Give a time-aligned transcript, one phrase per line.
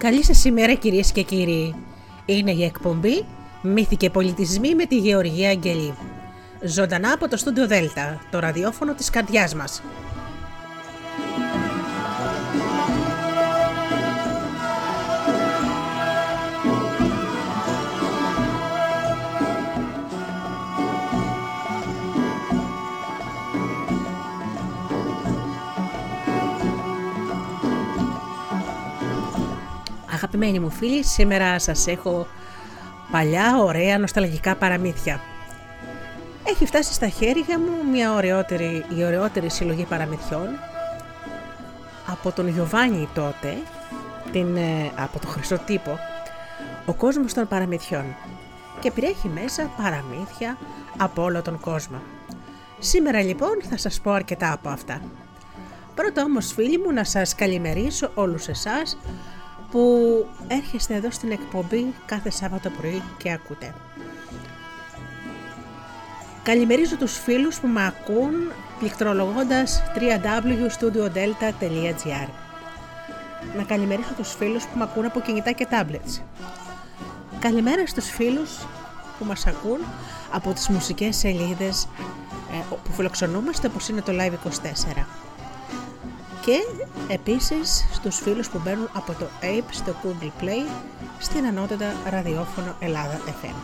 [0.00, 1.74] Καλή σας ημέρα κυρίες και κύριοι.
[2.26, 3.24] Είναι η εκπομπή
[3.62, 5.94] Μύθοι και πολιτισμοί με τη Γεωργία Αγγελή.
[6.62, 9.82] Ζωντανά από το στούντιο Δέλτα, το ραδιόφωνο της καρδιάς μας.
[30.32, 32.26] Αγαπημένοι μου φίλοι, σήμερα σας έχω
[33.10, 35.20] παλιά, ωραία, νοσταλγικά παραμύθια.
[36.44, 40.48] Έχει φτάσει στα χέρια μου μια ωραιότερη, η ωραιότερη συλλογή παραμυθιών
[42.06, 43.56] από τον Γιωβάνι τότε,
[44.32, 45.98] την, ε, από το Χρυσό Τύπο,
[46.86, 48.04] ο κόσμος των παραμυθιών
[48.80, 50.58] και περιέχει μέσα παραμύθια
[50.96, 52.00] από όλο τον κόσμο.
[52.78, 55.00] Σήμερα λοιπόν θα σας πω αρκετά από αυτά.
[55.94, 58.96] Πρώτα όμως φίλοι μου να σας καλημερίσω όλους εσάς
[59.70, 63.74] που έρχεστε εδώ στην εκπομπή κάθε Σάββατο πρωί και ακούτε.
[66.42, 68.32] Καλημερίζω τους φίλους που με ακούν
[68.78, 72.28] πληκτρολογώντας www.studiodelta.gr
[73.56, 76.20] Να καλημερίσω τους φίλους που με ακούν από κινητά και tablets.
[77.38, 78.50] Καλημέρα στους φίλους
[79.18, 79.78] που μας ακούν
[80.32, 81.88] από τις μουσικές σελίδες
[82.52, 85.04] ε, που φιλοξενούμαστε όπως είναι το Live24
[86.44, 86.58] και
[87.08, 90.70] επίσης στους φίλους που μπαίνουν από το Ape στο Google Play
[91.18, 93.54] στην ανώτατα ραδιόφωνο Ελλάδα FM.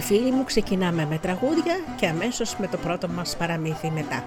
[0.00, 4.24] Φίλοι μου ξεκινάμε με τραγούδια και αμέσως με το πρώτο μας παραμύθι μετά.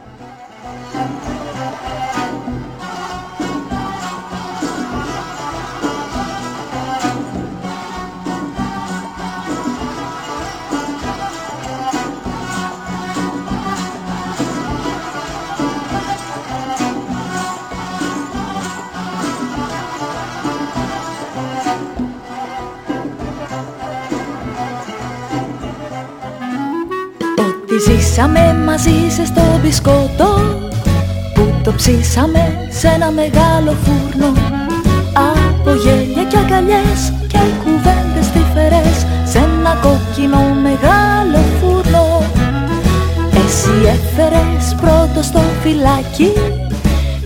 [27.85, 30.59] Ζήσαμε μαζί σε στο μπισκότο
[31.33, 34.31] Που το ψήσαμε σε ένα μεγάλο φούρνο.
[35.13, 42.23] Από γέλια και αγκαλιές και κουβέντες τυφερές Σε ένα κόκκινο μεγάλο φούρνο.
[43.45, 46.31] Εσύ έφερες πρώτο στο φυλάκι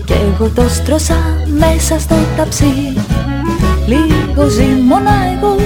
[0.04, 1.18] Κι εγώ το στρώσα
[1.58, 2.94] μέσα στο ταψί.
[3.86, 5.56] Λίγο ζήμωνα εγώ,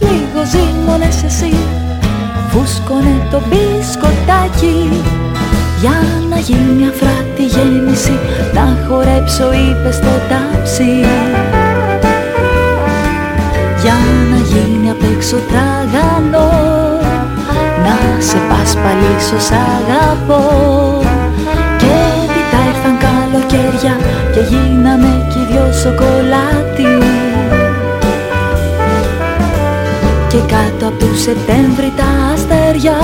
[0.00, 1.56] λίγο ζήμωνες εσύ
[2.56, 5.02] φούσκωνε το μπισκοτάκι
[5.80, 5.98] για
[6.30, 8.18] να γίνει αφράτη γέννηση.
[8.54, 10.92] Να χορέψω είπε στο τάψι.
[13.82, 13.98] Για
[14.30, 16.50] να γίνει απ' έξω τραγανό.
[17.84, 17.96] Να
[18.28, 20.42] σε πασπαλίσω σ' αγαπώ.
[21.78, 23.96] Και έπειτα ήρθαν καλοκαίρια
[24.32, 27.05] και γίναμε κι δυο σοκολάτι
[30.36, 32.98] και κάτω από του Σεπτέμβρη τα αστέρια.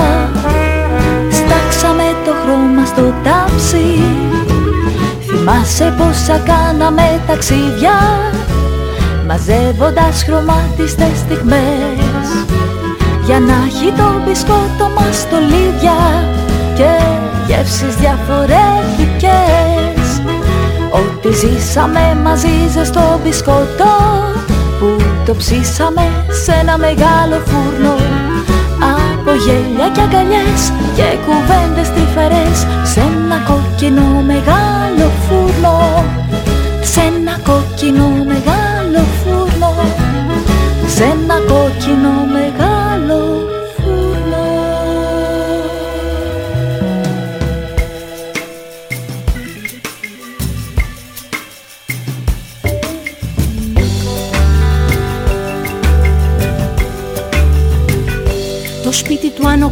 [1.31, 4.01] Στάξαμε το χρώμα στο τάψι.
[5.27, 7.97] Θυμάσαι πόσα κάναμε ταξίδια
[9.27, 12.27] Μαζεύοντας χρωμάτιστες στιγμές.
[13.25, 15.97] Για να έχει το μπισκότο μας στολίδια
[16.75, 16.91] Και
[17.47, 20.21] γεύσεις διαφορετικές.
[20.91, 23.91] Ό,τι ζήσαμε μαζί ζεστό μπισκότο
[24.79, 27.95] που το ψήσαμε σε ένα μεγάλο φούρνο.
[28.93, 30.61] Από γέλια και αγκαλιές
[30.95, 36.05] και κουβέντες τυφερές σε ένα κόκκινο μεγάλο φούρνο.
[36.81, 39.73] Σε ένα κόκκινο μεγάλο φούρνο.
[40.87, 42.72] Σε ένα κόκκινο μεγάλο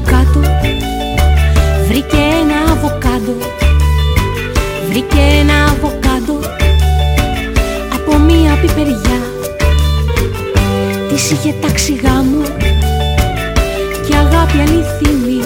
[0.05, 0.39] κάτω.
[1.87, 3.35] Βρήκε ένα αβοκάντο.
[4.89, 6.39] Βρήκε ένα αβοκάντο
[7.95, 9.19] Από μία πιπεριά.
[11.09, 12.43] Της είχε τάξει γάμο
[14.07, 15.43] Και αγάπη αληθινή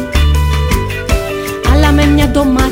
[1.74, 2.65] Αλλά με μια ντομάτα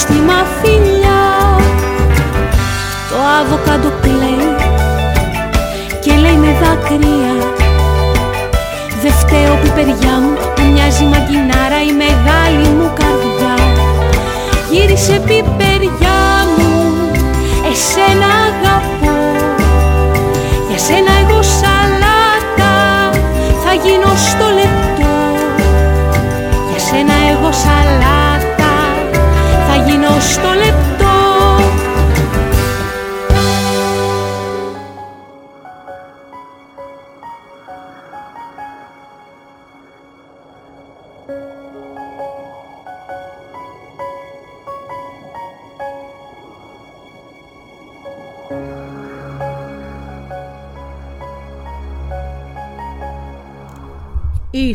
[0.00, 0.12] Στη
[0.60, 1.22] φιλιά
[3.10, 4.54] Το αβοκάντο κλαίει
[6.00, 7.34] και λέει με δάκρυα.
[9.02, 13.54] Δε φταίω που παιδιά μου που μοιάζει μαγκινάρα η μεγάλη μου καρδιά.
[14.70, 16.19] Γύρισε πιπεριά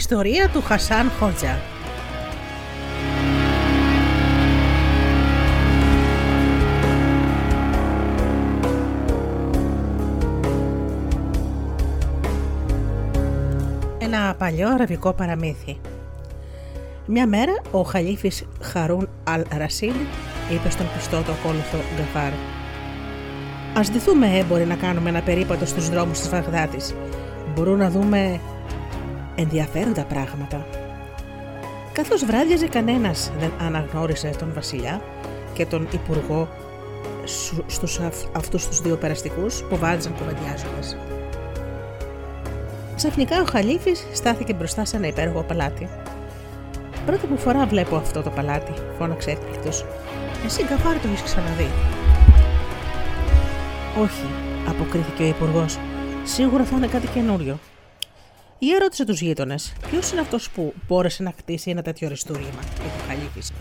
[0.09, 1.59] ιστορία του Χασάν Χότζα.
[13.99, 15.77] Ένα παλιό αραβικό παραμύθι.
[17.05, 19.93] Μια μέρα ο Χαλίφης Χαρούν Αλ Ρασίλ
[20.51, 22.31] είπε στον πιστό του ακόλουθο Γκαφάρ
[23.77, 26.93] Ας δηθούμε έμποροι να κάνουμε ένα περίπατο στους δρόμους της Βαγδάτης.
[27.55, 28.39] Μπορούμε να δούμε
[29.35, 30.65] ενδιαφέροντα πράγματα.
[31.91, 35.01] Καθώς βράδιαζε κανένας δεν αναγνώρισε τον βασιλιά
[35.53, 36.47] και τον υπουργό
[37.67, 37.99] στους
[38.31, 40.97] αυτούς τους δύο περαστικούς που βάδιζαν κουβεντιάζοντας.
[42.95, 45.89] Ξαφνικά ο Χαλίφης στάθηκε μπροστά σε ένα υπέροχο παλάτι.
[47.05, 49.85] Πρώτη που φορά βλέπω αυτό το παλάτι, φώναξε έκπληκτος.
[50.45, 51.67] Εσύ γκαφάρι το έχεις ξαναδεί.
[54.01, 54.25] Όχι,
[54.69, 55.77] αποκρίθηκε ο υπουργός.
[56.23, 57.57] Σίγουρα θα είναι κάτι καινούριο.
[58.59, 62.83] Ή ερώτησε τους γείτονες, ποιος είναι αυτός που μπόρεσε να χτίσει ένα τέτοιο αριστούργημα, είπε
[62.85, 63.53] ο Χαλίφη.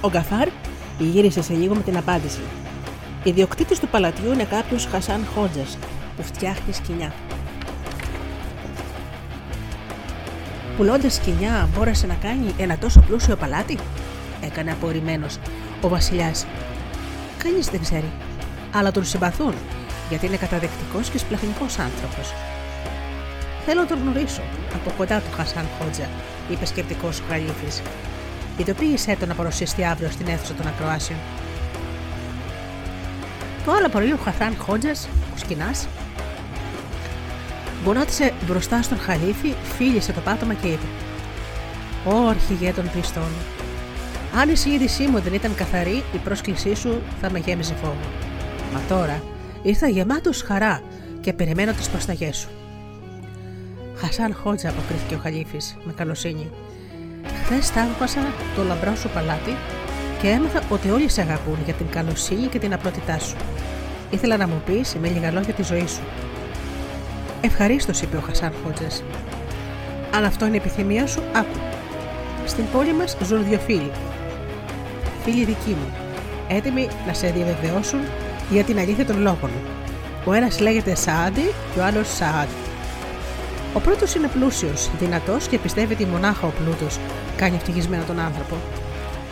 [0.00, 0.48] Ο Γκαφάρ
[0.98, 2.40] γύρισε σε λίγο με την απάντηση.
[3.24, 5.64] Ιδιοκτήτη του παλατιού είναι κάποιος Χασάν Χότζα
[6.16, 7.14] που φτιάχνει σκηνιά.
[10.76, 13.78] Πουλώντας σκηνιά, μπόρεσε να κάνει ένα τόσο πλούσιο παλάτι,
[14.40, 15.38] έκανε απορριμμένος
[15.80, 16.46] ο Βασιλιάς.
[17.38, 18.12] Κανείς δεν ξέρει.
[18.72, 19.54] Αλλά τον συμπαθούν,
[20.08, 22.32] γιατί είναι καταδεκτικός και σπλαχνικός άνθρωπος.
[23.66, 24.42] Θέλω να τον γνωρίσω.
[24.74, 26.08] Από κοντά του Χασάν Χότζα,
[26.50, 27.82] είπε σκεπτικός ο Χαλίφη.
[28.56, 31.18] Ειδοποίησέ τον να παρουσιαστεί αύριο στην αίθουσα των ακροάσεων.
[33.64, 35.86] Το άλλο πρωί ο Χασάν Χότζας, ο σκηνάς,
[37.84, 40.86] γονάτισε μπροστά στον Χαλίφη, φίλησε το πάτωμα και είπε:
[42.04, 43.28] Ω αρχηγέ των πιστών,
[44.38, 47.96] αν η συνείδησή μου δεν ήταν καθαρή, η πρόσκλησή σου θα με γέμιζε φόβο.
[48.72, 49.22] Μα τώρα
[49.62, 50.82] ήρθα γεμάτος χαρά
[51.20, 52.48] και περιμένω τις προσταγές σου.
[53.94, 56.50] Χασάν Χότζα, αποκρίθηκε ο Χαλίφης με καλοσύνη.
[57.44, 58.20] Χθες θαύμασα
[58.56, 59.56] το λαμπρό σου παλάτι
[60.20, 63.36] και έμαθα ότι όλοι σε αγαπούν για την καλοσύνη και την απλότητά σου.
[64.10, 66.02] Ήθελα να μου πεις με λίγα λόγια τη ζωή σου.
[67.40, 69.02] Ευχαρίστως, είπε ο Χασάν Χότζας.
[70.14, 71.58] Αν αυτό είναι η επιθυμία σου, άκου.
[72.46, 73.90] Στην πόλη μας ζουν δύο φίλοι,
[75.26, 75.92] φίλοι δικοί μου,
[76.48, 78.00] έτοιμοι να σε διαβεβαιώσουν
[78.50, 79.50] για την αλήθεια των λόγων.
[80.24, 82.48] Ο ένας λέγεται Σαάντι και ο άλλος Σαάντ.
[83.74, 86.98] Ο πρώτος είναι πλούσιος, δυνατός και πιστεύει ότι μονάχα ο πλούτος
[87.36, 88.56] κάνει ευτυχισμένο τον άνθρωπο.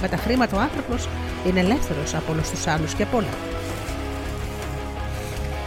[0.00, 1.08] Με τα χρήματα ο άνθρωπος
[1.46, 3.34] είναι ελεύθερος από όλους τους άλλους και από όλα.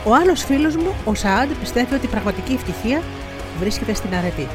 [0.03, 3.01] Ο άλλος φίλος μου, ο Σαάντ, πιστεύει ότι η πραγματική ευτυχία
[3.59, 4.47] βρίσκεται στην αρετή.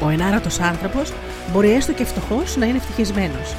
[0.00, 1.12] Ο ενάρατος άνθρωπος
[1.52, 3.54] μπορεί έστω και φτωχός να είναι ευτυχισμένος,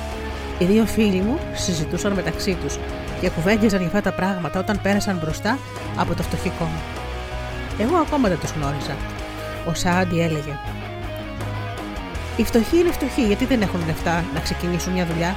[0.61, 2.77] οι δύο φίλοι μου συζητούσαν μεταξύ τους
[3.21, 5.57] και κουβέντιαζαν για αυτά τα πράγματα όταν πέρασαν μπροστά
[5.97, 6.81] από το φτωχικό κόμμα.
[7.79, 8.95] Εγώ ακόμα δεν τους γνώριζα.
[9.67, 10.59] Ο Σάντι έλεγε:
[12.37, 15.35] Οι φτωχοί είναι φτωχοί γιατί δεν έχουν λεφτά να ξεκινήσουν μια δουλειά.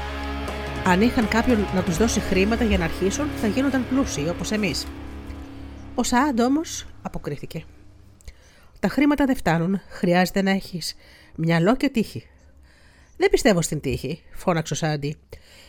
[0.86, 4.86] Αν είχαν κάποιον να τους δώσει χρήματα για να αρχίσουν, θα γίνονταν πλούσιοι όπως εμείς.
[5.94, 7.64] Ο Σάντ όμως αποκρίθηκε.
[8.80, 9.80] Τα χρήματα δεν φτάνουν.
[9.88, 10.94] Χρειάζεται να έχεις
[11.34, 12.26] μυαλό και τύχη.
[13.16, 15.16] Δεν πιστεύω στην τύχη, φώναξε ο Σάντι.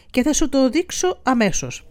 [0.09, 1.85] Και θα σου το δείξω αμέσως.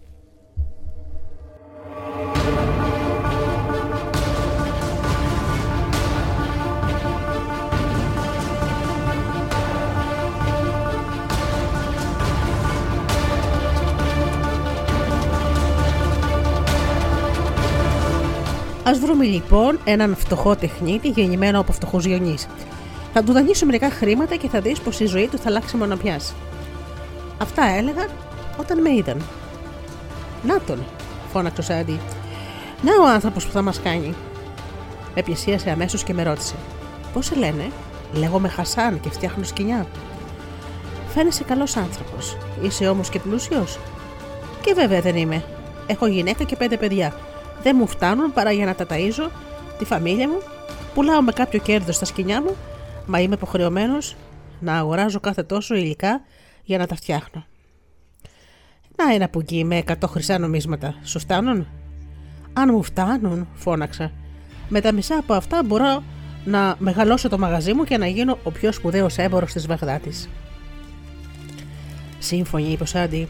[18.89, 22.37] Α βρούμε λοιπόν έναν φτωχό τεχνίτη γεννημένο από φτωχούς γονεί.
[23.17, 26.35] Θα του δανείσω μερικά χρήματα και θα δεις πως η ζωή του θα αλλάξει μονοπιάς.
[27.39, 28.09] Αυτά έλεγαν
[28.57, 29.23] όταν με είδαν.
[30.47, 30.85] Να τον,
[31.33, 32.01] φώναξε ο Σάντι.
[32.83, 34.15] Να ο άνθρωπος που θα μας κάνει.
[35.15, 36.55] Με πλησίασε αμέσως και με ρώτησε.
[37.13, 37.71] Πώς σε λένε,
[38.13, 39.87] Λέγομαι Χασάν και φτιάχνω σκηνιά.
[41.15, 42.37] Φαίνεσαι καλός άνθρωπος.
[42.63, 43.79] Είσαι όμως και πλούσιος.
[44.61, 45.45] Και βέβαια δεν είμαι.
[45.87, 47.17] Έχω γυναίκα και πέντε παιδιά.
[47.63, 49.31] Δεν μου φτάνουν παρά για να τα ταΐζω,
[49.79, 50.41] τη φαμίλια μου,
[50.95, 52.57] πουλάω με κάποιο κέρδος στα σκηνιά μου
[53.07, 54.17] μα είμαι υποχρεωμένος
[54.61, 56.21] να αγοράζω κάθε τόσο υλικά
[56.65, 57.45] για να τα φτιάχνω.
[58.97, 60.95] Να ένα πουγγί με 100 χρυσά νομίσματα.
[61.03, 61.67] Σου φτάνουν;
[62.53, 64.13] Αν μου φτάνουν, φώναξα.
[64.69, 66.03] Με τα μισά από αυτά μπορώ
[66.45, 70.29] να μεγαλώσω το μαγαζί μου και να γίνω ο πιο σπουδαίος έμπορο της Βαγδάτης.
[72.19, 73.29] Σύμφωνη, είπε ο Σάντι.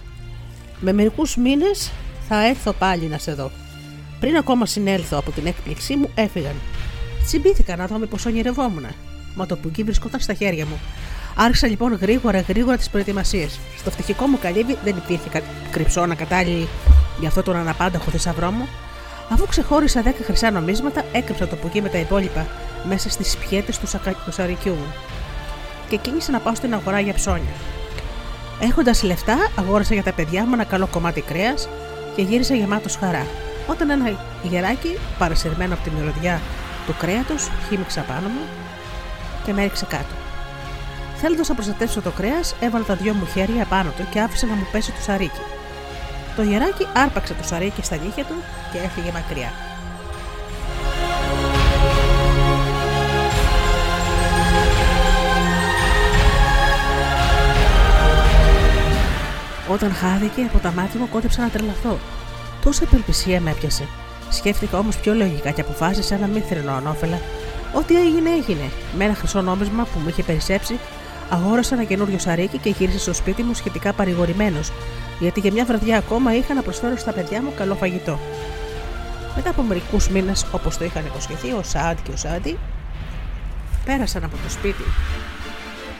[0.80, 1.92] Με μερικούς μήνες
[2.28, 3.50] θα έρθω πάλι να σε δω.
[4.20, 6.54] Πριν ακόμα συνέλθω από την έκπληξή μου, έφυγαν.
[7.24, 8.86] Τσιμπήθηκα να δω πώ ονειρευόμουν.
[9.34, 10.80] Μα το πουγγί βρισκόταν στα χέρια μου.
[11.36, 13.58] Άρχισα λοιπόν γρήγορα γρήγορα τις προετοιμασίες.
[13.78, 16.68] Στο φτυχικό μου καλύβι δεν υπήρχε κρυψώνα κατάλληλη
[17.18, 18.68] για αυτό τον αναπάνταχο θησαυρό μου.
[19.30, 22.46] Αφού ξεχώρισα 10 χρυσά νομίσματα, έκρυψα το πουγγί με τα υπόλοιπα
[22.88, 24.12] μέσα στις πιέτες του, σακα...
[24.24, 24.94] του σαρικιού μου
[25.88, 27.54] και κίνησα να πάω στην αγορά για ψώνια.
[28.60, 31.68] Έχοντας λεφτά, αγόρασα για τα παιδιά μου ένα καλό κομμάτι κρέας
[32.16, 33.26] και γύρισα γεμάτος χαρά.
[33.66, 36.40] Όταν ένα γεράκι, παρασυρμένο από τη μυρωδιά
[36.86, 38.63] του κρέατος, χύμιξα πάνω μου
[39.44, 40.14] και με έριξε κάτω.
[41.16, 44.54] Θέλοντας να προστατεύσω το κρέας, έβαλα τα δυο μου χέρια πάνω του και άφησα να
[44.54, 45.40] μου πέσει το σαρίκι.
[46.36, 48.34] Το γεράκι άρπαξε το σαρίκι στα νύχια του
[48.72, 49.52] και έφυγε μακριά.
[59.68, 61.98] Όταν χάθηκε από τα μάτια μου, κόντεψα να τρελαθώ.
[62.62, 63.88] Τόση απελπισία με έπιασε.
[64.30, 67.18] Σκέφτηκα όμως πιο λογικά και αποφάσισα να μην θρυνώ ανώφελα.
[67.74, 68.70] Ό,τι έγινε, έγινε.
[68.96, 70.78] Με ένα χρυσό νόμισμα που μου είχε περισσέψει,
[71.30, 74.72] αγόρασα ένα καινούριο σαρίκι και γύρισα στο σπίτι μου σχετικά παρηγορημένος,
[75.20, 78.18] γιατί για μια βραδιά ακόμα είχα να προσφέρω στα παιδιά μου καλό φαγητό.
[79.36, 82.58] Μετά από μερικούς μήνες, όπως το είχαν υποσχεθεί, ο Σάντι και ο Σάντι
[83.84, 84.84] πέρασαν από το σπίτι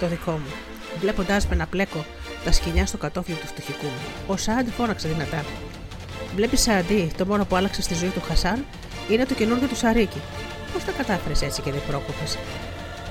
[0.00, 0.52] το δικό μου.
[1.00, 2.04] Βλέποντάς με να πλέκω
[2.44, 4.08] τα σκηνιά στο κατόφλι του φτωχικού μου.
[4.26, 5.44] Ο Σάντι φώναξε δυνατά.
[6.36, 8.64] Βλέπεις Σάντι, το μόνο που άλλαξε στη ζωή του Χασάν
[9.10, 10.20] είναι το καινούργιο του σαρίκι.
[10.74, 12.38] Πώς τα κατάφερες έτσι και δεν πρόκοπες;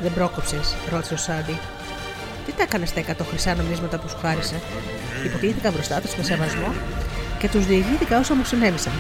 [0.01, 1.57] Δεν πρόκοψες, ρώτησε ο Σάντι.
[2.45, 4.55] Τι τα έκανες στα 100 χρυσά νομίσματα που σου χάρισα;
[5.25, 6.73] Υποτίθηκα μπροστά τους με σεβασμό
[7.39, 8.93] και τους διηγήθηκα όσα μου συνέβησαν.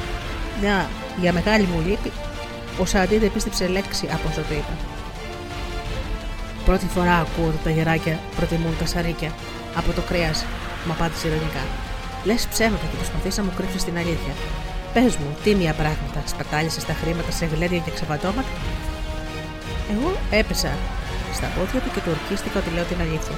[0.61, 0.89] Μια
[1.21, 2.11] για μεγάλη μου λύπη,
[2.81, 4.75] ο Σάντι δεν πίστεψε λέξη από όσο το είπα.
[6.65, 9.31] Πρώτη φορά ακούω ότι τα γεράκια προτιμούν τα σαρίκια
[9.75, 10.45] από το κρέας,
[10.85, 11.63] μου απάντησε ειρωνικά.
[12.23, 14.33] Λες ψέματα και προσπαθεί να μου κρύψεις την αλήθεια.
[14.93, 18.51] Πες μου, τίμια πράγματα, σπατάλησες τα χρήματα σε γλέρια και ξεβατώματα;
[19.91, 20.71] Εγώ έπεσα
[21.33, 23.37] στα πόδια του και του ορκίστηκα ότι λέω την αλήθεια.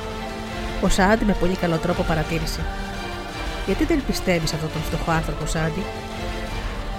[0.81, 2.62] Ο Σάντι με πολύ καλό τρόπο παρατήρησε.
[3.65, 5.83] Γιατί δεν πιστεύεις αυτόν τον φτωχό άνθρωπο, Σάντι;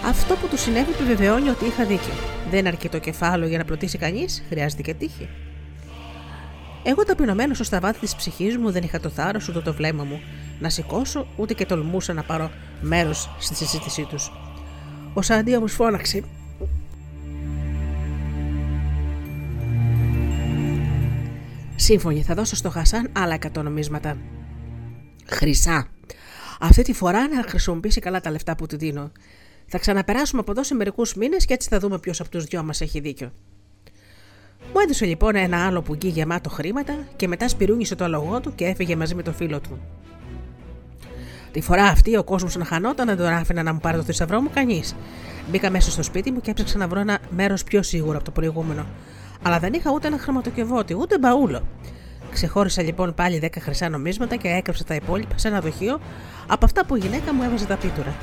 [0.07, 2.15] Αυτό που του συνέβη επιβεβαιώνει ότι είχα δίκιο.
[2.51, 5.29] Δεν αρκεί το κεφάλαιο για να πλωτήσει κανείς, χρειάζεται και τύχη.
[6.83, 10.21] Εγώ ταπεινωμένος στα βάθη της ψυχής μου δεν είχα το θάρρος ούτε το βλέμμα μου
[10.61, 14.31] να σηκώσω, ούτε και τολμούσα να πάρω μέρος στη συζήτησή τους.
[15.17, 16.23] Ο Σάντι όμως φώναξε.
[21.77, 24.17] Σύμφωνοι, θα δώσω στο Χασάν άλλα 100 νομίσματα.
[25.27, 25.89] Χρυσά.
[26.61, 29.13] Αυτή τη φορά να χρησιμοποιήσει καλά τα λεφτά που του δίνω.
[29.67, 32.63] Θα ξαναπεράσουμε από εδώ σε μερικούς μήνες και έτσι θα δούμε ποιος από τους δυο
[32.63, 33.33] μας έχει δίκιο.
[34.73, 38.65] Μου έδωσε λοιπόν ένα άλλο πουγγί γεμάτο χρήματα και μετά σπυρούνισε το αλογό του και
[38.65, 39.81] έφυγε μαζί με το φίλο του.
[41.57, 44.41] Τη φορά αυτή ο κόσμος να χανόταν, δεν τον άφηνα να μου πάρει το θησαυρό
[44.41, 44.95] μου κανείς.
[45.51, 48.31] Μπήκα μέσα στο σπίτι μου και έψαξα να βρω ένα μέρος πιο σίγουρο από το
[48.31, 48.87] προηγούμενο.
[49.43, 51.63] Αλλά δεν είχα ούτε ένα χρηματοκιβώτη, ούτε μπαούλο.
[52.31, 56.01] Ξεχώρισα λοιπόν πάλι 10 χρυσά νομίσματα και έκρυψα τα υπόλοιπα σε ένα δοχείο
[56.47, 58.15] από αυτά που η γυναίκα μου έβαζε τα πίτουρα.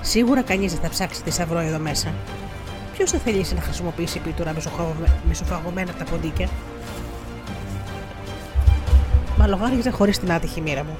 [0.00, 2.14] Σίγουρα κανείς δεν θα ψάξει θησαυρό εδώ μέσα.
[2.92, 4.54] Ποιος θα θελήσει να χρησιμοποιήσει πίτουρα
[5.28, 6.48] μισοφαγωμένα από τα ποντίκια;
[9.38, 10.96] Μα λογάριζε χωρίς την άτυχη μοίρα μου.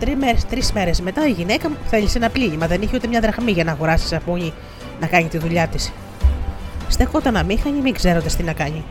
[0.00, 3.20] Τρει μέρες τρεις μέρες μετά η γυναίκα μου θέλησε ένα πλήγμα, δεν είχε ούτε μια
[3.20, 4.52] δραχμή για να αγοράσει σαπούνι
[5.00, 5.92] να κάνει τη δουλειά της.
[6.88, 8.84] Στεκόταν αμήχανη, μην ξέροντας τι να κάνει.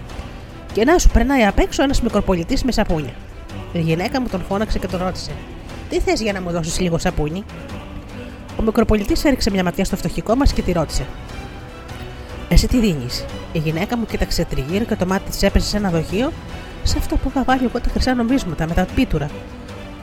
[0.73, 3.13] Και να σου περνάει απ' έξω ένας μικροπολιτής με σαπούνια.
[3.73, 5.31] Η γυναίκα μου τον φώναξε και τον ρώτησε:
[5.89, 7.43] Τι θες για να μου δώσεις λίγο σαπούνι;
[8.59, 11.05] Ο μικροπολιτής έριξε μια ματιά στο φτωχικό μας και τη ρώτησε:
[12.49, 15.89] εσύ τι δίνεις; Η γυναίκα μου κοίταξε τριγύρω και το μάτι της έπεσε σε ένα
[15.89, 16.31] δοχείο
[16.83, 19.29] σε αυτό που είχα βάλει εγώ τα χρυσά νομίσματα με τα πίτουρα.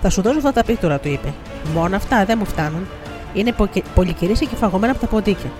[0.02, 1.32] Θα σου δώσω αυτά τα πίτουρα, του είπε.
[1.74, 2.86] Μόνο αυτά δεν μου φτάνουν.
[3.34, 3.54] Είναι
[3.94, 5.50] πολυκυρίσια και φαγωμένα από τα ποντίκια.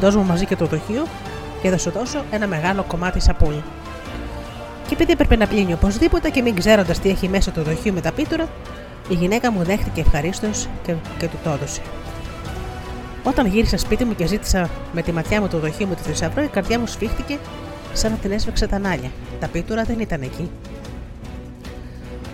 [0.00, 1.06] Δώσ' μου μαζί και το δοχείο
[1.62, 3.62] και θα σου δώσω ένα μεγάλο κομμάτι σαπούνι.
[4.86, 8.00] Και επειδή έπρεπε να πλύνει οπωσδήποτε και μην ξέροντας τι έχει μέσα το δοχείο με
[8.00, 8.48] τα πίτουρα,
[9.08, 11.80] η γυναίκα μου δέχτηκε ευχαρίστως και, και του το έδωσε.
[13.22, 16.42] Όταν γύρισα σπίτι μου και ζήτησα με τη ματιά μου το δοχείο μου του θησαυρό,
[16.42, 17.38] η καρδιά μου σφίχτηκε
[17.92, 19.10] σαν να την έσβεξε τα νάλια.
[19.40, 20.50] Τα πίτουρα δεν ήταν εκεί.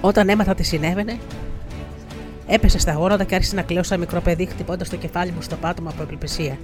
[0.01, 1.19] Όταν έμαθα τι συνέβαινε,
[2.49, 5.57] έπεσε στα γόνατα και άρχισε να κλαίω σαν μικρό παιδί, χτυπώντας το κεφάλι μου στο
[5.57, 6.59] πάτωμα από επιπλησία.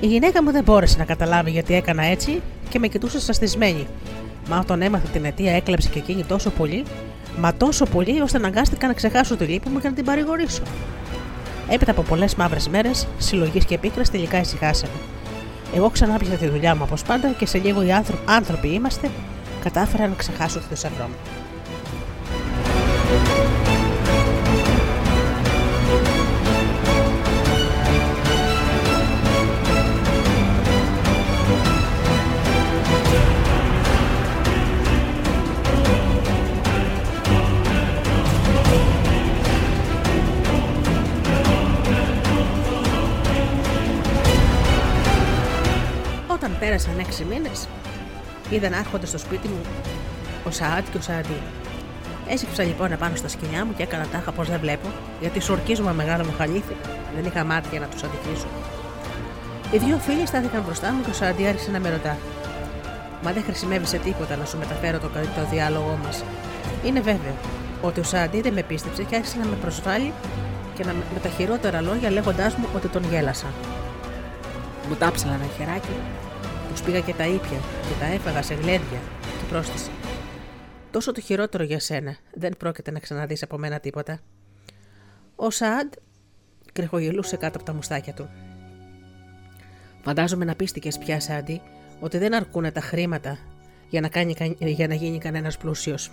[0.00, 3.86] Η γυναίκα μου δεν μπόρεσε να καταλάβει γιατί έκανα έτσι και με κοιτούσε σαστισμένη.
[4.48, 6.84] Μα όταν έμαθα την αιτία, έκλεψε και εκείνη τόσο πολύ,
[7.38, 10.62] μα τόσο πολύ ώστε αναγκάστηκα να ξεχάσω τη λύπη μου και να την παρηγορήσω.
[11.68, 14.92] Έπειτα από πολλές μαύρες μέρες, συλλογής και πίκρα, τελικά ησυχάσαμε.
[15.74, 17.92] Εγώ ξανά πιάσα τη δουλειά μου όπως πάντα και σε λίγο οι
[18.24, 19.10] άνθρωποι είμαστε,
[19.62, 21.43] κατάφερα να ξεχάσω το θησαυρό μου.
[46.64, 47.68] Πέρασαν έξι μήνες.
[48.50, 49.60] Είδα να έρχονται στο σπίτι μου
[50.44, 51.40] ο Σαάτ και ο Σααντί.
[52.28, 54.88] Έσυψα λοιπόν επάνω στα σκηνιά μου και έκανα τάχα πω δεν βλέπω,
[55.20, 56.74] γιατί σορκίζομαι μεγάλο μου χαλίφι,
[57.14, 58.46] δεν είχα μάτια να τους αντικρίσω.
[59.72, 62.16] Οι δύο φίλοι στάθηκαν μπροστά μου και ο Σααντί άρχισε να με ρωτά.
[63.22, 66.24] Μα δεν χρησιμεύεις σε τίποτα να σου μεταφέρω το, το διάλογό μας.
[66.84, 67.34] Είναι βέβαιο
[67.80, 70.12] ότι ο Σααντί δεν με πίστεψε και άρχισε να με προσβάλλει
[70.74, 73.46] και να με τα χειρότερα λόγια λέγοντάς μου ότι τον γέλασα.
[74.88, 75.96] Μου τάψαλα ένα χεράκι,
[76.74, 79.90] τους πήγα και τα ήπια και τα έφαγα σε γλέντια και πρόσθεσε.
[80.90, 82.16] Τόσο το χειρότερο για σένα.
[82.34, 84.20] Δεν πρόκειται να ξαναδείς από μένα τίποτα.
[85.36, 85.92] Ο Σαντ
[86.72, 88.28] κρεχογελούσε κάτω από τα μουστάκια του.
[90.02, 91.60] Φαντάζομαι να πίστηκες πια, Σάντι,
[92.00, 93.38] ότι δεν αρκούν τα χρήματα
[93.88, 96.10] για να, κάνει, για να γίνει κανένας πλούσιος.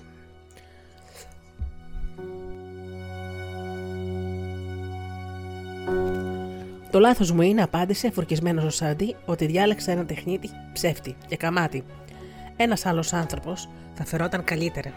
[6.91, 11.83] Το λάθος μου είναι, απάντησε φορκισμένο ο Σάντι, ότι διάλεξα έναν τεχνίτη ψεύτη και καμάτι.
[12.55, 14.91] Ένας άλλος άνθρωπος θα φερόταν καλύτερα.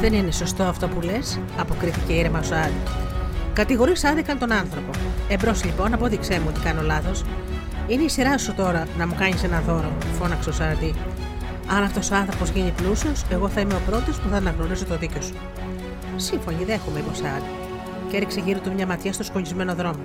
[0.00, 3.05] Δεν είναι σωστό αυτό που λες, αποκρίθηκε ήρεμα ο Σάρι.
[3.56, 4.90] Κατηγορεί άδικαν τον άνθρωπο.
[5.28, 7.24] Εμπρός λοιπόν, απόδειξέ μου ότι κάνω λάθος.
[7.86, 10.94] Είναι η σειρά σου τώρα να μου κάνεις ένα δώρο, φώναξε ο Σαραντή.
[11.68, 14.96] Αν αυτός ο άνθρωπος γίνει πλούσιος, εγώ θα είμαι ο πρώτος που θα αναγνωρίσω το
[14.98, 15.34] δίκιο σου.
[16.16, 17.50] Σύμφωνοι, δέχομαι, είπε ο Σαραντή.
[18.10, 20.04] Και έριξε γύρω του μια ματιά στο σκολισμένο δρόμο.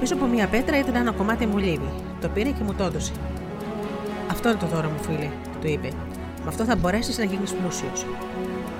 [0.00, 1.90] Πίσω από μια πέτρα ήταν ένα κομμάτι μολύβι.
[2.20, 3.12] Το πήρε και μου το έδωσε.
[4.30, 5.28] Αυτό είναι το δώρο μου, φίλε,
[5.60, 5.88] του είπε.
[6.42, 8.06] Με αυτό θα μπορέσεις να γίνεις πλούσιος.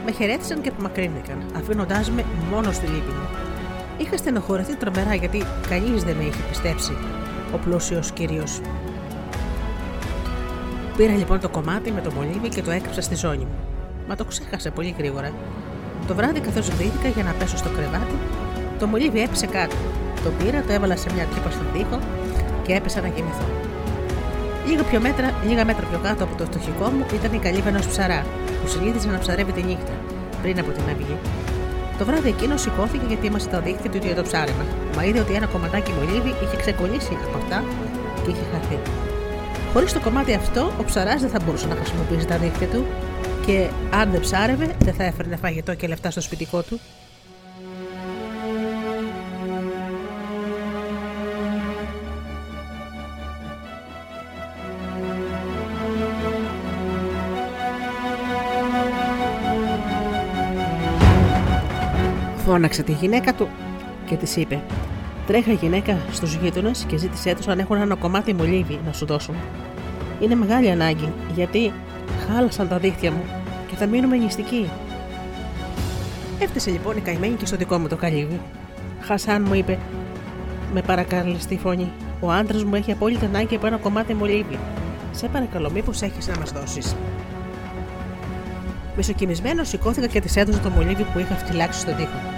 [0.04, 3.43] Με χαιρέτησαν και απομακρύνθηκαν, αφήνοντάς με μόνο στη λύπη μου.
[3.98, 6.96] Είχα στενοχωρηθεί τρομερά γιατί κανείς δεν με είχε πιστέψει
[7.54, 8.60] ο πλούσιος κύριος.
[10.96, 13.58] Πήρα λοιπόν το κομμάτι με το μολύβι και το έκρυψα στη ζώνη μου.
[14.08, 15.32] Μα το ξέχασα πολύ γρήγορα.
[16.06, 18.14] Το βράδυ, καθώς βρήθηκα για να πέσω στο κρεβάτι,
[18.78, 19.76] το μολύβι έπεσε κάτω.
[20.24, 21.98] Το πήρα, το έβαλα σε μια τρύπα στον τοίχο
[22.66, 23.44] και έπεσα να κοιμηθώ.
[24.66, 27.80] Λίγα, πιο μέτρα, λίγα μέτρα πιο κάτω από το φτωχικό μου ήταν η καλύβα ενό
[27.88, 28.26] ψαρά,
[28.62, 29.92] που συνήθιζε να ψαρεύει τη νύχτα,
[30.42, 31.16] πριν από την αυγή.
[31.98, 34.64] Το βράδυ εκείνος σηκώθηκε γιατί είμαστε τα δίχτυα του για το ψάρεμα.
[34.96, 37.64] Μα είδε ότι ένα κομματάκι μολύβι είχε ξεκολλήσει από αυτά
[38.24, 38.78] και είχε χαθεί.
[39.72, 42.84] Χωρίς το κομμάτι αυτό, ο ψαράς δεν θα μπορούσε να χρησιμοποιήσει τα δίχτυα του
[43.46, 46.80] και αν δεν ψάρευε, δεν θα έφερνε φαγητό και λεφτά στο σπιτικό του.
[62.54, 63.48] Φώναξε τη γυναίκα του
[64.06, 64.60] και της είπε:
[65.26, 69.34] Τρέχα γυναίκα στους γείτονες και ζήτησέ τους αν έχουν ένα κομμάτι μολύβι να σου δώσουν.
[70.20, 71.72] Είναι μεγάλη ανάγκη, γιατί
[72.26, 73.22] χάλασαν τα δίχτυα μου
[73.68, 74.70] και θα μείνουμε νηστικοί.
[76.38, 78.40] Έφτασε λοιπόν η καημένη και στο δικό μου το καλύβι.
[79.00, 79.78] Χασάν μου είπε
[80.74, 84.58] με παρακαλεστή φωνή: Ο άντρας μου έχει απόλυτη ανάγκη από ένα κομμάτι μολύβι.
[85.10, 86.96] Σε παρακαλώ, μήπως έχεις να μας δώσεις.
[88.96, 92.33] Μισοκιμισμένο σηκώθηκα και της έδωσα το μολύβι που είχα φυλάξει στον τοίχο.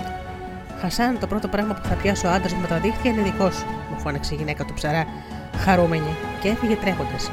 [0.87, 3.67] Χασάν, το πρώτο πράγμα που θα πιάσει ο άντρας με τα δίχτυα είναι δικός σου,
[3.91, 5.07] μου φώναξε η γυναίκα του ψαρά,
[5.57, 7.31] χαρούμενη, και έφυγε τρέχοντας.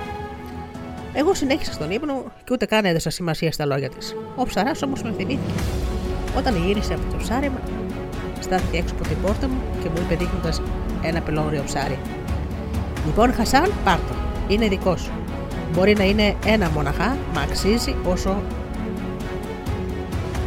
[1.14, 4.16] Εγώ συνέχισα στον ύπνο και ούτε καν έδωσα σημασία στα λόγια της.
[4.36, 5.60] Ο ψαράς όμως με θυμήθηκε.
[6.38, 7.60] Όταν γύρισε από το ψάρεμα,
[8.40, 10.62] στάθηκε έξω από την πόρτα μου και μου είπε δείχνοντας
[11.02, 12.00] ένα πελώριο ψάρι.
[13.06, 14.14] Λοιπόν, Χασάν, πάρτο.
[14.48, 15.12] Είναι δικός σου.
[15.72, 18.42] Μπορεί να είναι ένα μοναχά, μα αξίζει όσο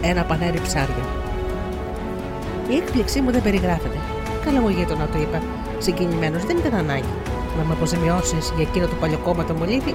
[0.02, 1.15] ένα πανέρι ψάρια.
[2.70, 3.98] Η έκπληξή μου δεν περιγράφεται.
[4.44, 5.42] Καλά μου γείτονα, το είπα.
[5.78, 7.14] Συγκινημένος δεν ήταν ανάγκη.
[7.56, 9.94] Να με αποζημιώσεις για εκείνο το παλιοκόμματο μολύβι.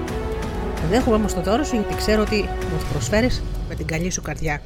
[0.90, 4.22] Δέχομαι όμως το δώρο σου γιατί ξέρω ότι μου το προσφέρεις με την καλή σου
[4.22, 4.62] καρδιά.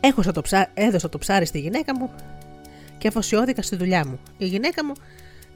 [0.00, 0.70] Έχωσα το ψά...
[0.74, 2.10] Έδωσα το ψάρι στη γυναίκα μου
[2.98, 4.18] και αφοσιώθηκα στη δουλειά μου.
[4.38, 4.92] Η γυναίκα μου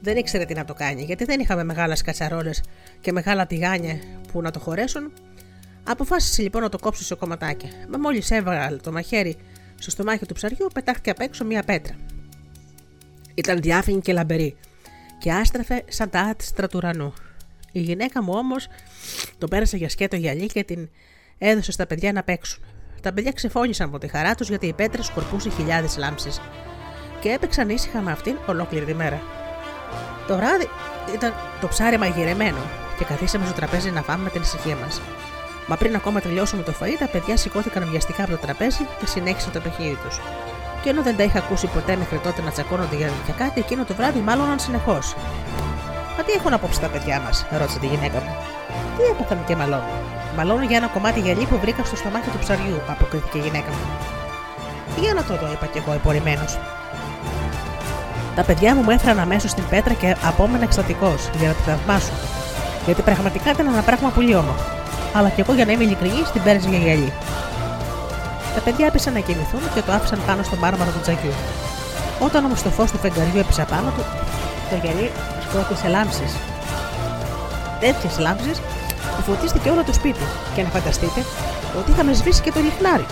[0.01, 2.63] δεν ήξερε τι να το κάνει, γιατί δεν είχαμε μεγάλες κατσαρόλες
[3.01, 3.99] και μεγάλα τηγάνια
[4.31, 5.11] που να το χωρέσουν.
[5.83, 7.69] Αποφάσισε λοιπόν να το κόψει σε κομματάκια.
[7.91, 9.37] Μα μόλις έβαλα το μαχαίρι
[9.83, 11.95] στο στομάχι του ψαριού πετάχτηκε απ' έξω μία πέτρα.
[13.33, 14.55] Ήταν διάφανη και λαμπερή
[15.17, 17.13] και άστραφε σαν τα άτιστρα του ουρανού.
[17.71, 18.67] Η γυναίκα μου όμως
[19.37, 20.89] το πέρασε για σκέτο γυαλί και την
[21.37, 22.63] έδωσε στα παιδιά να παίξουν.
[23.01, 26.41] Τα παιδιά ξεφώνησαν από τη χαρά τους γιατί η πέτρα σκορπούσε χιλιάδες λάμψεις
[27.19, 29.21] και έπαιξαν ήσυχα με αυτήν ολόκληρη τη μέρα.
[30.27, 30.67] Το βράδυ
[31.13, 32.61] ήταν το ψάρι μαγειρεμένο
[32.97, 35.01] και καθίσαμε στο τραπέζι να φάμε με την ησυχία μας.
[35.67, 39.51] Μα πριν ακόμα τελειώσουμε το φαΐ, τα παιδιά σηκώθηκαν βιαστικά από το τραπέζι και συνέχισαν
[39.51, 40.19] το παιχνίδι τους.
[40.81, 43.83] Και ενώ δεν τα είχα ακούσει ποτέ μέχρι τότε να τσακώνονται για, για κάτι, εκείνο
[43.83, 45.15] το βράδυ μάλλον συνεχώς.
[46.17, 48.35] Μα τι έχουν απόψε τα παιδιά μας, ρώτησε τη γυναίκα μου.
[48.97, 49.97] Τι έπαθαν και μαλώνουν.
[50.35, 53.85] Μαλώνουν για ένα κομμάτι γυαλί που βρήκα στο στομάχι του ψαριού, αποκρίθηκε η γυναίκα μου.
[54.99, 56.45] Για να το δω, είπα κι εγώ υπορριμμένο.
[58.35, 62.15] Τα παιδιά μου μου έφεραν αμέσως στην πέτρα και απόμενα εκστατικός για να τη θαυμάσουν.
[62.85, 64.82] Γιατί πραγματικά ήταν ένα πράγμα πολύ όμορφο.
[65.13, 67.13] Αλλά κι εγώ για να είμαι ειλικρινής την πέρασε για γυαλί.
[68.55, 71.33] Τα παιδιά έπεσαν να κοιμηθούν και το άφησαν πάνω στο μάρμαρο του τζακιού.
[72.19, 74.03] Όταν όμως το φως του φεγγαριού έπεσε πάνω του,
[74.69, 75.11] το γυαλί
[75.49, 76.31] σκότωσε λάμψεις.
[77.79, 78.57] Τέτοιες λάμψεις
[79.15, 80.25] που φωτίστηκε όλο το σπίτι.
[80.55, 81.21] Και να φανταστείτε
[81.79, 83.05] ότι είχαμε σβήσει και το λιχνάρι.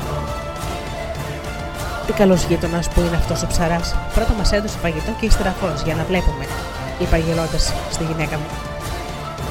[2.06, 3.96] Τι καλός γείτονας που είναι αυτός ο ψαράς.
[4.14, 6.46] Πρώτα μας έδωσε φαγητό και ύστερα φως για να βλέπουμε,
[7.00, 7.58] είπα γελώντα
[7.92, 8.50] στη γυναίκα μου.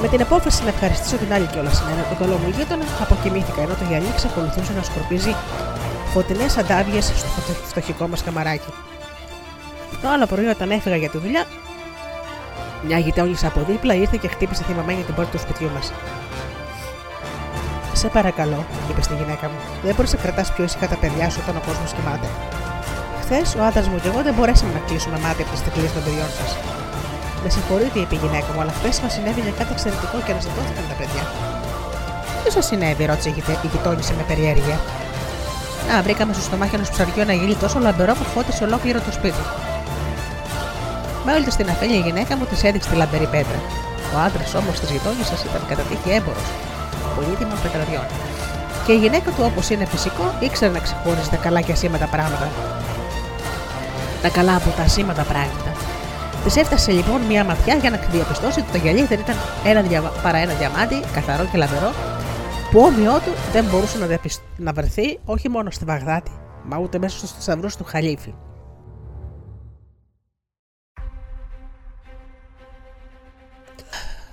[0.01, 3.73] Με την απόφαση να ευχαριστήσω την άλλη κιόλας συνένα, τον καλό μου γείτονα, αποκοιμήθηκα ενώ
[3.73, 5.35] το γυαλί εξακολουθούσε να σκορπίζει
[6.13, 7.27] φωτεινές αντάβιες στο
[7.69, 8.71] φτωχικό μας καμαράκι.
[10.01, 11.43] Το άλλο πρωί, όταν έφυγα για τη δουλειά,
[12.87, 15.93] μια γειτόνισσα από δίπλα ήρθε και χτύπησε θυμαμένη την πόρτα του σπιτιού μας.
[17.93, 21.39] Σε παρακαλώ, είπε στη γυναίκα μου, δεν μπορείς να κρατάς πιο ήσυχα τα παιδιά σου
[21.43, 22.27] όταν ο κόσμος κοιμάται.
[23.21, 26.03] Χθες ο άντρας μου και εγώ δεν μπορέσαμε να κλείσουμε μάτια από τις τεκλίε των
[26.03, 26.80] παιδιών σας.
[27.43, 30.83] Με συγχωρείτε, είπε η γυναίκα μου, αλλά χθες μας συνέβη για κάτι εξαιρετικό και αναζητώθηκαν
[30.91, 31.23] τα παιδιά.
[32.43, 34.77] Τι σας συνέβη, ρώτησε η γειτόνισσα με περιέργεια.
[35.87, 39.43] Να, βρήκαμε στο στομάχι ενός ψαριού ένα γέλι τόσο λαμπερό που φώτισε ολόκληρο το σπίτι.
[41.25, 43.59] Μάλιστα στην αφέλεια η γυναίκα μου της έδειξε τη λαμπερή πέτρα.
[44.13, 46.47] Ο άντρας όμως της γειτόνισσας ήταν κατά τύχη έμπορος
[47.15, 48.07] πολύτιμων πετραδιών.
[48.85, 52.47] Και η γυναίκα του, όπως είναι φυσικό, ήξερε να ξεχωρίζει τα καλά και ασήμαντα πράγματα.
[54.21, 55.70] Τα καλά από τα ασήμαντα πράγματα.
[56.43, 60.01] Της έφτασε λοιπόν μία ματιά για να διαπιστώσει ότι το γυαλί δεν ήταν ένα δια...
[60.01, 61.91] παρά ένα διαμάντι, καθαρό και λαβερό,
[62.71, 64.41] που όμοιό του δεν μπορούσε να, διαπισ...
[64.57, 66.31] να βρεθεί όχι μόνο στη Βαγδάτη,
[66.63, 68.33] μα ούτε μέσα στους θησαυρούς του Χαλίφη.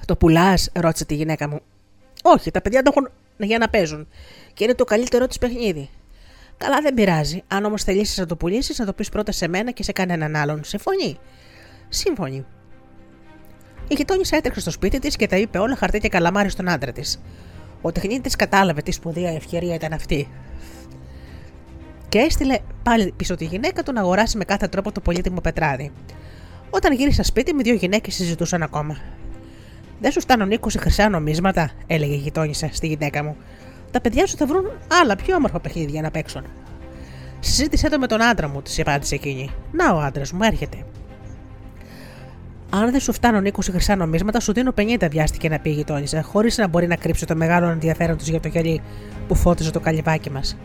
[0.04, 1.60] Το πουλάς, ρώτησε τη γυναίκα μου.
[2.22, 4.08] Όχι, τα παιδιά το έχουν για να παίζουν.
[4.54, 5.90] Και είναι το καλύτερό της παιχνίδι.
[6.56, 7.42] Καλά, δεν πειράζει.
[7.48, 10.36] Αν όμως θελήσεις να το πουλήσεις, να το πεις πρώτα σε μένα και σε κανέναν
[10.36, 10.64] άλλον.
[10.64, 11.18] Συμφωνεί.
[11.88, 12.44] Σύμφωνη.
[13.88, 16.92] Η γειτόνισσα έτρεξε στο σπίτι της και τα είπε όλα χαρτί και καλαμάρι στον άντρα
[16.92, 17.20] της.
[17.82, 20.28] Ο τεχνίτης κατάλαβε τι σπουδαία ευκαιρία ήταν αυτή.
[22.08, 25.92] Και έστειλε πάλι πίσω τη γυναίκα του να αγοράσει με κάθε τρόπο το πολύτιμο πετράδι.
[26.70, 28.96] Όταν γύρισα σπίτι, με δύο γυναίκες συζητούσαν ακόμα.
[30.00, 33.36] Δεν σου φτάνουν 20 χρυσά νομίσματα, έλεγε η γειτόνισσα στη γυναίκα μου.
[33.90, 34.64] Τα παιδιά σου θα βρουν
[35.02, 36.44] άλλα πιο όμορφα παιχνίδια να παίξουν.
[37.40, 39.50] Συζήτησέ το με τον άντρα μου, της απάντησε εκείνη.
[39.72, 40.84] Να ο άντρας μου, έρχεται.
[42.70, 46.22] Αν δεν σου φτάνουν 20 χρυσά νομίσματα, σου δίνω 50, βιάστηκε να πει η γειτόνισσα,
[46.22, 48.82] χωρίς να μπορεί να κρύψει το μεγάλο ενδιαφέρον της για το γυαλί
[49.28, 50.56] που φώτιζε το καλυβάκι μας.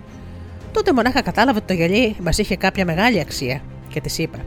[0.72, 4.38] Τότε μονάχα κατάλαβε ότι το γυαλί μας είχε κάποια μεγάλη αξία και της είπα: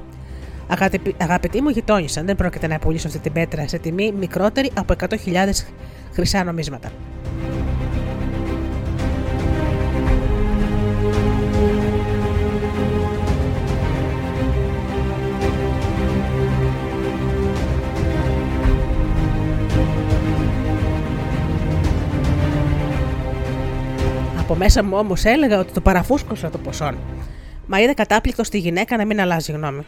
[1.16, 5.16] Αγαπητή μου γειτόνισσα, δεν πρόκειται να πουλήσω αυτή την πέτρα σε τιμή μικρότερη από 100.000
[6.12, 6.90] χρυσά νομίσματα.
[24.46, 26.92] Από μέσα μου όμως έλεγα ότι το παραφούσκωσα το ποσό.
[27.66, 29.84] Μα είδα κατάπληκτο στη γυναίκα να μην αλλάζει γνώμη.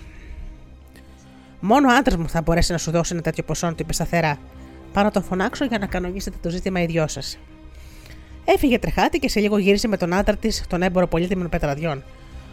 [1.60, 4.38] Μόνο ο άντρας μου θα μπορέσει να σου δώσει ένα τέτοιο ποσό, του είπε σταθερά.
[4.92, 7.38] Πάω να τον φωνάξω για να κανονίσετε το ζήτημα οι δυο σας.
[8.44, 12.02] Έφυγε τρεχάτη και σε λίγο γύρισε με τον άντρα της, τον έμπορο πολύτιμων πετραδιών.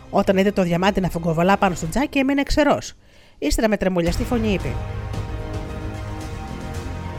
[0.10, 2.78] Όταν είδε το διαμάντι να φουγκοβολά πάνω στο τζάκι, έμεινε ξερό.
[3.38, 4.72] Ύστερα με τρεμουλιαστή φωνή είπε: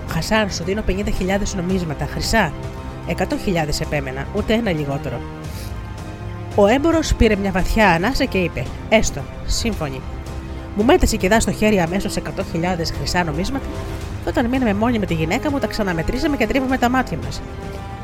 [0.08, 1.02] Χασάν, σου δίνω 50.000
[1.56, 2.52] νομίσματα, χρυσά.
[3.08, 5.20] 100.000 επέμενα, ούτε ένα λιγότερο.
[6.54, 10.00] Ο έμπορο πήρε μια βαθιά ανάσα και είπε: Έστω, σύμφωνοι.
[10.76, 12.20] Μου μέτρησε και δά στο χέρι αμέσως 100.000
[12.98, 13.64] χρυσά νομίσματα,
[14.24, 17.42] και όταν μείναμε μόνοι με τη γυναίκα μου, τα ξαναμετρήσαμε και τρίβαμε τα μάτια μας.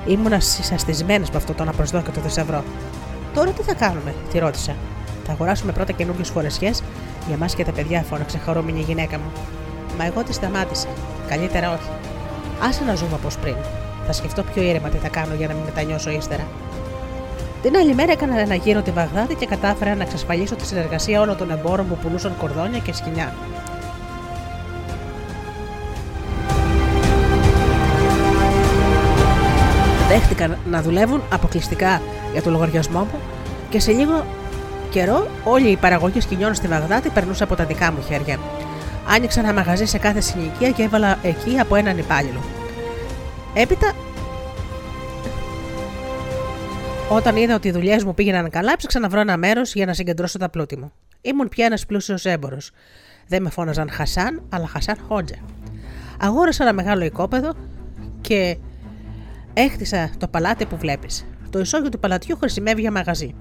[0.06, 2.64] Ήμουνα συσαστισμένο με αυτό το απροσδόκητο θησαυρό.
[3.34, 4.76] Τώρα τι θα κάνουμε, τη ρώτησα.
[5.26, 6.70] Θα αγοράσουμε πρώτα καινούριε φορεσιέ
[7.28, 9.32] για μας και τα παιδιά, φώναξε χαρούμενη η γυναίκα μου.
[9.98, 10.88] Μα εγώ τη σταμάτησα.
[11.28, 11.90] Καλύτερα όχι.
[12.62, 13.54] Άσε να ζούμε όπως πριν.
[14.06, 16.46] Θα σκεφτώ πιο ήρεμα τι θα κάνω για να μην μετανιώσω ύστερα.
[17.62, 21.36] Την άλλη μέρα έκανα ένα γύρο τη Βαγδάτη και κατάφερα να εξασφαλίσω τη συνεργασία όλων
[21.36, 23.34] των εμπόρων που πουλούσαν κορδόνια και σκηνιά.
[30.08, 32.00] Δέχτηκαν να δουλεύουν αποκλειστικά
[32.32, 33.20] για το λογαριασμό μου
[33.70, 34.24] και σε λίγο
[34.90, 38.38] καιρό όλη η παραγωγή σκηνιών στη Βαγδάτη περνούσε από τα δικά μου χέρια.
[39.08, 42.40] Άνοιξα ένα μαγαζί σε κάθε συνοικία και έβαλα εκεί από έναν υπάλληλο.
[43.54, 43.92] Έπειτα
[47.08, 49.92] όταν είδα ότι οι δουλειές μου πήγαιναν καλά, ψάξα να βρω ένα μέρος για να
[49.94, 50.92] συγκεντρώσω τα πλούτη μου.
[51.20, 52.70] Ήμουν πια ένας πλούσιος έμπορος.
[53.26, 55.34] Δεν με φώναζαν Χασάν, αλλά Χασάν Χότζα.
[56.20, 57.52] Αγόρασα ένα μεγάλο οικόπεδο
[58.20, 58.56] και
[59.54, 61.26] έκτισα το παλάτι που βλέπεις.
[61.50, 63.34] Το ισόγειο του παλατιού χρησιμεύει για μαγαζί.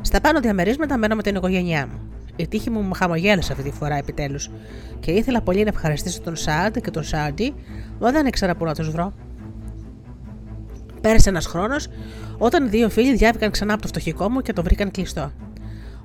[0.00, 2.00] Στα πάνω διαμερίσματα μένω με την οικογένειά μου.
[2.36, 4.50] Η τύχη μου μου χαμογέλασε αυτή τη φορά επιτέλους
[5.00, 7.54] και ήθελα πολύ να ευχαριστήσω τον Σάντ και τον Σάντι,
[8.00, 9.12] μα δεν ήξερα πού να τους βρω.
[11.02, 11.88] Πέρασε ένας χρόνος
[12.38, 15.32] όταν οι δύο φίλοι διάβηκαν ξανά από το φτωχικό μου και το βρήκαν κλειστό.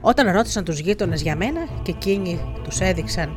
[0.01, 3.29] Όταν ρώτησαν τους γείτονες για μένα και εκείνοι τους έδειξαν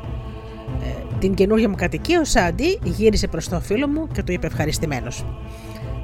[0.83, 4.47] ε, την καινούργια μου κατοικία, ο Σάντι γύρισε προς το φίλο μου και του είπε
[4.47, 5.25] ευχαριστημένος.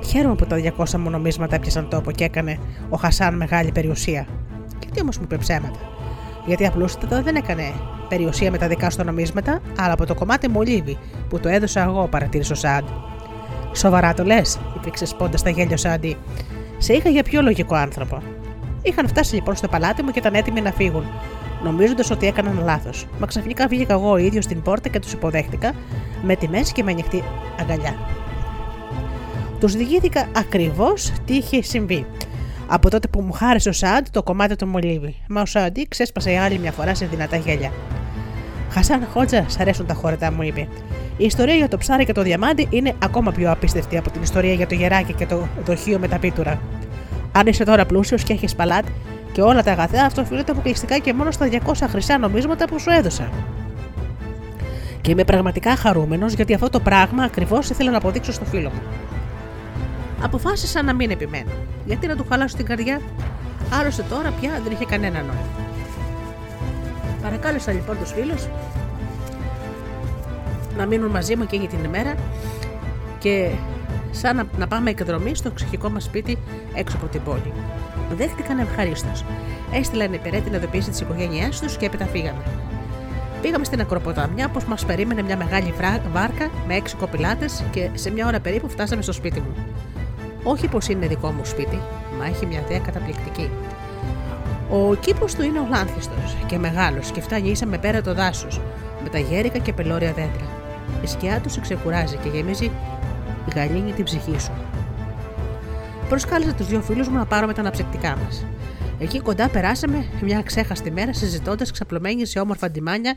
[0.04, 4.26] Χαίρομαι που τα 200 μου νομίσματα έπιασαν τόπο και έκανε ο Χασάν μεγάλη περιουσία.
[4.78, 5.78] Και τι όμως μου είπε ψέματα.
[6.46, 7.72] Γιατί απλούστατα δεν έκανε
[8.08, 12.08] περιουσία με τα δικά σου νομίσματα, αλλά από το κομμάτι μολύβι που το έδωσα εγώ,
[12.08, 12.84] παρατήρησε ο Σάντ.
[13.76, 16.16] Σοβαρά το λες, είπε σπόντα στα γέλια ο Σάντι.
[16.78, 18.22] Σε είχα για πιο λογικό άνθρωπο.
[18.82, 21.04] Είχαν φτάσει λοιπόν στο παλάτι μου και ήταν έτοιμοι να φύγουν,
[21.62, 23.06] νομίζοντας ότι έκαναν λάθος.
[23.18, 25.74] Μα ξαφνικά βγήκα εγώ ο ίδιος στην πόρτα και τους υποδέχτηκα
[26.22, 27.22] με τη μέση και με ανοιχτή
[27.60, 27.94] αγκαλιά.
[29.60, 32.06] Τους διηγήθηκα ακριβώς τι είχε συμβεί.
[32.66, 35.14] Από τότε που μου χάρισε ο Σαντ το κομμάτι του μολύβι.
[35.28, 37.72] Μα ο Σαντ ξέσπασε για άλλη μια φορά σε δυνατά γέλια.
[38.70, 40.68] Χασάν Χότζα, σ' αρέσουν τα χωρετά, μου είπε.
[41.16, 44.52] Η ιστορία για το ψάρι και το διαμάντι είναι ακόμα πιο απίστευτη από την ιστορία
[44.52, 46.60] για το γεράκι και το δοχείο με τα πίτουρα.
[47.32, 48.86] Αν είσαι τώρα πλούσιος και έχεις παλάτ
[49.32, 52.90] και όλα τα αγαθά, αυτό οφείλεται αποκλειστικά και μόνο στα 200 χρυσά νομίσματα που σου
[52.90, 53.28] έδωσα.
[55.00, 58.82] Και είμαι πραγματικά χαρούμενος γιατί αυτό το πράγμα ακριβώς ήθελα να αποδείξω στο φίλο μου.
[60.22, 61.50] Αποφάσισα να μην επιμένω.
[61.84, 63.00] Γιατί να του χαλάσω την καρδιά,
[63.80, 65.65] άλλωστε τώρα πια δεν είχε κανένα νόημα.
[67.26, 68.46] Παρακάλεσα λοιπόν τους φίλους
[70.76, 72.14] να μείνουν μαζί μου εκείνη την ημέρα
[73.18, 73.50] και
[74.10, 76.38] σαν να, να πάμε εκδρομή στο ξεχικό μας σπίτι
[76.74, 77.52] έξω από την πόλη.
[78.16, 79.24] Δέχτηκαν ευχαρίστως.
[79.72, 82.42] Έστειλαν υπηρέτη να ειδοποιήσει τι οικογένειέ τους και έπειτα φύγαμε.
[83.42, 85.74] Πήγαμε στην Ακροποταμιά, όπως μας περίμενε μια μεγάλη
[86.12, 89.54] βάρκα με έξι κοπηλάτες και σε μια ώρα περίπου φτάσαμε στο σπίτι μου.
[90.42, 91.80] Όχι πως είναι δικό μου σπίτι,
[92.18, 93.50] μα έχει μια θέα καταπληκτική.
[94.70, 96.14] Ο κήπος του είναι ολάνθιστο
[96.46, 98.60] και μεγάλος και φτάνει ίσα με πέρα το δάσος,
[99.02, 100.46] με τα γέρικα και πελώρια δέντρα.
[101.02, 102.70] Η σκιά του σε ξεκουράζει και γεμίζει
[103.54, 104.52] γαλήνη την ψυχή σου.
[106.08, 108.44] Προσκάλεσα τους δύο φίλους μου να πάρουμε τα αναψυκτικά μας.
[108.98, 113.14] Εκεί κοντά περάσαμε μια ξέχαστη μέρα συζητώντας ξαπλωμένοι σε όμορφα ντυμάνια,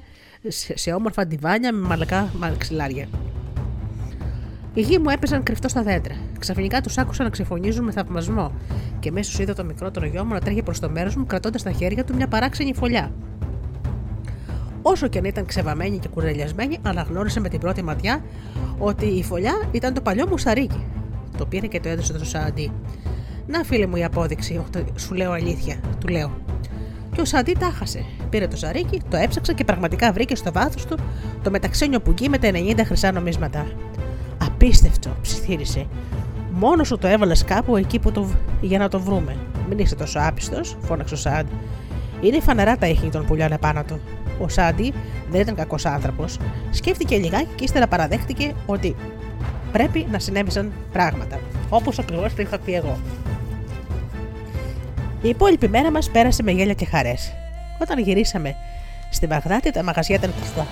[0.73, 3.07] σε όμορφα ντιβάνια με μαλακά μαξιλάρια.
[4.73, 6.15] Οι γη μου έπαιζαν κρυφτό στα δέντρα.
[6.39, 8.51] Ξαφνικά τους άκουσα να ξεφωνίζουν με θαυμασμό
[8.99, 11.71] και μέσως είδα το μικρότερο γιο μου να τρέχει προς το μέρος μου κρατώντας στα
[11.71, 13.11] χέρια του μια παράξενη φωλιά.
[14.81, 18.23] Όσο και αν ήταν ξεβαμένη και κουρελιασμένη, αναγνώρισε με την πρώτη ματιά
[18.77, 20.85] ότι η φωλιά ήταν το παλιό μου σαρίκι.
[21.37, 22.71] Το πήρε και το έδωσε στο Σαντί.
[23.47, 24.61] Να, φίλε μου, η απόδειξη,
[24.95, 26.31] σου λέω αλήθεια, του λέω.
[27.13, 28.05] Και ο Σαντί τα χάσε.
[28.29, 30.97] Πήρε το σαρίκι, το έψαξε και πραγματικά βρήκε στο βάθος του
[31.43, 33.65] το μεταξένιο πουγγί με τα 90 χρυσά νομίσματα.
[34.61, 35.87] Απίστευτο, ψιθύρισε.
[36.51, 38.27] Μόνος σου το έβαλες κάπου εκεί που το...
[38.61, 39.35] για να το βρούμε.
[39.69, 41.47] Μην είσαι τόσο άπιστος, φώναξε ο Σαντ.
[42.21, 43.99] Είναι φανερά τα ήχη των πουλιών επάνω του.
[44.39, 44.93] Ο Σάντι
[45.31, 46.37] δεν ήταν κακός άνθρωπος.
[46.69, 48.95] Σκέφτηκε λιγάκι και ύστερα παραδέχτηκε ότι
[49.71, 51.39] πρέπει να συνέβησαν πράγματα.
[51.69, 52.99] Όπως ακριβώς το είχα πει εγώ.
[55.21, 57.33] Η υπόλοιπη μέρα μας πέρασε με γέλια και χαρές.
[57.81, 58.55] Όταν γυρίσαμε
[59.11, 60.67] στη Βαγδάτη, τα μαγαζιά ήταν κλειστά.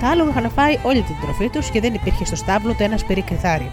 [0.00, 3.00] Τα άλογα είχαν φάει όλη την τροφή τους και δεν υπήρχε στο στάβλο ούτε ένας
[3.00, 3.70] σπυρί κρυθάρι.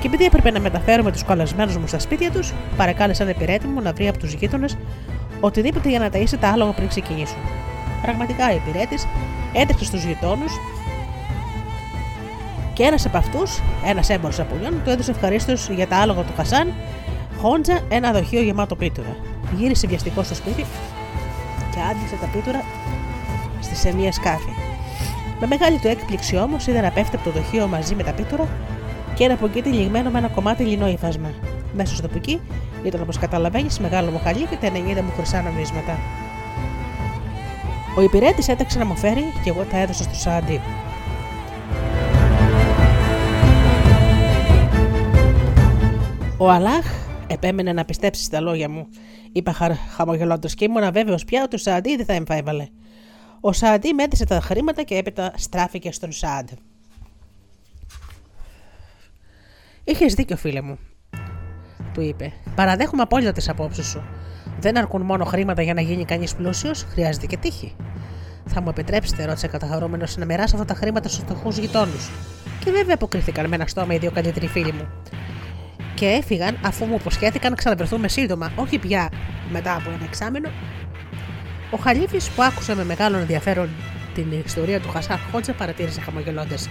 [0.00, 3.92] Και επειδή έπρεπε να μεταφέρουμε τους καλεσμένου μου στα σπίτια τους, παρακάλεσαν επιρρέτη μου να
[3.92, 4.76] βρει από τους γείτονες
[5.40, 7.38] οτιδήποτε για να ταΐσει τα άλογα πριν ξεκινήσουν.
[8.02, 9.06] Πραγματικά ο υπηρέτης
[9.52, 10.52] έτρεξε στους γειτόνους
[12.72, 16.72] και ένας από αυτούς, ένας έμπορος απολιών, του έδωσε ευχαρίστως για τα άλογα του Χασάν,
[17.40, 19.16] χόντζα ένα δοχείο γεμάτο πίτουρα.
[19.56, 20.64] Γύρισε βιαστικό στο σπίτι
[21.74, 22.64] και άντλησε τα πίτουρα
[23.60, 24.71] στη σεμία σκάφη.
[25.44, 28.48] Με μεγάλη του έκπληξη όμως είδε να πέφτει από το δοχείο μαζί με τα πίτουρα
[29.14, 31.30] και ένα πογκίτι λιγμένο με ένα κομμάτι λινό υφάσμα.
[31.74, 32.40] Μέσα στο ποικί
[32.84, 35.98] ήταν όπως καταλαβαίνεις μεγάλο μου χαλί και τα 90 μου χρυσά νομίσματα.
[37.96, 40.60] Ο υπηρέτης έταξε να μου φέρει και εγώ τα έδωσα στο Σάντι.
[46.38, 46.86] Ο Αλάχ
[47.26, 48.88] επέμενε να πιστέψει στα λόγια μου,
[49.32, 49.54] είπα
[49.96, 52.66] χαμογελώντας και ήμουν βέβαιος πια ότι ο Σάντι δεν θα εμφάιβαλε.
[53.44, 56.48] Ο Σάντι μέτρησε τα χρήματα και έπειτα στράφηκε στον Σάντ.
[59.84, 60.78] Είχες δίκιο, φίλε μου,
[61.94, 62.32] του είπε.
[62.54, 64.02] Παραδέχομαι απόλυτα τις απόψεις σου.
[64.60, 67.76] Δεν αρκούν μόνο χρήματα για να γίνει κανείς πλούσιος, χρειάζεται και τύχη.
[68.46, 72.10] Θα μου επιτρέψετε, ρώτησε καταχαρούμενο, να μοιράσω αυτά τα χρήματα στους φτωχούς γειτόνους.
[72.64, 74.88] Και βέβαια αποκρίθηκαν με ένα στόμα οι δύο καλύτεροι φίλοι μου.
[75.94, 79.08] Και έφυγαν αφού μου υποσχέθηκαν να ξαναβρεθούμε σύντομα, όχι πια
[79.50, 80.48] μετά από ένα εξάμενο,
[81.74, 83.68] Ο Χαλίφης που άκουσε με μεγάλο ενδιαφέρον
[84.14, 86.68] την ιστορία του Χασάν Χότζα παρατήρησε χαμογελώντας.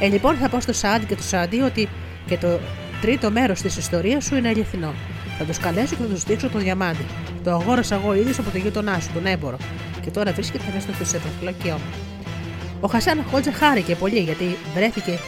[0.00, 1.88] Ε, λοιπόν, θα πω στο Σαντ και του Σαντί ότι
[2.26, 2.60] και το
[3.00, 4.94] τρίτο μέρος της ιστορίας σου είναι αληθινό.
[5.38, 7.04] Θα τους καλέσω και θα τους δείξω τον διαμάντι.
[7.44, 9.56] Το αγόρασα εγώ ίδιο από τον γείτονά σου, τον έμπορο,
[10.00, 11.90] και τώρα βρίσκεται μέσα στο θεσσαλονικιό μου.
[12.80, 15.18] Ο Χασάν Χότζα χάρηκε πολύ γιατί βρέθηκε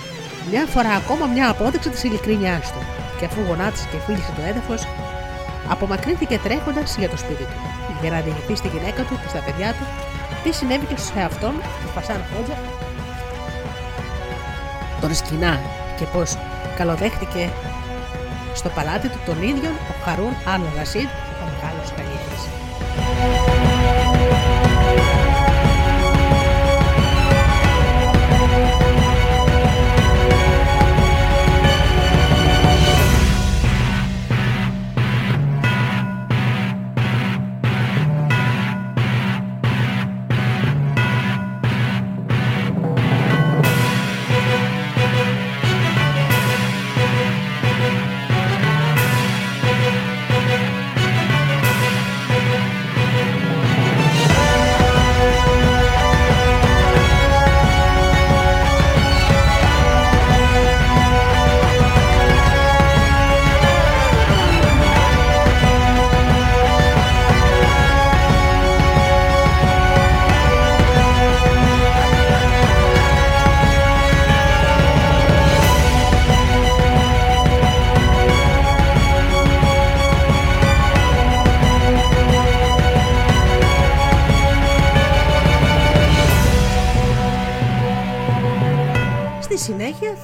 [0.50, 2.78] μια φορά ακόμα μια απόδειξη της ειλικρίνειάς του.
[3.18, 4.82] Και αφού γονάτισε και φίλησε το έδαφος,
[5.68, 7.58] απομακρύνθηκε τρέχοντας για το σπίτι του,
[8.00, 9.84] για να διηγηθεί στη γυναίκα του και στα παιδιά του.
[10.42, 12.56] Τι συνέβη και σε αυτόν, τον Χασάν Χότζα,
[15.00, 15.60] τον σκηνά
[15.98, 16.36] και πώς
[16.76, 17.50] καλοδέχτηκε
[18.54, 21.08] στο παλάτι του τον ίδιο ο Χαρούν Al Ρασίδ,
[21.42, 23.71] ο μεγάλος καλύτης.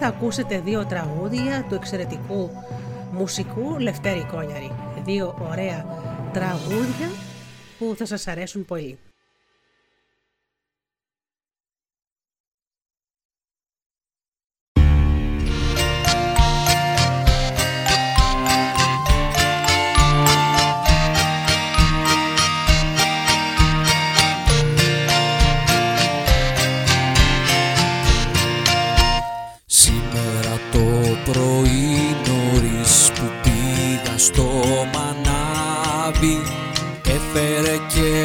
[0.09, 2.51] Ακούσετε δύο τραγούδια του εξαιρετικού
[3.13, 4.73] μουσικού Λευτέρη Κόνιαρη.
[5.05, 5.85] Δύο ωραία
[6.33, 7.09] τραγούδια
[7.79, 8.99] που θα σας αρέσουν πολύ.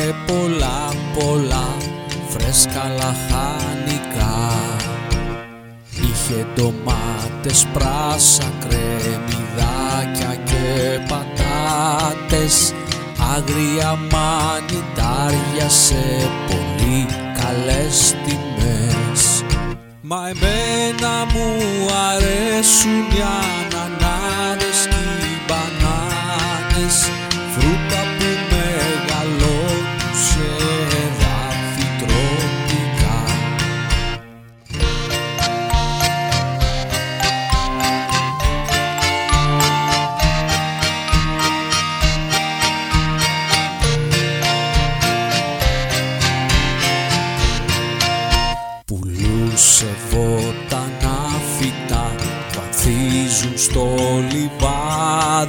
[0.04, 1.78] και πολλά πολλά
[2.30, 4.54] φρέσκα λαχανικά.
[5.92, 12.74] Είχε ντομάτες, πράσα, κρεμμυδάκια και πατάτες.
[13.36, 17.06] Άγρια μανιτάρια σε πολύ
[17.40, 19.44] καλές τιμές.
[20.02, 21.50] Μα εμένα μου
[22.12, 24.88] αρέσουν οι ανανάδες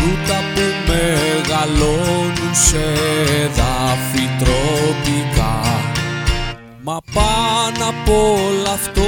[0.00, 2.84] Φρούτα που μεγαλώνουν σε
[3.56, 5.60] δάφη τροπικά.
[6.82, 9.00] Μα πάνω απ' όλο αυτό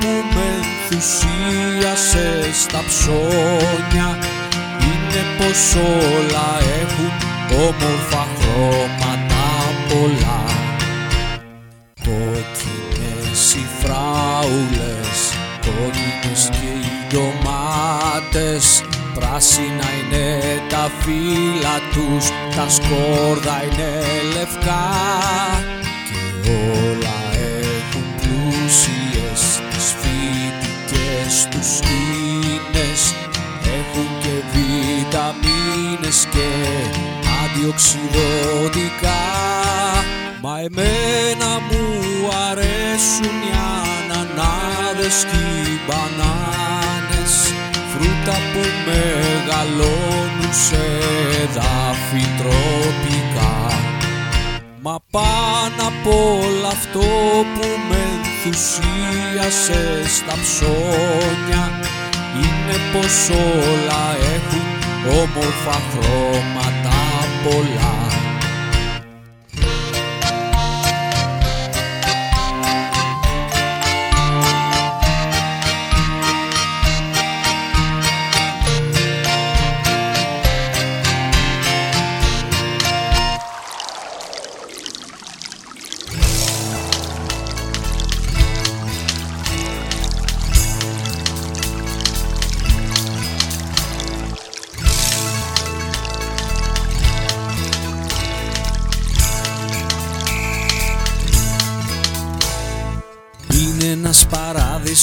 [0.00, 4.18] που με ενθουσίασε στα ψώνια
[4.86, 6.48] είναι πως όλα
[6.82, 7.12] έχουν
[7.66, 9.46] όμορφα χρώματα
[9.88, 10.42] πολλά.
[12.04, 15.18] Κόκκινες οι φράουλες,
[15.60, 18.82] κόκκινες και οι ντομάτες
[19.34, 24.02] Πράσινα είναι τα φύλλα τους, τα σκόρδα είναι
[24.34, 24.90] λευκά.
[26.42, 27.18] Και όλα
[27.76, 33.14] έχουν πλούσιες τις φοιτικές τους ίνες.
[33.78, 36.48] Έχουν και βιταμίνες και
[37.54, 39.24] διοξιδωτικά
[40.42, 41.84] Μα εμένα μου
[42.50, 46.53] αρέσουν οι ανανάδες και οι μπανάνες
[47.96, 50.82] Φρούτα που μεγαλώνουν σε
[51.54, 53.54] δάφη τροπικά.
[54.80, 57.00] Μα πάνω απ' όλο αυτό
[57.54, 61.64] που με ενθουσίασε στα ψώνια
[62.36, 64.66] είναι πως όλα έχουν
[65.22, 66.98] όμορφα χρώματα
[67.44, 68.13] πολλά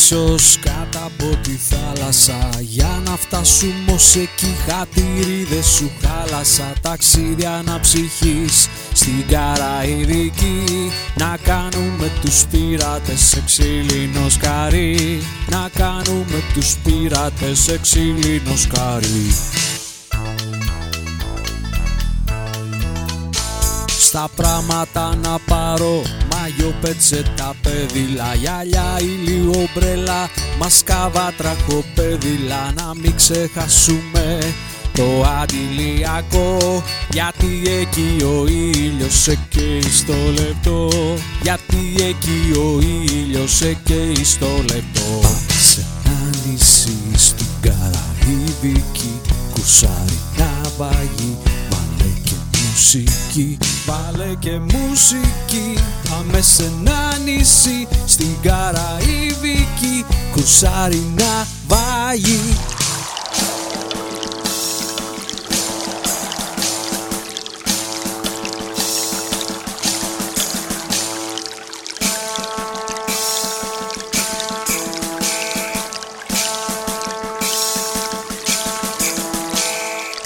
[0.10, 2.50] παράδεισος κάτω από τη θάλασσα.
[2.60, 6.74] Για να φτάσουμε ως εκεί χατήριδες σου χάλασα.
[6.82, 17.60] Ταξίδια αναψυχής στην Καραϊδική Να κάνουμε τους πειρατές σε ξύλινο σκαρί Να κάνουμε τους πειρατές
[17.60, 19.36] σε ξύλινο σκαρί
[24.14, 26.02] Στα πράγματα να πάρω.
[26.32, 30.30] Μάγιο πετσέτα πέδιλα Γυαλιά ηλίου ομπρέλα.
[30.60, 34.40] Μασκάβα τραχοπέδιλα Να μην ξεχάσουμε
[34.94, 36.84] το αντιλιακό.
[37.10, 40.90] Γιατί εκεί ο ήλιος σε καίει στο λεπτό.
[41.42, 45.28] Γιατί εκεί ο ήλιος σε καίει στο λεπτό.
[45.62, 49.22] Σε ένα νησί στην Καραϊβική
[49.54, 51.51] Κουσάρι να παγεί
[52.72, 53.58] μουσική.
[53.86, 55.78] Βάλε και μουσική.
[56.10, 60.06] Πάμε σε ένα νησί Στην Καραϊβική.
[60.32, 62.58] Κουσάρι να βάγει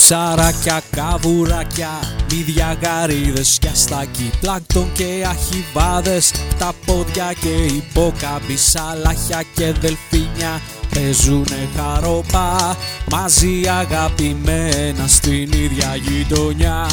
[0.07, 1.89] Ψαράκια, καβουράκια,
[2.31, 10.61] μύδια, γαρίδες και αστάκι Πλάκτον και αχιβάδες, τα πόδια και υπόκαμπη Σαλάχια και δελφίνια
[10.93, 12.77] παίζουνε χαρόπα
[13.11, 16.87] Μαζί αγαπημένα στην ίδια γειτονιά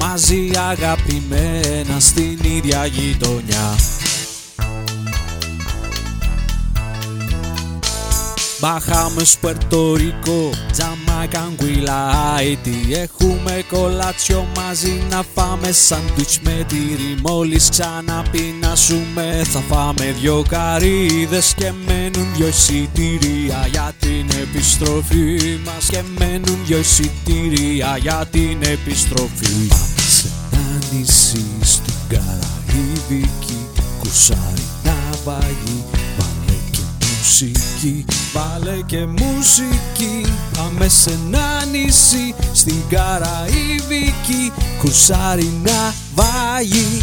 [0.00, 3.76] Μαζί αγαπημένα στην ίδια γειτονιά
[8.62, 12.12] Μπαχάμες, Πουερτορικό, Τζαμάικα, Αγγουίλα,
[12.90, 21.72] Έχουμε κολάτσιο μαζί να φάμε σάντουιτς με τυρί Μόλις ξαναπεινάσουμε θα φάμε δυο καρύδες Και
[21.86, 25.86] μένουν δυο εισιτήρια για την επιστροφή μας.
[25.88, 29.68] Και μένουν δυο εισιτήρια για την επιστροφή
[30.08, 33.66] Σε ένα νησί στην Καραϊβική
[34.00, 36.01] Κουσάρι να παγεί
[37.22, 40.32] μουσική Βάλε και μουσική.
[40.56, 47.02] Πάμε σε ένα νησί Στην Καραϊβική Κουσάρι να βάγει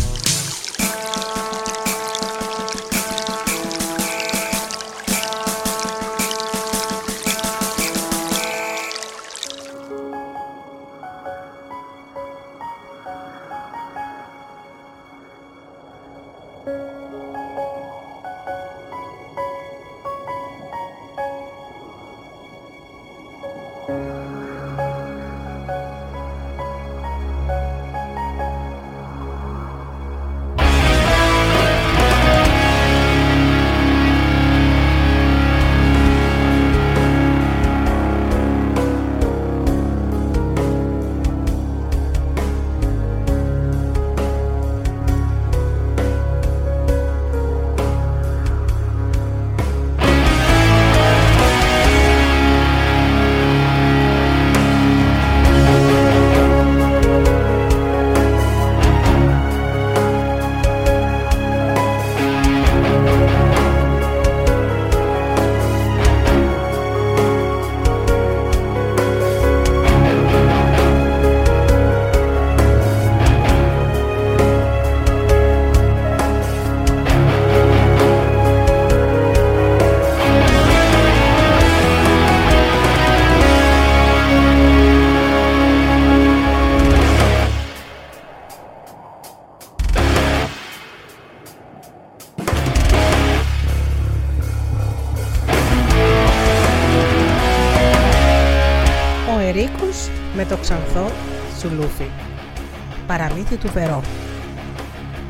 [103.60, 104.02] του Περό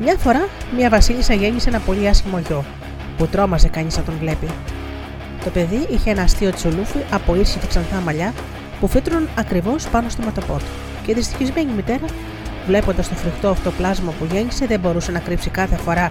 [0.00, 2.64] Μια φορά, μια Βασίλισσα γέννησε ένα πολύ άσχημο γιο,
[3.16, 4.48] που τρόμαζε κανείς να τον βλέπει.
[5.44, 8.32] Το παιδί είχε ένα αστείο τσουλούφι από ήρση και ξανθά μαλλιά
[8.80, 10.64] που φύτρωναν ακριβώς πάνω στο ματοπό του.
[11.04, 12.04] Και η δυστυχισμένη μητέρα,
[12.66, 16.10] βλέποντας το φρικτό αυτό πλάσμα που γέννησε, δεν μπορούσε να κρύψει κάθε φορά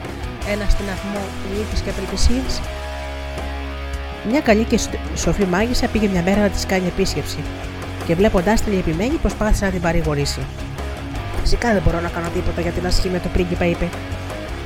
[0.52, 1.22] ένα στεναγμό
[1.58, 2.62] λύπης και απελπισίας.
[4.30, 4.80] Μια καλή και
[5.16, 7.38] σοφή μάγισσα πήγε μια μέρα να της κάνει επίσκεψη
[8.06, 10.40] και βλέποντάς την λυπημένη προσπάθησε να την παρηγορήσει.
[11.52, 13.90] Φυσικά δεν μπορώ να κάνω τίποτα για την ασχή με το πρίγκιπα, είπε.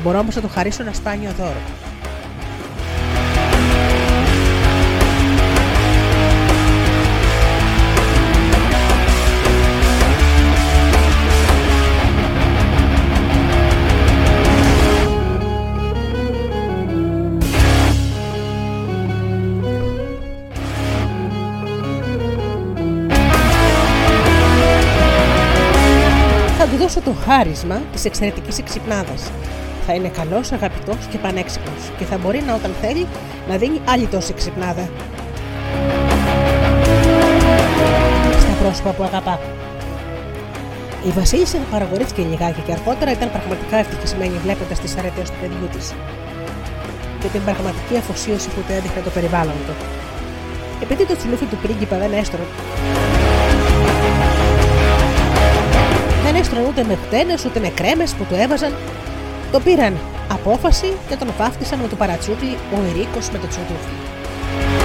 [0.03, 1.82] Μπορώ όμως να του χαρίσω ένα σπάνιο δώρο.
[26.77, 29.31] Δώσω το χάρισμα της εξαιρετικής εξυπνάδας.
[29.85, 33.07] Θα είναι καλός, αγαπητός και πανέξυπνος και θα μπορεί να όταν θέλει
[33.49, 34.89] να δίνει άλλη τόση ξυπνάδα.
[38.39, 39.39] Στα πρόσωπα που αγαπά.
[41.07, 45.93] Η Βασίλισσα παραγορήθηκε λιγάκι και αργότερα ήταν πραγματικά ευτυχισμένη βλέποντας τις αρετές του παιδιού της
[47.19, 49.73] και την πραγματική αφοσίωση που του έδειχνε το περιβάλλον του.
[50.83, 52.47] Επειδή το τσουλούφι του πρίγκιπα δεν έστρωνε
[56.23, 58.73] δεν έστρωνε ούτε με χτένε ούτε με κρέμες που του έβαζαν.
[59.51, 59.97] Το πήραν
[60.31, 64.82] απόφαση και τον βάφτισαν με το παρατσούκλι ο Ερίκος με το τσουτούφι.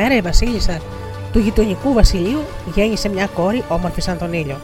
[0.00, 0.80] Μέρα η Βασίλισσα
[1.32, 2.40] του γειτονικού βασιλείου
[2.74, 4.60] γέννησε μια κόρη όμορφη σαν τον ήλιο.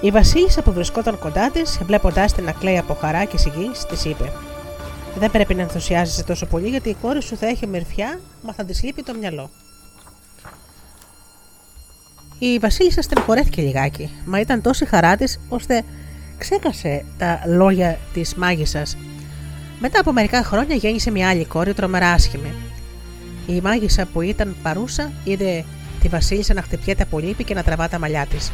[0.00, 4.04] Η Βασίλισσα που βρισκόταν κοντά της, βλέποντάς την να κλαίει από χαρά και συγκίνηση, της
[4.04, 4.32] είπε:
[5.18, 8.64] Δεν πρέπει να ενθουσιάζεσαι τόσο πολύ, γιατί η κόρη σου θα έχει μερφιά, μα θα
[8.64, 9.50] της λείπει το μυαλό.
[12.38, 15.82] Η Βασίλισσα στενοχωρέθηκε λιγάκι, μα ήταν τόση χαρά της, ώστε
[16.38, 18.96] ξέχασε τα λόγια της μάγισσας.
[19.80, 22.75] Μετά από μερικά χρόνια γέννησε μια άλλη κόρη τρομερά άσχημη.
[23.46, 25.64] Η μάγισσα που ήταν παρούσα είδε
[26.00, 28.52] τη Βασίλισσα να χτυπιέται από λύπη και να τραβά τα μαλλιά της.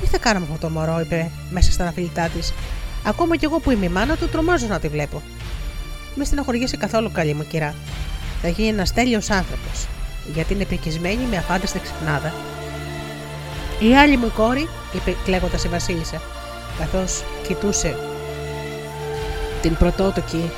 [0.00, 2.52] Τι θα κάνω με αυτό το μωρό, είπε μέσα στα αναφιλητά της.
[3.06, 5.22] Ακόμα κι εγώ που είμαι η μάνα του, τρομάζω να τη βλέπω.
[6.14, 7.74] Με στεναχωριέσαι καθόλου καλή μου κυρά.
[8.42, 9.86] Θα γίνει ένας τέλειος άνθρωπος,
[10.34, 12.34] γιατί είναι επικισμένη με αφάνταστη ξυπνάδα.
[13.80, 16.22] Η άλλη μου κόρη, είπε κλαίγοντας η Βασίλισσα,
[16.78, 17.96] καθώς κοιτούσε
[19.62, 20.50] την πρωτότοκη,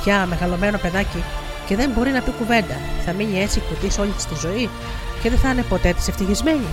[0.00, 1.22] πια μεγαλωμένο παιδάκι
[1.70, 2.76] και δεν μπορεί να πει κουβέντα.
[3.04, 4.70] Θα μείνει έτσι κουτί όλη τη ζωή
[5.22, 6.66] και δεν θα είναι ποτέ της ευτυχισμένη.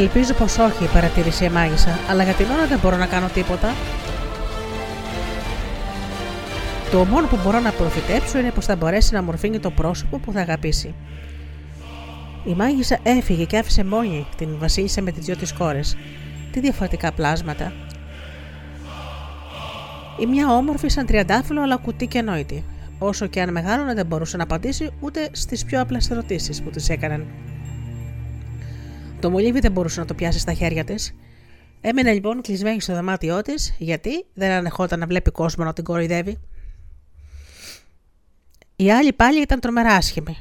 [0.00, 3.74] Ελπίζω πως όχι, παρατήρησε η μάγισσα, αλλά για την ώρα δεν μπορώ να κάνω τίποτα.
[6.90, 10.32] Το μόνο που μπορώ να προφητέψω είναι πως θα μπορέσει να μορφύνει το πρόσωπο που
[10.32, 10.94] θα αγαπήσει.
[12.44, 15.96] Η μάγισσα έφυγε και άφησε μόνη την βασίλισσα με τις δυο της κόρες.
[16.52, 17.72] Τι διαφορετικά πλάσματα.
[20.20, 22.64] Η μια όμορφη σαν τριαντάφυλλο αλλά κουτί και νόητη.
[22.98, 26.88] Όσο και αν μεγάλωνε δεν μπορούσε να απαντήσει ούτε στις πιο απλές ερωτήσεις που της
[26.88, 27.26] έκαναν.
[29.20, 31.14] Το μολύβι δεν μπορούσε να το πιάσει στα χέρια της.
[31.80, 36.38] Έμεινε λοιπόν κλεισμένη στο δωμάτιό της, γιατί δεν ανεχόταν να βλέπει κόσμο να την κοροϊδεύει.
[38.76, 40.36] Η άλλη πάλι ήταν τρομερά άσχημη.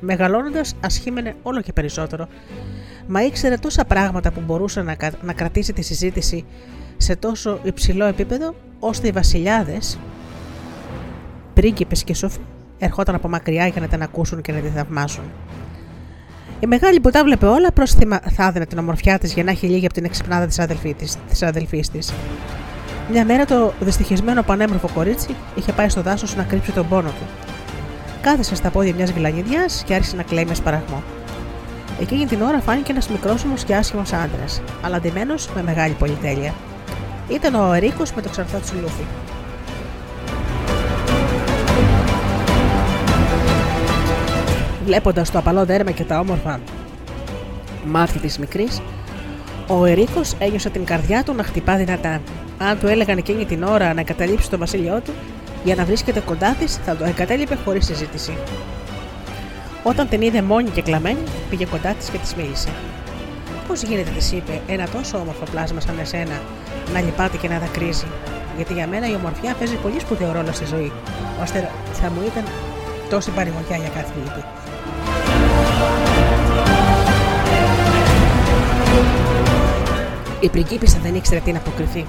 [0.00, 2.28] Μεγαλώνοντας, ασχήμενε όλο και περισσότερο,
[3.06, 6.44] μα ήξερε τόσα πράγματα που μπορούσε να, να κρατήσει τη συζήτηση
[6.96, 9.98] σε τόσο υψηλό επίπεδο, ώστε οι βασιλιάδες,
[11.54, 12.40] πρίγκιπες και σοφοί,
[12.78, 15.24] ερχόταν από μακριά για να την ακούσουν και να τη θαυμάσουν.
[16.64, 19.66] Η μεγάλη που τα βλέπε όλα πρόστιμα θα έδινε την ομορφιά της για να έχει
[19.66, 20.58] λίγη από την εξυπνάδα της
[21.42, 22.12] αδελφή της.
[23.10, 27.26] Μια μέρα το δυστυχισμένο πανέμορφο κορίτσι είχε πάει στο δάσος να κρύψει τον πόνο του.
[28.20, 31.02] Κάθεσε στα πόδια μιας γυλανιδιά και άρχισε να κλαίει με σπαραγμό.
[32.00, 36.54] Εκείνη την ώρα φάνηκε ένας μικρόσωμος και άσχημος άντρας, αλλά αντιμένος με μεγάλη πολυτέλεια.
[37.28, 39.04] Ήταν ο Ερίκο με το ξανθό του Λούφι.
[44.84, 46.60] Βλέποντας το απαλό δέρμα και τα όμορφα
[47.84, 48.80] μάτια της μικρής,
[49.68, 52.20] ο Ερίκος ένιωσε την καρδιά του να χτυπά δυνατά.
[52.58, 55.12] Αν του έλεγαν εκείνη την ώρα να εγκαταλείψει το βασίλειό του
[55.64, 58.36] για να βρίσκεται κοντά της, θα το εγκατέλειπε χωρίς συζήτηση.
[59.82, 62.68] Όταν την είδε μόνη και κλαμμένη, πήγε κοντά της και της μίλησε.
[63.68, 66.40] Πώς γίνεται, της είπε, ένα τόσο όμορφο πλάσμα σαν εσένα
[66.92, 68.06] να λυπάται και να δακρύζει;
[68.56, 70.92] Γιατί για μένα η ομορφιά παίζει πολύ σπουδαίο ρόλο στη ζωή,
[71.42, 72.44] ώστε θα μου ήταν
[73.10, 74.44] τόση παρηγοριά για κάθε λύπη.
[80.44, 82.06] Η πριγκίπισσα δεν ήξερε τι να αποκριθεί.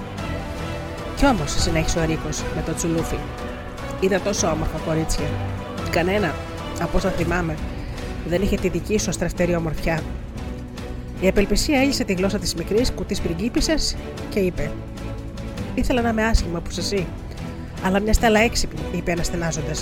[1.16, 3.16] Κι όμως, συνέχισε ο Ρίκος με το τσουλούφι.
[4.00, 5.24] Είδα τόσο όμορφα κορίτσια.
[5.90, 6.34] Κανένα,
[6.80, 7.56] από όσα θυμάμαι,
[8.26, 10.02] δεν είχε τη δική σου αστραφτερή ομορφιά.
[11.20, 13.74] Η απελπισία έλυσε τη γλώσσα της μικρής κουτή πριγκίπισσα
[14.28, 14.70] και είπε:
[15.74, 17.06] Ήθελα να είμαι άσχημα όπως εσύ,
[17.84, 19.72] αλλά μιας στέλα έξυπνη, είπε αναστενάζοντα.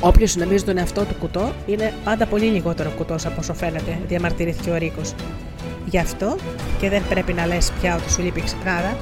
[0.00, 4.70] Όποιος νομίζει τον εαυτό του κουτό είναι πάντα πολύ λιγότερο κουτός από όσο φαίνεται, διαμαρτυρήθηκε
[4.70, 5.14] ο Ρίκος.
[5.86, 6.36] Γι' αυτό
[6.78, 8.96] και δεν πρέπει να λες πια ότι σου λείπει ξυπνάδα.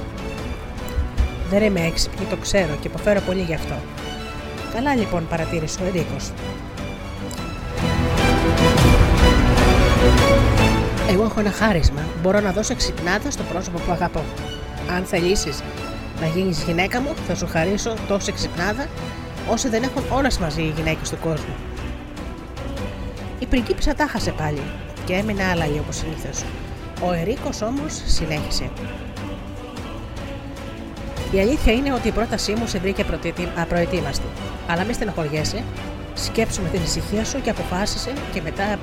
[1.49, 3.75] Δεν είμαι έξυπνη, το ξέρω και υποφέρω πολύ γι' αυτό.
[4.73, 6.31] Καλά λοιπόν, παρατήρησε ο Ρίκος.
[11.09, 12.01] Εγώ έχω ένα χάρισμα.
[12.21, 14.23] Μπορώ να δώσω ξυπνάδα στο πρόσωπο που αγαπώ.
[14.95, 15.63] Αν θελήσεις
[16.21, 18.85] να γίνεις γυναίκα μου, θα σου χαρίσω τόση ξυπνάδα
[19.49, 21.55] όσοι δεν έχουν όλες μαζί οι γυναίκες του κόσμου.
[23.39, 24.61] Η πριγκίπισσα τα χάσε πάλι
[25.05, 26.43] και έμεινε άλλαγη όπως συνήθως.
[27.01, 28.69] Ο Ερίκος όμως συνέχισε.
[31.31, 33.05] Η αλήθεια είναι ότι η πρότασή μου σε βρήκε
[33.55, 34.25] απροετοίμαστη.
[34.67, 35.63] Αλλά μη στενοχωριέσαι,
[36.13, 38.79] σκέψου με την ησυχία σου και αποφάσισε και μετά.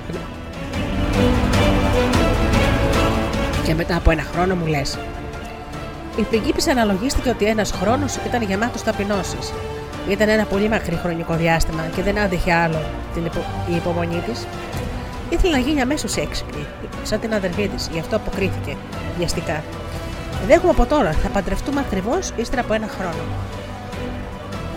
[3.65, 4.99] Και μετά από ένα χρόνο μου λες.
[6.19, 9.53] Η πριγκίπισσα αναλογίστηκε ότι ένας χρόνος ήταν γεμάτος ταπεινώσεις
[10.09, 12.81] ήταν ένα πολύ μακρύ χρονικό διάστημα και δεν άντεχε άλλο
[13.15, 13.41] την υπο...
[13.73, 14.47] η υπομονή της.
[15.31, 16.67] Ήθελε να γίνει αμέσως έξυπνη,
[17.03, 18.77] σαν την αδερφή της, γι' αυτό αποκρίθηκε
[19.19, 19.63] βιαστικά.
[20.47, 23.23] Δέχομαι από τώρα, θα παντρευτούμε ακριβώς ύστερα από ένα χρόνο.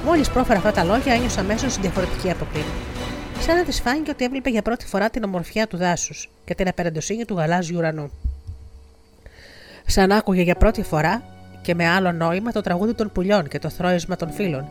[0.05, 2.63] Μόλις πρόφερα αυτά τα λόγια, ένιωσα αμέσως διαφορετική από πριν.
[3.39, 6.67] Σαν να της φάνηκε ότι έβλεπε για πρώτη φορά την ομορφιά του δάσους και την
[6.67, 8.11] απεραντοσύνη του γαλάζιου ουρανού.
[9.86, 11.23] Σαν άκουγε για πρώτη φορά
[11.61, 14.67] και με άλλο νόημα το τραγούδι των πουλιών και το θρόισμα των φίλων,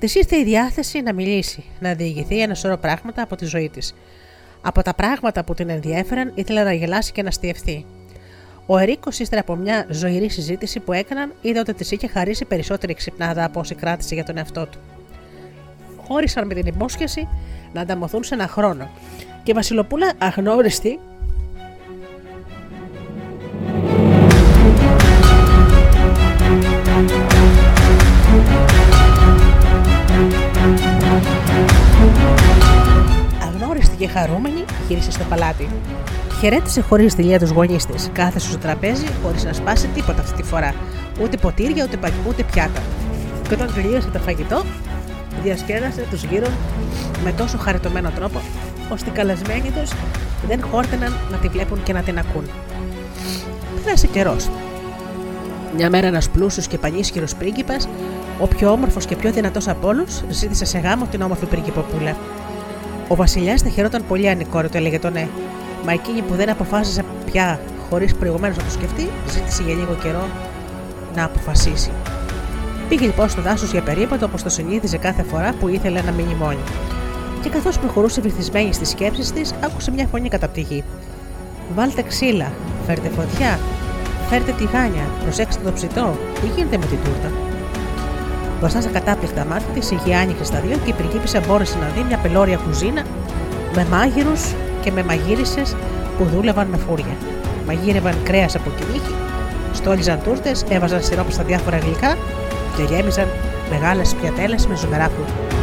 [0.00, 3.94] Της ήρθε η διάθεση να μιλήσει, να διηγηθεί ένα σωρό πράγματα από τη ζωή της.
[4.60, 7.84] Από τα πράγματα που την ενδιέφεραν, ήθελε να γελάσει και να στιευθεί.
[8.66, 12.94] Ο Ερίκος, ύστερα από μια ζωηρή συζήτηση που έκαναν, είδε ότι της είχε χαρίσει περισσότερη
[12.94, 14.78] ξυπνάδα από όση κράτησε για τον εαυτό του.
[16.06, 17.28] Χώρισαν με την υπόσχεση
[17.72, 18.90] να ανταμωθούν σε ένα χρόνο
[19.42, 20.98] και η Βασιλοπούλα, αγνώριστη,
[34.00, 35.68] και χαρούμενη γύρισε στο παλάτι.
[36.40, 38.10] Χαιρέτησε χωρίς δηλία τους γονείς της.
[38.12, 40.74] Κάθεσε στο τραπέζι χωρίς να σπάσει τίποτα αυτή τη φορά.
[41.22, 42.80] Ούτε ποτήρια, ούτε, ούτε πιάτα.
[43.48, 44.62] Και όταν τελείωσε το φαγητό,
[45.42, 46.46] διασκέδασε τους γύρω
[47.24, 48.40] με τόσο χαριτωμένο τρόπο,
[48.92, 49.90] ώστε οι καλεσμένοι τους
[50.48, 52.44] δεν χόρτεναν να τη βλέπουν και να την ακούν.
[53.84, 54.48] Πέρασε καιρός.
[55.76, 57.88] Μια μέρα ένας πλούσιος και πανίσχυρος πρίγκιπας,
[58.38, 62.16] ο πιο όμορφος και πιο δυνατός από όλους, ζήτησε σε γάμο την όμορφη πρίγκιποπούλα.
[63.12, 65.28] Ο Βασιλιάς θα χαιρόταν πολύ αν η κόρη του έλεγε το ναι.
[65.84, 70.28] Μα εκείνη που δεν αποφάσισε πια χωρίς προηγουμένως να το σκεφτεί, ζήτησε για λίγο καιρό
[71.14, 71.90] να αποφασίσει.
[72.88, 76.34] Πήγε λοιπόν στο δάσος για περίπατο όπως το συνήθιζε κάθε φορά που ήθελε να μείνει
[76.34, 76.58] μόνη.
[77.42, 80.84] Και καθώς προχωρούσε βυθισμένη στις σκέψεις της, άκουσε μια φωνή κατά τη γη.
[81.74, 82.52] Βάλτε ξύλα,
[82.86, 83.58] φέρτε φωτιά,
[84.28, 87.30] φέρτε τηγάνια, προσέξτε το ψητό, τι γίνεται με την τούρτα;
[88.60, 91.86] Μπροστά στα κατάπληκτα μάτια της, η γη άνοιξε στα δύο και η πριγκίπισσα μπόρεσε να
[91.86, 93.04] δει μια πελώρια κουζίνα
[93.74, 95.76] με μάγειρους και με μαγείρισες
[96.18, 97.16] που δούλευαν με φούρια.
[97.66, 99.14] Μαγείρευαν κρέας από κυνήγι,
[99.72, 102.16] στόλιζαν τούρτες, έβαζαν σιρόπι στα διάφορα γλυκά
[102.76, 103.26] και γέμιζαν
[103.70, 105.24] μεγάλες πιατέλες με ζουμεράκου.
[105.24, 105.59] Μια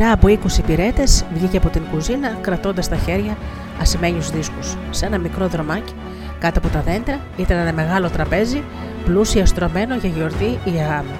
[0.00, 3.36] σειρά από 20 υπηρέτε βγήκε από την κουζίνα κρατώντας στα χέρια
[3.80, 4.76] ασημένιους δίσκους.
[4.90, 5.92] Σε ένα μικρό δρομάκι,
[6.38, 8.62] κάτω από τα δέντρα, ήταν ένα μεγάλο τραπέζι
[9.04, 11.14] πλούσια στρωμένο για γιορτή ή γάμο.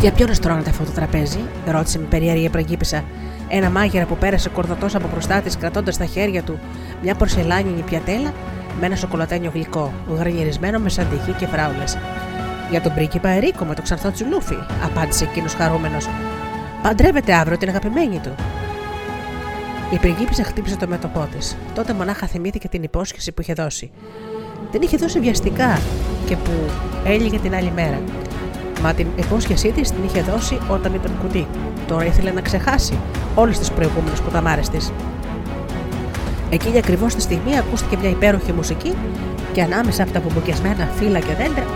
[0.00, 3.04] Για ποιον στρώνεται αυτό το τραπέζι, ρώτησε με περιέργεια πραγκίπισσα.
[3.48, 6.58] Ένα μάγειρα που πέρασε κορδωτός από μπροστά της, κρατώντας στα χέρια του
[7.02, 8.32] μια πορσελάνινη πιατέλα
[8.80, 11.84] με ένα σοκολατένιο γλυκό, γρανιερισμένο με σαντιχή και φράουλε.
[12.70, 16.08] Για τον πρίγκιπα Ερίκο με το ξανθό τσουλούφι, απάντησε εκείνος χαρούμενος.
[16.82, 18.34] Παντρεύεται αύριο την αγαπημένη του.
[19.92, 21.56] Η πριγκίπισσα χτύπησε το μέτωπό της.
[21.74, 23.90] Τότε μονάχα θυμήθηκε την υπόσχεση που είχε δώσει.
[24.70, 25.80] Την είχε δώσει βιαστικά
[26.26, 26.50] και που
[27.04, 28.00] έλυγε την άλλη μέρα.
[28.82, 31.46] Μα την υπόσχεσή της την είχε δώσει όταν ήταν κουτί.
[31.86, 32.98] Τώρα ήθελε να ξεχάσει
[33.34, 34.92] όλες τις προηγούμενες κουταμάρες της.
[36.52, 38.94] Εκείνη ακριβώς τη στιγμή ακούστηκε μια υπέροχη μουσική
[39.52, 41.66] και ανάμεσα από τα μπουμποκιασμένα φύλλα και δέντρα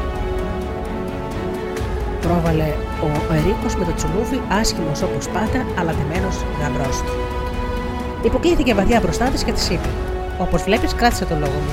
[2.26, 7.12] πρόβαλε ο Ερίκος με το τσουλούφι άσχημος όπως πάντα αλλά δεμένος γαμπρός του.
[8.24, 9.88] Υποκλήθηκε βαθιά μπροστά της και της είπε:
[10.40, 11.72] Όπως βλέπεις, κράτησε το λόγο μου.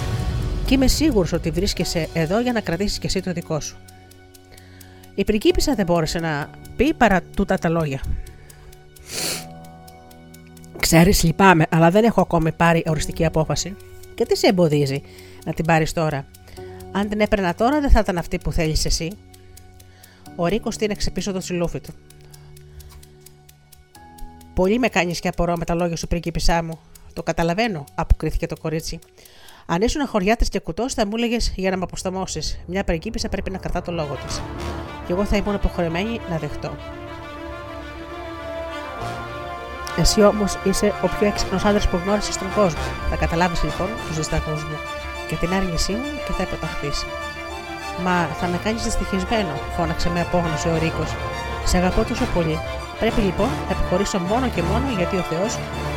[0.66, 3.78] Και είμαι σίγουρος ότι βρίσκεσαι εδώ για να κρατήσεις και εσύ το δικό σου.
[5.16, 8.02] Η πριγκίπισσα δεν μπόρεσε να πει παρά τούτα τα λόγια.
[10.94, 13.76] Ξέρεις, λυπάμαι, αλλά δεν έχω ακόμη πάρει οριστική απόφαση.
[14.16, 15.02] Και τι σε εμποδίζει
[15.46, 16.26] να την πάρεις τώρα;
[16.92, 19.12] Αν την έπαιρνα τώρα, δεν θα ήταν αυτή που θέλεις εσύ.
[20.36, 21.94] Ο Ρίκος τίνεξε πίσω το τσιλούφι του.
[24.54, 26.80] Πολύ με κάνεις και απορώ με τα λόγια σου, πριγκίπισά μου.
[27.14, 29.00] Το καταλαβαίνω, αποκρίθηκε το κορίτσι.
[29.66, 32.60] Αν ήσουν χωριάτης και κουτός, θα μου έλεγες για να με αποστομώσεις.
[32.66, 34.42] Μια πριγκίπισσα πρέπει να κρατά το λόγο της.
[35.06, 36.78] Και εγώ θα ήμουν υποχρεωμένη να δεχτώ.
[39.98, 42.82] Εσύ όμως είσαι ο πιο έξυπνος άντρας που γνώρισες στον κόσμο.
[43.10, 44.78] Θα καταλάβεις λοιπόν τους δισταγμούς μου
[45.28, 47.06] και την άρνησή μου και θα υποταχθείς.
[48.06, 51.12] Μα θα με κάνεις δυστυχισμένο, φώναξε με απόγνωση ο Ρίκος.
[51.70, 52.60] Σε αγαπώ τόσο πολύ.
[53.00, 55.52] Πρέπει λοιπόν να αποχωρήσω μόνο και μόνο γιατί ο Θεός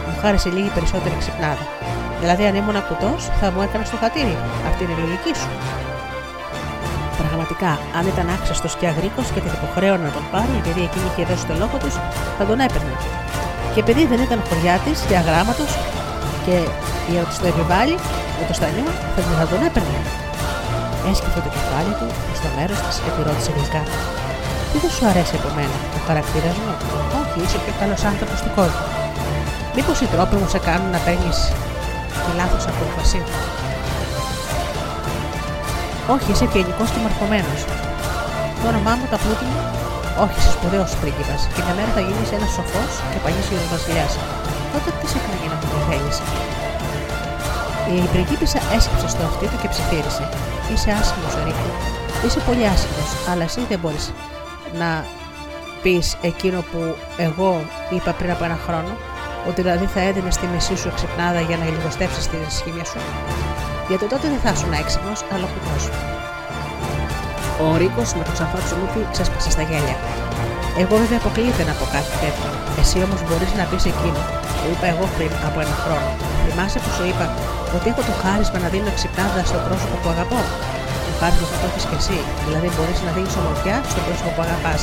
[0.07, 1.65] μου χάρισε λίγη περισσότερη ξυπνάδα.
[2.21, 4.37] Δηλαδή, αν ήμουν κουτό, θα μου έκανες το χατήρι.
[4.69, 5.51] Αυτή είναι η λογική σου.
[7.19, 11.25] Πραγματικά, αν ήταν άξαστος και αγρίκος και την υποχρέωνα να τον πάρει, επειδή εκείνη είχε
[11.31, 11.91] δώσει το λόγο του,
[12.39, 12.95] θα τον έπαιρνε.
[13.77, 15.71] Και επειδή δεν ήταν χωριάτη και αγράμματος
[16.45, 16.57] και
[17.11, 17.97] για να του το επιβάλλει
[18.39, 18.89] με το στανιό,
[19.41, 20.01] θα τον έπαιρνε.
[21.11, 23.83] Έσκυφε το κεφάλι του προ το μέρος της και τη ρώτησε γλυκά.
[24.71, 26.71] Τι δεν σου αρέσει από μένα, ο χαρακτήρας μου;
[27.21, 28.87] Όχι, είσαι ο πιο καλός άνθρωπος του κόσμου.
[29.77, 31.39] Μήπως οι τρόποι μου σε κάνουν να παίρνεις
[32.25, 33.21] τη λάθος απόφαση.
[36.15, 37.61] Όχι, είσαι ευγενικό και μορφωμένος.
[38.61, 39.61] Το όνομά μου, τα πλούτη μου,
[40.23, 44.07] όχι, είσαι σπουδαίο πρίγκιπα και μια μέρα θα γίνεις ένας σοφός και πανίσιο βασιλιά.
[44.73, 46.13] Τότε τι σε κάνει να μου θέλει.
[47.95, 50.25] Η πριγκίπισσα έσκυψε στο αυτί του και ψιθύρισε.
[50.73, 51.69] Είσαι άσχημος, Ρίκο.
[52.25, 54.07] Είσαι πολύ άσχημος, αλλά εσύ δεν μπορείς
[54.81, 54.89] να
[55.83, 56.81] πεις εκείνο που
[57.17, 57.53] εγώ
[57.95, 58.93] είπα πριν από ένα χρόνο,
[59.49, 63.01] ότι δηλαδή θα έδινες τη μισή σου εξυπνάδα για να λιγοστέψεις τη σχήμια σου.
[63.89, 65.75] Γιατί τότε δεν θα ήσουν έξυπνος, αλλά κουτό.
[67.65, 69.97] Ο Ρίκος με το ξανθό τσουλούπι ξέσπασε στα γέλια.
[70.83, 72.51] Εγώ βέβαια αποκλείεται να πω κάτι τέτοιο.
[72.81, 74.21] Εσύ όμως μπορείς να πεις εκείνο
[74.59, 76.11] που είπα εγώ πριν από ένα χρόνο.
[76.45, 77.27] Θυμάσαι που σου είπα
[77.77, 80.41] ότι έχω το χάρισμα να δίνω εξυπνάδα στο πρόσωπο που αγαπώ;
[81.07, 84.43] Το χάρισμα που το έχεις και εσύ, δηλαδή μπορείς να δίνεις ομορφιά στο πρόσωπο που
[84.47, 84.81] αγαπάς.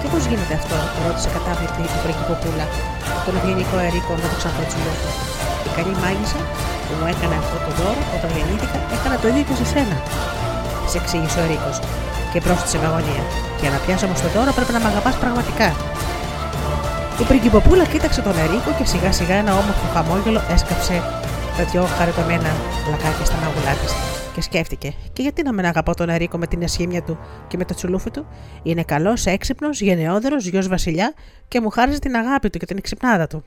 [0.00, 2.66] Και πώς γίνεται αυτό, ρώτησε κατάπληκτη η πριγκυποπούλα,
[3.24, 5.10] τον ευγενικό Ερίκο με το ξανθό τσουλούπι.
[5.68, 6.40] Η καλή μάγισσα
[6.84, 9.96] που μου έκανε αυτό το δώρο όταν γεννήθηκα έκανα το ίδιο και σε σένα.
[10.92, 11.70] Σε εξήγησε ο Ερίκο
[12.32, 13.24] και πρόσθεσε με αγωνία.
[13.60, 15.68] Για να πιάσω όμως το δώρο πρέπει να με αγαπάς πραγματικά.
[17.20, 20.96] Η πριγκυποπούλα κοίταξε τον Ερίκο και σιγά σιγά ένα όμορφο χαμόγελο έσκαψε
[21.56, 22.50] τα δυο χαριτωμένα
[22.84, 23.92] πλακάκια στα μάγουλά της
[24.34, 24.94] και σκέφτηκε.
[25.12, 27.18] Και γιατί να μην αγαπώ τον Ερίκο με την ασχήμια του
[27.48, 28.26] και με το τσουλούφι του;
[28.62, 31.14] Είναι καλός, έξυπνος, γενναιόδωρος, γιος Βασιλιά
[31.48, 33.44] και μου χάριζε την αγάπη του και την εξυπνάδα του.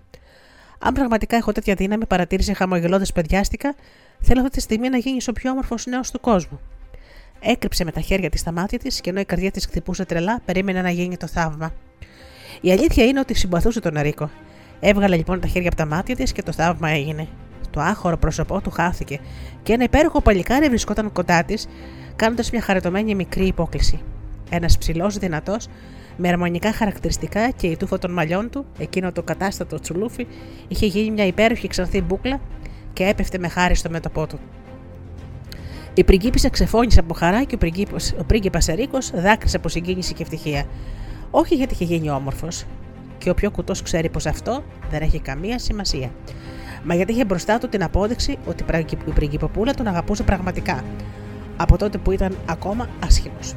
[0.80, 3.76] Αν πραγματικά έχω τέτοια δύναμη, παρατήρησε χαμογελώντας παιδιάστηκα,
[4.22, 6.60] θέλω αυτή τη στιγμή να γίνεις ο πιο όμορφος νέος του κόσμου.
[7.40, 10.42] Έκρυψε με τα χέρια της στα μάτια της και ενώ η καρδιά της χτυπούσε τρελά,
[10.46, 11.74] περίμενε να γίνει το θαύμα.
[12.62, 14.30] Η αλήθεια είναι ότι συμπαθούσε τον Ερίκο.
[14.80, 17.28] Έβγαλε λοιπόν τα χέρια από τα μάτια της και το θαύμα έγινε.
[17.70, 19.20] Το άχωρο πρόσωπό του χάθηκε
[19.64, 21.68] και ένα υπέροχο παλικάρι βρισκόταν κοντά της,
[22.16, 24.02] κάνοντας μια χαριτωμένη μικρή υπόκληση.
[24.50, 25.68] Ένας ψηλός, δυνατός,
[26.18, 30.28] με αρμονικά χαρακτηριστικά και η τούφα των μαλλιών του, εκείνο το κατάστατο τσουλούφι,
[30.68, 32.40] είχε γίνει μια υπέροχη ξανθή μπούκλα
[32.94, 34.40] και έπεφτε με χάρη στο μέτωπό του.
[35.98, 37.56] Η πριγκίπισσα ξεφώνησε από χαρά και
[38.20, 40.66] ο πρίγκιπας Ερίκος δάκρυσε από συγκίνηση και ευτυχία.
[41.32, 42.66] Όχι γιατί είχε γίνει όμορφος,
[43.18, 46.10] και ο πιο κουτός ξέρει πως αυτό δεν έχει καμία σημασία.
[46.84, 48.64] Μα γιατί είχε μπροστά του την απόδειξη ότι
[49.06, 50.84] η πριγκιποπούλα τον αγαπούσε πραγματικά,
[51.58, 53.54] από τότε που ήταν ακόμα άσχημος.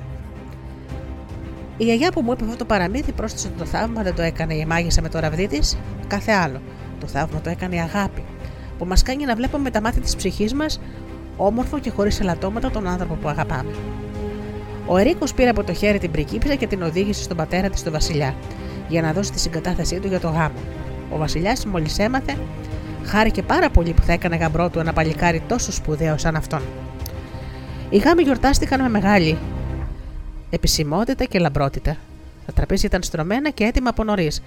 [1.76, 4.64] Η γιαγιά που μου είπε αυτό το παραμύθι πρόσθεσε το θαύμα δεν το έκανε η
[4.64, 6.60] μάγισσα με το ραβδί της, κάθε άλλο.
[7.00, 8.24] Το θαύμα το έκανε η αγάπη,
[8.78, 10.80] που μας κάνει να βλέπουμε με τα μάτια της ψυχής μας
[11.40, 13.70] όμορφο και χωρίς ελαττώματα τον άνθρωπο που αγαπάμε.
[14.86, 17.92] Ο Ερίκος πήρε από το χέρι την πρικίπισσα και την οδήγησε στον πατέρα της, τον
[17.92, 18.34] Βασιλιά,
[18.88, 20.58] για να δώσει τη συγκατάθεσή του για το γάμο.
[21.10, 22.36] Ο Βασιλιάς, μόλις έμαθε,
[23.04, 26.62] χάρηκε πάρα πολύ που θα έκανε γαμπρό του ένα παλικάρι τόσο σπουδαίο σαν αυτόν.
[27.90, 29.38] Οι γάμοι γιορτάστηκαν με μεγάλη
[30.50, 31.96] επισημότητα και λαμπρότητα.
[32.46, 34.42] Τα τραπέζια ήταν στρωμένα και έτοιμα από νωρίς.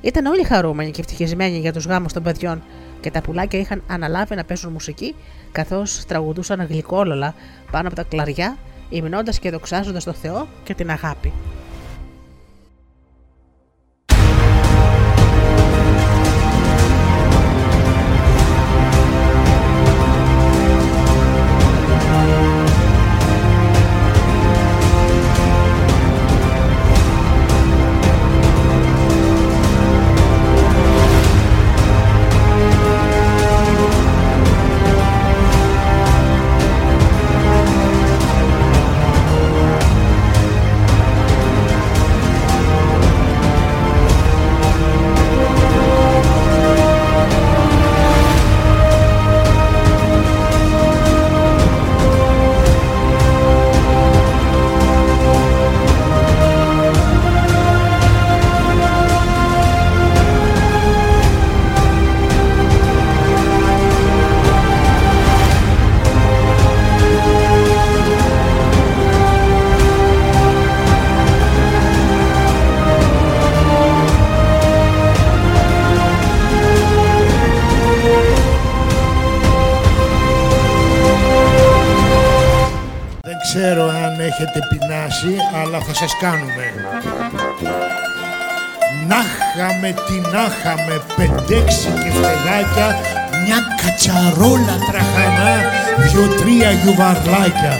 [0.00, 2.62] Ήταν όλοι χαρούμενοι και ευτυχισμένοι για τους γάμους των παιδιών
[3.00, 5.14] και τα πουλάκια είχαν αναλάβει να παίζουν μουσική
[5.52, 7.34] καθώς τραγουδούσαν γλυκόλολα
[7.70, 8.56] πάνω από τα κλαριά,
[8.88, 11.32] υμνώντας και δοξάζοντας το Θεό και την αγάπη.
[86.02, 86.66] Σας κάνουμε.
[89.10, 92.88] Να είχαμε τι να είχαμε πεντέξι και φτεδάκια,
[93.44, 95.54] μια κατσαρόλα τραχανά,
[96.10, 97.74] δυο-τρία γιουβαρλάκια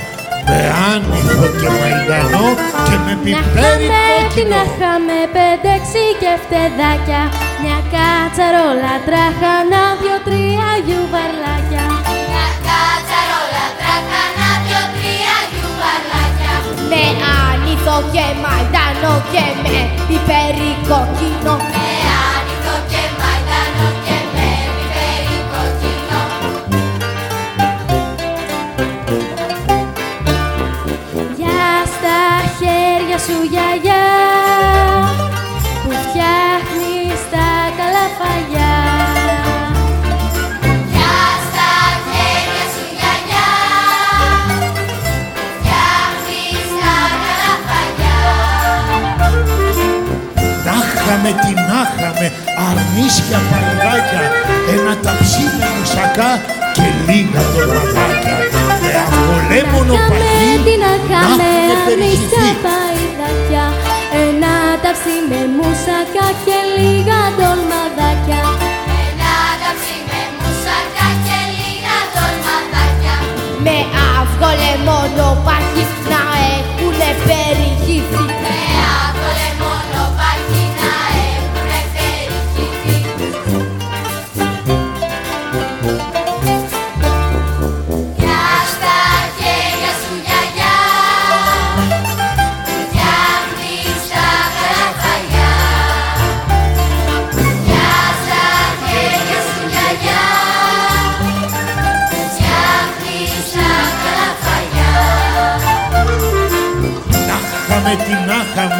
[0.48, 0.60] με
[0.92, 2.46] άνηθο και μαϊντανό
[2.86, 4.56] και με πιπέρι κόκκινο.
[4.56, 7.22] Να είχαμε πεντέξι και φτεδάκια,
[7.62, 11.39] μια κατσαρόλα τραχανά, δυο-τρία γιουβαρλάκια.
[16.90, 17.04] Με
[17.48, 19.78] άνηθο και μαϊντανό και με
[20.08, 21.54] πιπέρι κόκκινο.
[51.30, 52.26] Είχαμε τι να είχαμε,
[52.68, 54.22] αρνίσια παλιδάκια,
[54.74, 56.30] ένα ταψίδι μουσακά
[56.76, 58.36] και λίγα δωματάκια.
[58.82, 60.90] Με αυγολέμονο παχύ να
[61.22, 62.48] έχουμε περιχυθεί.
[64.24, 68.40] Ένα ταψί με μουσακά και λίγα ντολμαδάκια.
[69.06, 73.16] Ένα ταψί με μουσακά και λίγα ντολμαδάκια.
[73.64, 73.76] Με
[74.18, 76.20] αυγολέμονο παχύ να
[76.54, 78.29] έχουνε περιχυθεί.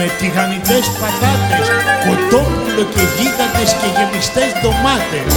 [0.01, 1.67] Άχαμε, τηγανιτές πατάτες,
[2.05, 5.31] κοτόπουλο και γίγαντες και γεμιστές ντομάτες,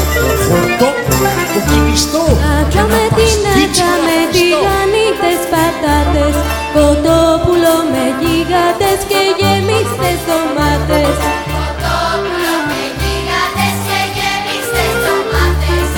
[0.47, 2.23] χορτόπουλο, κοκκινιστό
[2.71, 4.33] και Άχα ένα με την παστίτσιο άχα με αρπαστό.
[4.33, 6.35] τηγανίτες πατάτες
[6.75, 11.15] Κοτόπουλο με γίγαντες και γεμίστες ντομάτες
[11.53, 15.89] Κοτόπουλο με γίγαντες και γεμίστες ντομάτες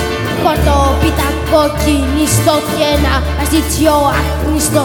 [0.44, 4.84] Κοτόπιτα κοκκινιστό και ένα παστίτσιο άχνιστο.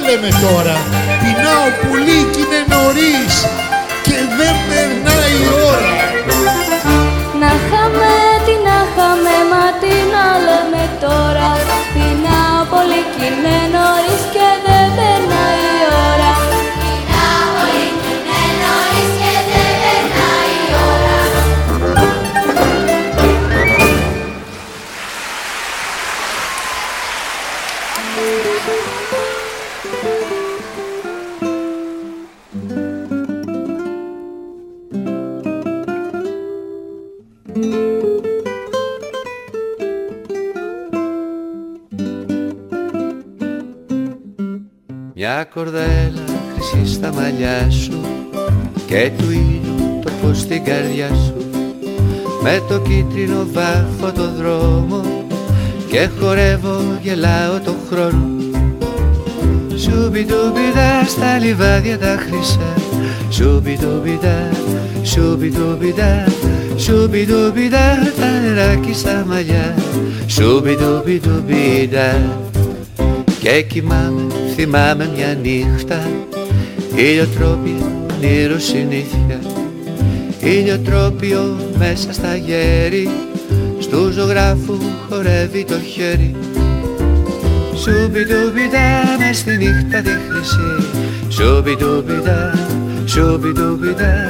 [0.00, 0.76] Μα τι να λέμε τώρα,
[1.20, 3.34] πεινάω πουλί κι είναι νωρίς
[4.02, 5.92] και δεν περνάει η ώρα.
[7.40, 8.14] Να χάμε,
[8.46, 11.50] τι να χάμε, μα τι να λέμε τώρα
[11.94, 13.57] Πεινάω πολύ κι είναι
[45.38, 46.24] Μια κορδέλα
[46.54, 48.00] χρυσή στα μαλλιά σου
[48.86, 51.34] και του ήλιου το φως στην καρδιά σου.
[52.42, 55.24] Με το κίτρινο βάφω το δρόμο
[55.88, 58.26] και χορεύω γελάω το χρόνο.
[59.76, 62.74] Σουμπιτουμπιδά στα λιβάδια τα χρυσά.
[63.30, 64.50] Σουμπιτουμπιδά,
[65.02, 66.24] σουμπιτουμπιδά
[66.76, 69.74] Σουμπιτουμπιδά τα νεράκι στα μαλλιά.
[70.26, 72.38] Σουμπιτουμπιτουμπιδά
[73.40, 74.26] και κοιμάμαι,
[74.60, 76.10] θυμάμαι μια νύχτα.
[76.94, 79.40] Ήλιοτρόπιο, όνειρο συνήθεια.
[80.40, 83.08] Ήλιοτρόπιο μέσα στα γέρη
[83.78, 84.78] Στου ζωγράφου
[85.08, 86.34] χορεύει το χέρι.
[87.74, 90.88] Σουμπιτουμπιτά μες στη νύχτα τη χρυσή.
[91.28, 92.58] Σουμπιτουμπιτά,
[93.06, 94.26] σουμπιτουμπιτά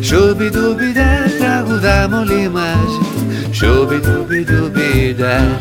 [0.00, 1.08] Σουμπιτουμπιτά
[1.38, 3.00] τραγουδάμε όλοι μαζί.
[3.50, 5.60] Σουμπιτουμπιτουμπιτά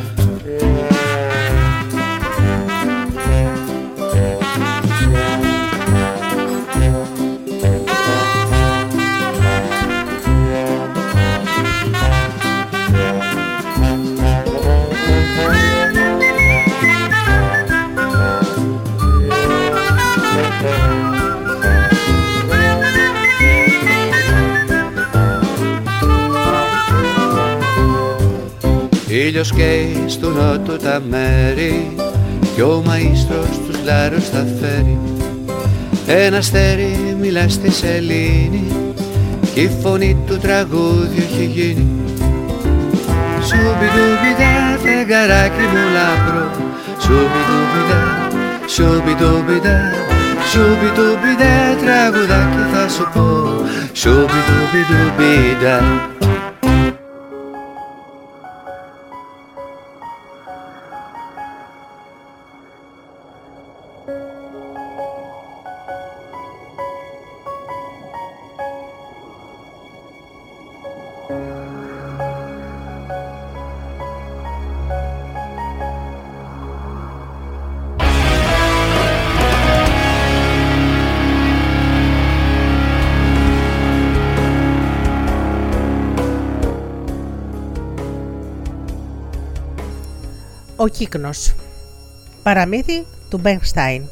[29.40, 31.96] Ήλιος καίει στο νότο τα μέρη
[32.56, 35.00] Κι ο μαΐστρος τους λάρους τα φέρει.
[36.08, 38.64] Ένα αστέρι μιλά στη σελήνη
[39.54, 41.88] Κι η φωνή του τραγούδι έχει γίνει.
[43.48, 46.52] Σουμπιτουμπιτά φεγγαράκι μου λαμπρό
[47.00, 48.02] Σουμπιτουμπιτά,
[48.68, 49.80] σουμπιτουμπιτά
[50.52, 53.28] Σουμπιτουμπιτά τραγουδάκι θα σου πω.
[53.94, 55.78] Σουμπιτουμπιτουμπιτά
[90.82, 91.55] Ο κύκνος
[92.43, 94.03] Παραμύθι του Μπενστάιν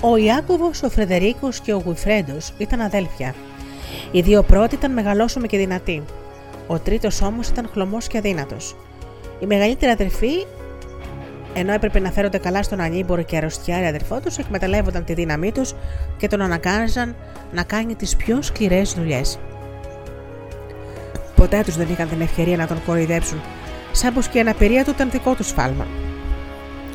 [0.00, 3.34] Ο Ιάκωβος, ο Φρεδερίκος και ο Γουιφρέντος ήταν αδέλφια.
[4.12, 6.02] Οι δύο πρώτοι ήταν μεγαλόσωμοι και δυνατοί.
[6.66, 8.76] Ο τρίτος όμως ήταν χλωμός και αδύνατος.
[9.40, 10.46] Η μεγαλύτερη αδερφή
[11.54, 15.74] ενώ έπρεπε να φέρονται καλά στον ανήμπορο και αρρωστιάρη αδερφό τους, εκμεταλλεύονταν τη δύναμή τους
[16.16, 17.16] και τον αναγκάζαν
[17.52, 19.38] να κάνει τις πιο σκληρές δουλειές.
[21.36, 23.40] Ποτέ τους δεν είχαν την ευκαιρία να τον κοροϊδέψουν,
[23.92, 25.86] σαν πως και η αναπηρία του ήταν δικό τους σφάλμα.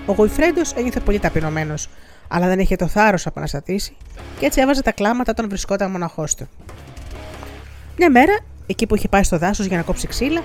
[0.06, 1.90] Ο Γουιφρέντος ένιωθε πολύ ταπεινωμένος,
[2.28, 3.96] αλλά δεν είχε το θάρρος να επαναστατήσει
[4.40, 6.48] και έτσι έβαζε τα κλάματα όταν βρισκόταν μοναχός του.
[7.98, 10.42] Μια μέρα, εκεί που είχε πάει στο δάσος για να κόψει ξύλα,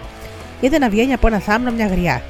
[0.60, 2.22] είδε να βγαίνει από ένα θάμνο μια γριά.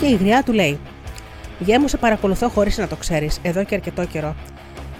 [0.00, 0.78] Και η γριά του λέει:
[1.58, 4.34] Γεια μου, σε παρακολουθώ χωρίς να το ξέρεις, εδώ και αρκετό καιρό.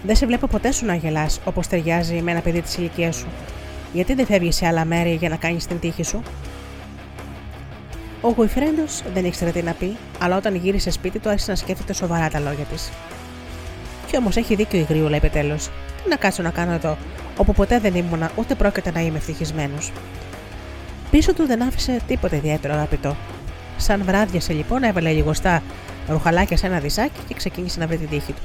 [0.03, 3.27] Δεν σε βλέπω ποτέ σου να γελάς όπως ταιριάζει με ένα παιδί της ηλικίας σου.
[3.93, 6.23] Γιατί δεν φεύγεις σε άλλα μέρη για να κάνεις την τύχη σου;
[8.21, 11.93] Ο Γουιφρέντος δεν ήξερε τι να πει, αλλά όταν γύρισε σπίτι του άρχισε να σκέφτεται
[11.93, 12.89] σοβαρά τα λόγια της.
[14.07, 15.69] Κι όμως έχει δίκιο η γρήγορα, είπε τέλος.
[16.03, 16.97] Τι να κάτσω να κάνω εδώ,
[17.37, 19.91] όπου ποτέ δεν ήμουνα, ούτε πρόκειται να είμαι ευτυχισμένος.
[21.11, 23.15] Πίσω του δεν άφησε τίποτε ιδιαίτερο αγαπητό.
[23.79, 25.61] Σαν βράδιασε λοιπόν, έβαλε λιγοστά
[26.07, 28.41] ρουχαλάκια σε ένα δισάκι και ξεκίνησε να βρει την τύχη του.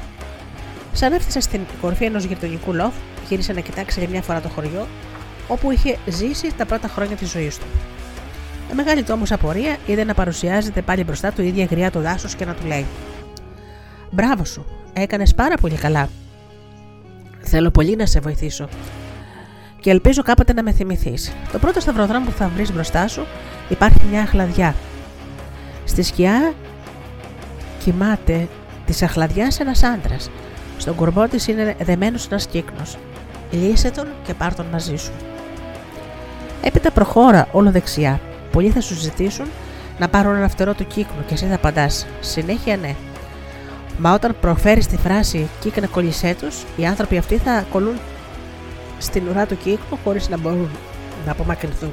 [0.92, 2.94] Σαν έφτασε στην κορφή ενός γειτονικού λόφ,
[3.28, 4.86] γύρισε να κοιτάξει για μια φορά το χωριό,
[5.48, 7.66] όπου είχε ζήσει τα πρώτα χρόνια της ζωής του.
[8.68, 12.00] Με μεγάλη του όμως απορία είδε να παρουσιάζεται πάλι μπροστά του η ίδια γριά του
[12.00, 12.86] δάσο και να του λέει:
[14.10, 16.08] Μπράβο σου, έκανες πάρα πολύ καλά.
[17.40, 18.68] Θέλω πολύ να σε βοηθήσω.
[19.80, 21.32] Και ελπίζω κάποτε να με θυμηθείς.
[21.52, 23.26] Το πρώτο σταυροδρόμο που θα βρεις μπροστά σου
[23.68, 24.74] υπάρχει μια αχλαδιά.
[25.84, 26.52] Στη σκιά
[27.78, 28.48] κοιμάται
[28.86, 30.30] της αχλαδιάς ένας άντρας.
[30.78, 32.96] Στον κορμό της είναι δεμένος ένας κύκνος.
[33.50, 35.12] Λύσε τον και πάρ τον μαζί σου.
[36.62, 38.20] Έπειτα προχώρα όλο δεξιά.
[38.52, 39.46] Πολλοί θα σου ζητήσουν
[39.98, 42.06] να πάρουν ένα φτερό του κύκνου και εσύ θα απαντάς.
[42.20, 42.94] Συνέχεια ναι.
[43.98, 47.98] Μα όταν προφέρεις τη φράση κύκνα κολλησέ τους, οι άνθρωποι αυτοί θα κολλούν
[48.98, 50.70] στην ουρά του κύκνου χωρίς να μπορούν
[51.26, 51.92] να απομακρυνθούν.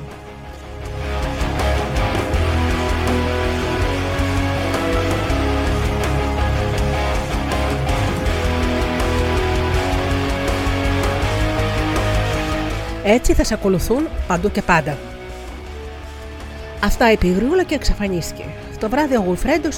[13.04, 14.98] Έτσι θα σε ακολουθούν παντού και πάντα.
[16.84, 18.46] Αυτά είπε η γρούλα και εξαφανίστηκε.
[18.80, 19.70] Το βράδυ ο Γουιφρέντο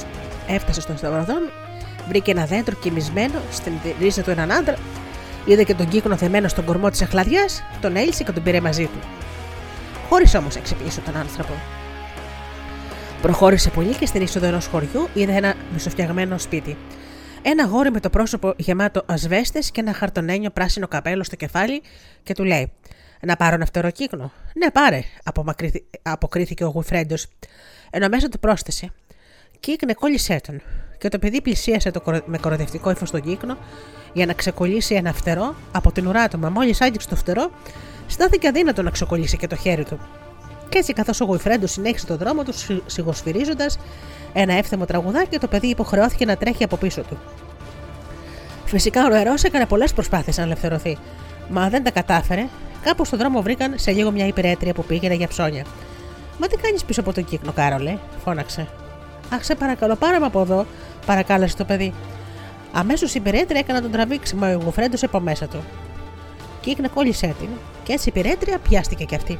[0.48, 1.50] έφτασε στο σταυροδρόμι,
[2.08, 4.76] βρήκε ένα δέντρο κοιμισμένο στην ρίζα του έναν άντρα,
[5.45, 8.86] είδε και τον κύκνο θεμένο στον κορμό της αχλαδιάς, τον έλυσε και τον πήρε μαζί
[8.86, 9.00] του.
[10.10, 11.54] Χωρίς όμως να ξεπλήσει τον άνθρωπο.
[13.22, 16.78] Προχώρησε πολύ και στην είσοδο ενός χωριού είδε ένα μισοφτιαγμένο σπίτι.
[17.41, 21.82] Ένα γόρι με το πρόσωπο γεμάτο ασβέστες και ένα χαρτονένιο πράσινο καπέλο στο κεφάλι
[22.24, 22.72] και του λέει:
[23.26, 24.32] Να πάρω ένα φτερό κύκνο.
[24.54, 25.04] Ναι, πάρε,
[26.02, 27.16] αποκρίθηκε ο Γουφρέντο,
[27.90, 28.91] ενώ μέσα του πρόσθεσε.
[29.60, 30.62] Κύκνε, κόλλησέ τον.
[30.98, 32.22] Και το παιδί πλησίασε το κορο...
[32.26, 33.58] με κοροδευτικό ύφος στον κύκνο
[34.14, 37.52] για να ξεκολλήσει ένα φτερό από την ουρά του, μα μόλις άγγιξε το φτερό,
[38.08, 40.00] στάθηκε αδύνατο να ξεκολλήσει και το χέρι του.
[40.70, 42.54] Και έτσι, καθώς ο Γουιφρέντος συνέχισε τον δρόμο του,
[42.86, 43.80] σιγοσφυρίζοντας
[44.34, 47.18] ένα εύθεμο τραγουδάκι, το παιδί υποχρεώθηκε να τρέχει από πίσω του.
[48.66, 50.98] Φυσικά ο νερό έκανε πολλές προσπάθειες να ελευθερωθεί,
[51.50, 52.48] μα δεν τα κατάφερε.
[52.84, 55.65] Κάπου στον δρόμο βρήκαν σε λίγο μια υπηρέτρια που πήγαινε για ψώνια.
[56.38, 58.68] Μα τι κάνεις πίσω από τον κύκνο, Κάρολε, φώναξε.
[59.34, 60.65] Αχ, σε παρακαλώ, πάρε με από εδώ,
[61.05, 61.93] παρακάλεσε το παιδί.
[62.72, 65.64] Αμέσως η υπηρέτρια έκανε να τον τραβήξει, μα ο Γουφρέντος από μέσα του.
[66.61, 67.49] Κύκνε κόλλησέ την,
[67.84, 69.39] και έτσι η υπηρέτρια πιάστηκε κι αυτή.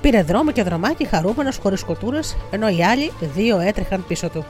[0.00, 2.20] Πήρε δρόμο και δρομάκι χαρούμενος χωρίς κοτούρε,
[2.50, 4.44] ενώ οι άλλοι δύο έτρεχαν πίσω του.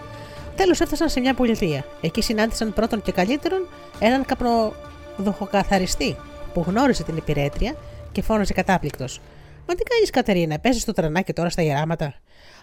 [0.56, 1.84] Τέλος έφτασαν σε μια πολιτεία.
[2.00, 6.16] Εκεί συνάντησαν πρώτον και καλύτερον έναν καπνοδοχοκαθαριστή
[6.54, 7.74] που γνώρισε την υπηρέτρια
[8.12, 9.20] και φώναζε κατάπληκτος.
[9.68, 12.14] Μα τι κάνεις, Κατερίνα, παίζει στο τρανάκι τώρα στα γεράματα.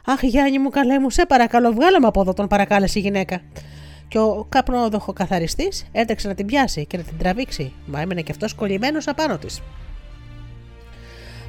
[0.06, 3.42] Αχ, Γιάννη μου, καλέ μου, σε παρακαλώ, βγάλε με από εδώ, τον παρακάλεσε η γυναίκα.
[4.08, 8.54] Και ο καπνοδοχοκαθαριστή έτρεξε να την πιάσει και να την τραβήξει, μα έμενε και αυτός
[8.54, 9.62] κολλημένος απάνω της.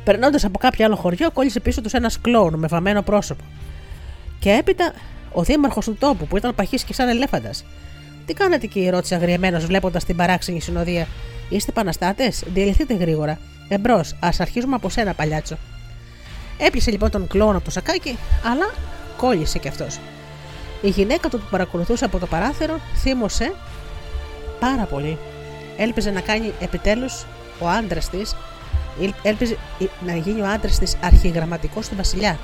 [0.05, 3.45] Περνώντας από κάποιο άλλο χωριό, κόλλησε πίσω τους ένας κλόουν με βαμμένο πρόσωπο.
[4.39, 4.93] Και έπειτα
[5.33, 7.65] ο δήμαρχος του τόπου που ήταν παχή και σαν ελέφαντας.
[8.27, 11.07] Τι κάνατε εκεί, ρώτησε αγριεμένος βλέποντας την παράξενη συνοδεία.
[11.49, 13.39] Είστε επαναστάτες, διαλυθείτε γρήγορα.
[13.69, 15.57] Εμπρό, ας αρχίζουμε από σένα, παλιάτσο.
[16.59, 18.75] Έπλησε λοιπόν τον κλόουν από το σακάκι, αλλά
[19.17, 19.99] κόλλησε κι αυτός.
[20.83, 23.53] Η γυναίκα του που παρακολουθούσε από το παράθυρο θύμωσε
[24.61, 25.19] πάρα πολύ.
[25.77, 27.27] Έλπιζε να κάνει επιτέλους
[27.59, 28.35] ο άντρας της
[29.23, 29.57] Έλπιζε
[30.07, 32.39] να γίνει ο άντρας της αρχιγραμματικό του Βασιλιά.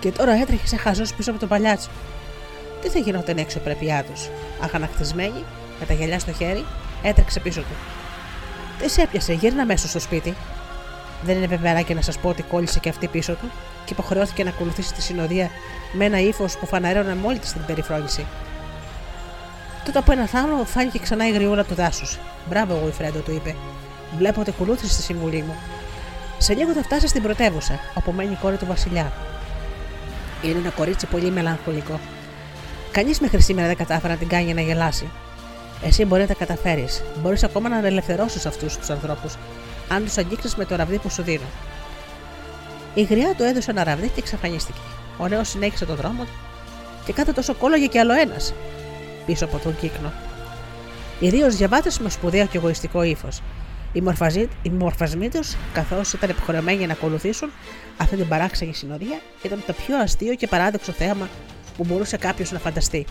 [0.00, 1.88] Και τώρα έτρεχε σε χαζός πίσω από τον παλιάτσο.
[2.86, 4.28] Τι θα γινόταν έξω πρέπειά τους;
[4.60, 5.44] Αγανακτισμένη,
[5.80, 6.64] με τα γυαλιά στο χέρι,
[7.02, 7.74] έτρεξε πίσω του.
[8.78, 10.34] Τι σε έπιασε, γύρνα μέσα στο σπίτι.
[11.22, 13.50] Δεν είναι βεβαιαράκι να σας πω ότι κόλλησε και αυτή πίσω του
[13.84, 15.50] και υποχρεώθηκε να ακολουθήσει τη συνοδεία
[15.92, 18.26] με ένα ύφος που φαναρέωνε μόλις την περιφρόνηση.
[19.84, 22.18] Τότε από ένα θάνατο φάνηκε ξανά η γριούλα του δάσους.
[22.48, 23.54] Μπράβο, εγώ η Φρέντο, του είπε.
[24.18, 25.54] Βλέπω ότι ακολούθησε τη συμβουλή μου.
[26.38, 29.12] Σε λίγο θα φτάσεις στην πρωτεύουσα, όπου μένει η κόρη του Βασιλιά.
[30.42, 32.00] Είναι ένα κορίτσι πολύ μελαγχολικό.
[32.96, 35.10] Κανείς μέχρι σήμερα δεν κατάφερε να την κάνει να γελάσει.
[35.84, 37.02] Εσύ μπορεί να τα καταφέρεις.
[37.22, 39.34] Μπορείς ακόμα να ελευθερώσει αυτούς τους ανθρώπους,
[39.88, 41.46] αν τους αγγίξεις με το ραβδί που σου δίνω.
[42.94, 44.78] Η γριά του έδωσε ένα ραβδί και εξαφανίστηκε.
[45.18, 46.30] Ο νέος συνέχισε τον δρόμο του
[47.04, 48.54] και κάθε τόσο κόλλαγε κι άλλο ένας
[49.26, 50.12] πίσω από τον κύκνο.
[51.20, 53.42] Ιδίω διαβάτες με σπουδαίο και εγωιστικό ύφος.
[53.92, 57.50] Οι, μορφαζί, οι μορφασμοί τους, καθώς ήταν υποχρεωμένοι να ακολουθήσουν
[57.96, 61.28] αυτή την παράξενη συνοδεία, ήταν το πιο αστείο και παράδοξο θέαμα
[61.76, 63.06] που μπορούσε κάποιος να φανταστεί.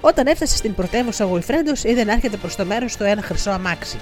[0.00, 3.50] Όταν έφτασε στην πρωτεύουσα ο Γουιφρέντο, είδε να έρχεται προς το μέρος του ένα χρυσό
[3.50, 3.98] αμάξι.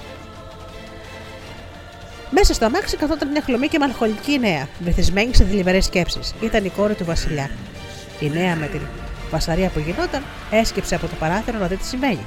[2.29, 6.33] Μέσα στο αμάξι καθόταν μια χλωμή και μαλχολική νέα, βυθισμένη σε θλιβερές σκέψεις.
[6.41, 7.49] Ήταν η κόρη του Βασιλιά.
[8.19, 8.81] Η νέα με την
[9.31, 12.25] βασαρία που γινόταν, έσκυψε από το παράθυρο να δει τι συμβαίνει.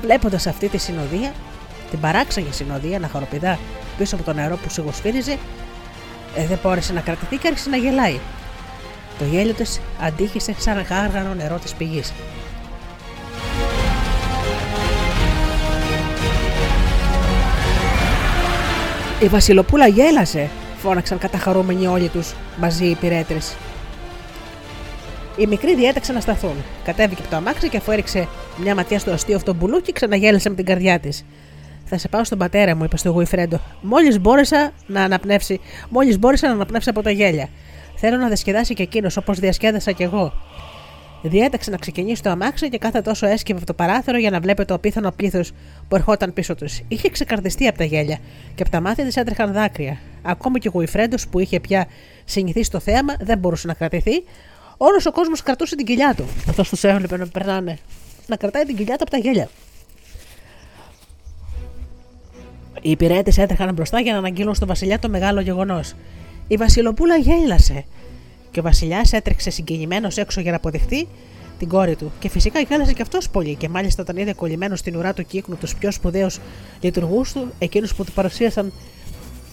[0.00, 1.32] Βλέποντας αυτή τη συνοδεία,
[1.90, 3.58] την παράξενη συνοδεία να χαροπηδά
[3.98, 5.38] πίσω από το νερό που σιγοσφύριζε,
[6.36, 8.18] ε, δεν μπόρεσε να κρατηθεί και άρχισε να γελάει.
[9.18, 12.12] Το γέλιο της αντίχησε σαν γάργανο νερό της πηγής.
[19.20, 23.38] Η Βασιλοπούλα γέλασε, φώναξαν καταχαρούμενοι όλοι τους μαζί οι υπηρέτρε.
[25.36, 26.54] Οι μικροί διέταξαν να σταθούν.
[26.84, 30.54] Κατέβηκε από το αμάξι και αφού έριξε μια ματιά στο αστείο αυτό μπουλούκι, ξαναγέλασε με
[30.54, 31.24] την καρδιά της.
[31.84, 33.60] Θα σε πάω στον πατέρα μου, είπε στο Γουιφρέντο.
[33.80, 37.48] Μόλις μπόρεσα να αναπνεύσει, μόλις μπόρεσα να αναπνεύσει από τα γέλια.
[38.06, 40.32] Θέλω να διασκεδάσει και εκείνος όπως διασκέδασα κι εγώ.
[41.22, 44.64] Διέταξε να ξεκινήσει το αμάξι και κάθε τόσο έσκυβε από το παράθυρο για να βλέπει
[44.64, 45.52] το απίθανο πλήθος
[45.88, 46.80] που ερχόταν πίσω τους.
[46.88, 48.18] Είχε ξεκαρδιστεί από τα γέλια
[48.54, 49.98] και από τα μάτια της έτρεχαν δάκρυα.
[50.22, 51.86] Ακόμη και ο Γουιφρέντος που είχε πια
[52.24, 54.24] συνηθίσει το θέαμα δεν μπορούσε να κρατηθεί.
[54.76, 56.24] Όλος ο κόσμος κρατούσε την κοιλιά του.
[56.48, 57.78] Αυτός τους έβλεπε να περνάνε.
[58.26, 59.48] Να κρατάει την κοιλιά του από τα γέλια.
[62.82, 65.94] Οι υπηρέτες έτρεχαν μπροστά για να αναγγείλουν στον Βασιλιά το μεγάλο γεγονός.
[66.48, 67.84] Η Βασιλοπούλα γέλασε
[68.50, 71.08] και ο Βασιλιάς έτρεξε συγκινημένος έξω για να αποδεχτεί
[71.58, 72.12] την κόρη του.
[72.18, 75.56] Και φυσικά γέλασε και αυτός πολύ, και μάλιστα όταν είδε κολλημένος στην ουρά του κύκνου
[75.56, 76.38] τους πιο σπουδαίους
[76.80, 78.72] λειτουργούς του, εκείνους που του παρουσίασαν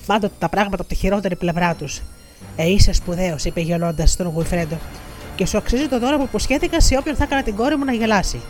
[0.05, 2.01] πάντοτε τα πράγματα από τη χειρότερη πλευρά τους.
[2.55, 4.77] Ε, είσαι σπουδαίος, είπε γελώντας στον Γουιφρέντο,
[5.35, 7.93] και σου αξίζει το δώρο που υποσχέθηκα σε όποιον θα έκανα την κόρη μου να
[7.93, 8.41] γελάσει.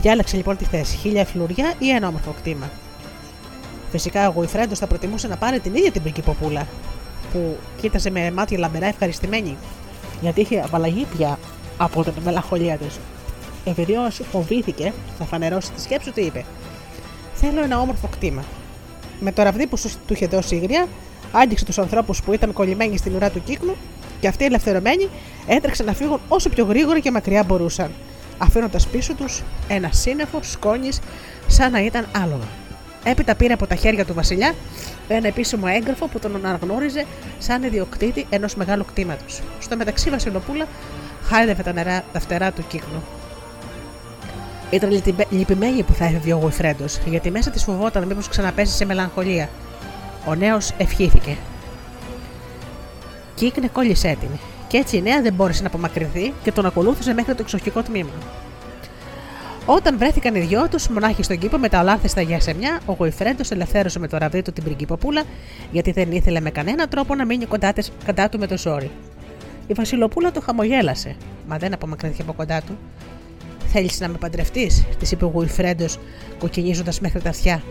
[0.00, 2.70] Διάλεξε λοιπόν τη θέση, χίλια φλουριά ή ένα όμορφο κτήμα.
[3.90, 6.66] Φυσικά ο Γουιφρέντος θα προτιμούσε να πάρει την ίδια την πριγκυποπούλα,
[7.34, 9.56] που κοίταζε με μάτια λαμπερά ευχαριστημένη,
[10.20, 11.38] γιατί είχε απαλλαγεί πια
[11.76, 12.98] από την μελαγχολία της.
[13.64, 16.44] Επειδή όμω φοβήθηκε, θα φανερώσει τη σκέψη του, είπε:
[17.34, 18.44] Θέλω ένα όμορφο κτήμα.
[19.20, 20.86] Με το ραβδί που του είχε δώσει η γριά,
[21.32, 23.76] άγγιξε τους ανθρώπους που ήταν κολλημένοι στην ουρά του κύκνου
[24.20, 25.08] και αυτοί ελευθερωμένοι
[25.46, 27.90] έτρεξαν να φύγουν όσο πιο γρήγορα και μακριά μπορούσαν,
[28.38, 31.00] αφήνοντας πίσω τους ένα σύννεφο σκόνης
[31.46, 32.63] σαν να ήταν άλογα.
[33.04, 34.54] Έπειτα πήρε από τα χέρια του Βασιλιά
[35.08, 37.06] ένα επίσημο έγγραφο που τον αναγνώριζε
[37.38, 39.42] σαν ιδιοκτήτη ενός μεγάλου κτήματος.
[39.60, 40.66] Στο μεταξύ, Βασιλοπούλα
[41.22, 43.02] χάιδευε τα, νερά, τα φτερά του κύκνου.
[44.70, 49.48] Ήταν λυπημένη που θα έφευγε ο Γουιφρέντος, γιατί μέσα της φοβόταν μήπως ξαναπέσει σε μελαγχολία.
[50.26, 51.36] Ο νέος ευχήθηκε.
[53.34, 57.34] Κύκνε κόλλησε έτοιμη, και έτσι η νέα δεν μπόρεσε να απομακρυνθεί και τον ακολούθησε μέχρι
[57.34, 58.10] το εξοχικό τμήμα.
[59.66, 63.42] Όταν βρέθηκαν οι δυο τους μονάχοι στον κήπο με τα ολάνθιστα για σεμιά, ο Γοϊφρέντο
[63.48, 65.22] ελευθέρωσε με το ραβδί του την πριγκυποπούλα,
[65.70, 68.90] γιατί δεν ήθελε με κανένα τρόπο να μείνει κοντά, της, κοντά του με το ζόρι.
[69.66, 71.16] Η Βασιλοπούλα το χαμογέλασε,
[71.48, 72.78] μα δεν απομακρυνθήκε από κοντά του.
[73.66, 75.86] Θέλεις να με παντρευτείς, της είπε ο Γουιφρέντο,
[76.38, 77.62] κοκκινίζοντας μέχρι τα αυτιά.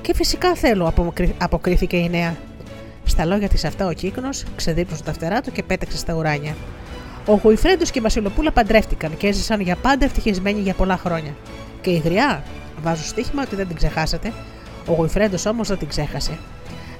[0.00, 0.92] Και φυσικά θέλω,
[1.38, 2.36] αποκρίθηκε η νέα.
[3.04, 6.54] Στα λόγια της αυτά ο κύκνος ξεδίπλωσε τα φτερά του και πέταξε στα ουράνια.
[7.26, 11.34] Ο Γουιφρέντος και η Βασιλοπούλα παντρεύτηκαν και έζησαν για πάντα ευτυχισμένοι για πολλά χρόνια.
[11.80, 12.42] Και η γριά,
[12.82, 14.32] βάζω στοίχημα ότι δεν την ξεχάσατε,
[14.86, 16.38] ο Γουιφρέντος όμως δεν την ξέχασε.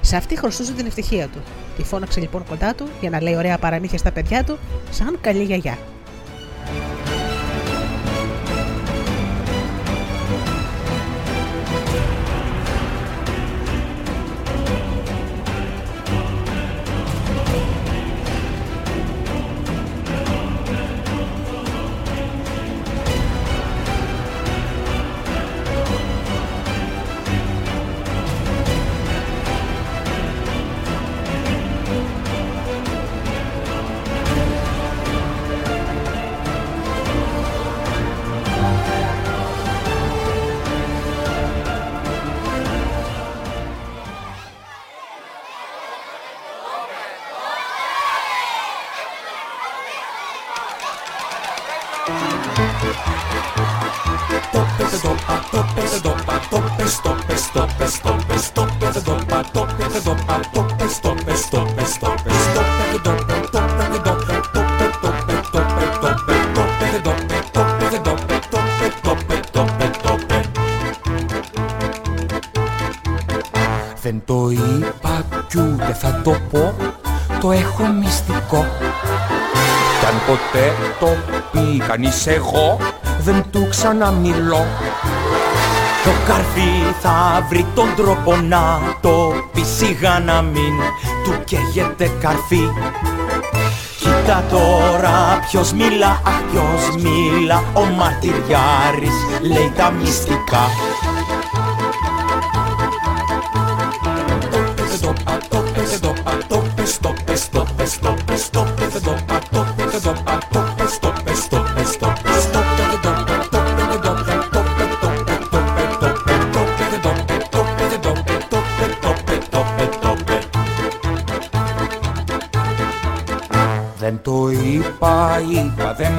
[0.01, 1.41] Σε αυτή χρωστούσε την ευτυχία του.
[1.77, 4.57] Τη φώναξε λοιπόν κοντά του για να λέει ωραία παραμύθια στα παιδιά του,
[4.91, 5.77] σαν καλή γιαγιά.
[81.91, 82.77] Κανείς εγώ,
[83.19, 84.65] δεν του ξαναμιλώ.
[86.03, 90.73] Το καρφί θα βρει τον τρόπο να το πει σιγά να μην
[91.23, 92.69] του καίγεται καρφί.
[93.99, 97.63] Κοίτα τώρα ποιος μιλά, αχ ποιος μιλά.
[97.73, 100.63] Ο μαρτυριάρης λέει τα μυστικά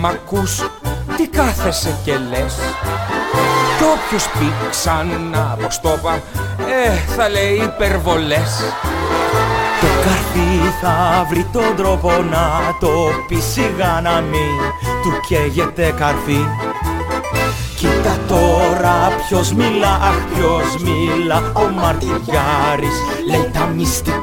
[0.03, 0.57] μ' ακούς
[1.17, 2.55] Τι κάθεσαι και λες.
[3.79, 6.15] Κι όποιος πει ξανά πως το είπα
[6.85, 8.53] Ε, θα λέει υπερβολές.
[9.81, 12.51] Το καρφί θα βρει τον τρόπο να
[12.81, 12.91] το
[13.29, 14.59] πει σιγά να μην
[15.03, 16.47] του καίγεται καρφί.
[17.77, 21.53] Κοίτα τώρα ποιος μιλά, αχ ποιος μιλά.
[21.53, 22.97] Ο μαρτυριάρης
[23.31, 24.22] λέει τα μυστικά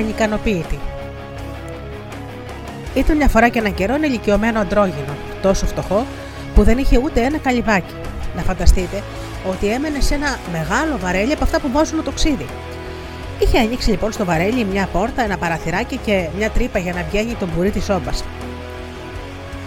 [0.00, 0.78] ανικανοποίητη.
[2.94, 6.06] Ήταν μια φορά και έναν καιρό ένα ηλικιωμένο αντρόγινο, τόσο φτωχό
[6.54, 7.94] που δεν είχε ούτε ένα καλυβάκι.
[8.36, 9.02] Να φανταστείτε
[9.50, 12.46] ότι έμενε σε ένα μεγάλο βαρέλι από αυτά που βάζουν το ξύδι.
[13.38, 17.34] Είχε ανοίξει λοιπόν στο βαρέλι μια πόρτα, ένα παραθυράκι και μια τρύπα για να βγαίνει
[17.34, 18.10] το μπουρί της όμπα.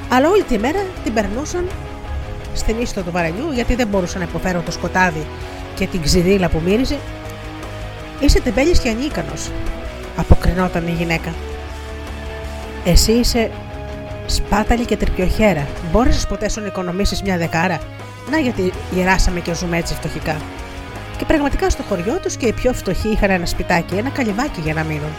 [0.09, 1.67] Αλλά όλη τη μέρα την περνούσαν
[2.53, 5.25] στην ίστο του βαρελιού γιατί δεν μπορούσαν να υποφέρουν το σκοτάδι
[5.75, 6.97] και την ξυδίλα που μύριζε.
[8.19, 9.51] Είσαι τεμπέλης και ανίκανος,
[10.15, 11.33] αποκρινόταν η γυναίκα.
[12.85, 13.51] Εσύ είσαι
[14.25, 15.67] σπάταλη και τρυπιοχέρα.
[15.91, 17.79] Μπόρεσε ποτέ σου να οικονομήσεις μια δεκάρα;
[18.31, 20.35] Να γιατί γεράσαμε και ζούμε έτσι φτωχικά.
[21.17, 24.73] Και πραγματικά στο χωριό τους και οι πιο φτωχοί είχαν ένα σπιτάκι, ένα καλυβάκι για
[24.73, 25.11] να μείνουν.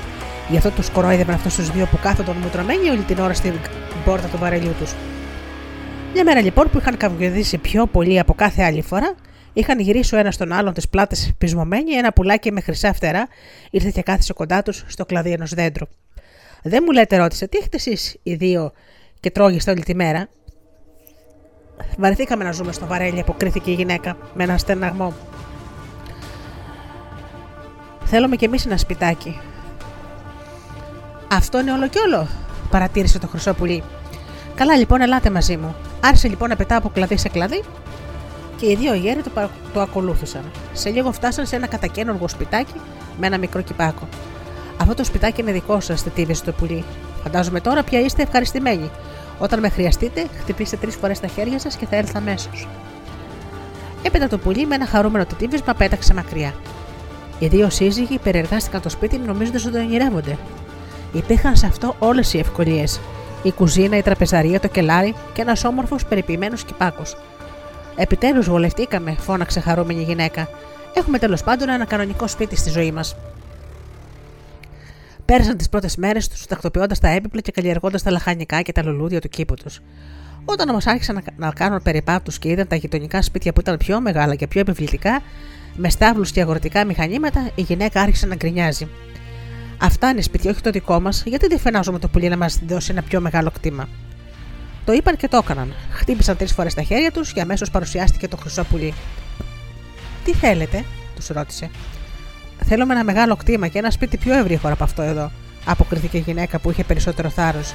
[0.48, 3.52] Γι' αυτό τους κορόιδευαν αυτούς τους δύο που κάθονταν μουτρωμένοι όλη την ώρα στην
[4.04, 4.92] πόρτα του βαρελιού τους.
[6.14, 9.14] Μια μέρα λοιπόν που είχαν καυγεδίσει πιο πολύ από κάθε άλλη φορά,
[9.52, 13.28] είχαν γυρίσει ο ένας τον άλλον τις πλάτες πεισμωμένοι, ένα πουλάκι με χρυσά φτερά
[13.70, 15.86] ήρθε και κάθισε κοντά τους στο κλαδί ενός δέντρου.
[16.62, 18.72] Δεν μου λέτε, ρώτησε, τι έχετε εσείς οι δύο
[19.20, 20.28] και τρώγεστε όλη τη μέρα;
[21.98, 25.14] Βαρεθήκαμε να ζούμε στο βαρέλι, αποκρίθηκε η γυναίκα με ένα στεναγμό.
[28.04, 29.40] Θέλουμε κι εμείς ένα σπιτάκι.
[31.32, 32.28] Αυτό είναι όλο και όλο,
[32.70, 33.82] παρατήρησε το χρυσό πουλί.
[34.54, 35.74] Καλά λοιπόν, ελάτε μαζί μου.
[36.00, 37.62] Άρχισε λοιπόν να πετά από κλαδί σε κλαδί
[38.56, 40.42] και οι δύο γέροι το, το ακολούθησαν.
[40.72, 42.80] Σε λίγο φτάσαν σε ένα κατακένουργο σπιτάκι
[43.18, 44.08] με ένα μικρό κυπάκο.
[44.80, 46.84] Αυτό το σπιτάκι είναι δικό σας, τετίβησε το πουλί.
[47.22, 48.90] Φαντάζομαι τώρα πια είστε ευχαριστημένοι.
[49.38, 52.68] Όταν με χρειαστείτε, χτυπήστε τρεις φορές τα χέρια σας και θα έλθω αμέσως.
[54.02, 56.54] Έπειτα το πουλί με ένα χαρούμενο τετίβισμα πέταξε μακριά.
[57.38, 60.38] Οι δύο σύζυγοι περιεργάστηκαν το σπίτι νομίζοντας ότι το ονειρεύονται.
[61.12, 63.00] Υπήρχαν σε αυτό όλες οι ευκολίες.
[63.44, 67.16] Η κουζίνα, η τραπεζαρία, το κελάρι και ένας όμορφος περιποιημένος κυπάκος.
[67.96, 70.48] Επιτέλους βολευτήκαμε, φώναξε χαρούμενη γυναίκα.
[70.94, 73.16] Έχουμε τέλος πάντων ένα κανονικό σπίτι στη ζωή μας.
[75.24, 79.20] Πέρασαν τις πρώτες μέρες τους τακτοποιώντας τα έπιπλα και καλλιεργώντας τα λαχανικά και τα λουλούδια
[79.20, 79.80] του κήπου τους.
[80.44, 84.00] Όταν όμως άρχισαν να, να κάνουν περιπάτους και είδαν τα γειτονικά σπίτια που ήταν πιο
[84.00, 85.22] μεγάλα και πιο επιβλητικά,
[85.76, 88.88] με στάβλους και αγροτικά μηχανήματα, η γυναίκα άρχισε να γκρινιάζει.
[89.78, 92.90] Αυτά είναι σπίτια, όχι το δικό μας, γιατί δεν φαινάζουμε το πουλί να μας δώσει
[92.90, 93.88] ένα πιο μεγάλο κτήμα;
[94.84, 95.74] Το είπαν και το έκαναν.
[95.90, 98.94] Χτύπησαν τρεις φορές τα χέρια τους και αμέσως παρουσιάστηκε το χρυσό πουλί.
[100.24, 100.84] Τι θέλετε,
[101.14, 101.70] τους ρώτησε.
[102.64, 105.30] Θέλουμε ένα μεγάλο κτήμα και ένα σπίτι πιο ευρύχωρο από αυτό εδώ,
[105.64, 107.74] αποκριθήκε η γυναίκα που είχε περισσότερο θάρρος.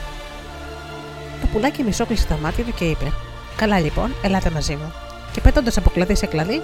[1.41, 3.11] Το πουλάκι μισόκλεισε τα μάτια του και είπε:
[3.55, 4.91] Καλά λοιπόν, ελάτε μαζί μου.
[5.31, 6.61] Και πέτοντα από κλαδί σε κλαδί,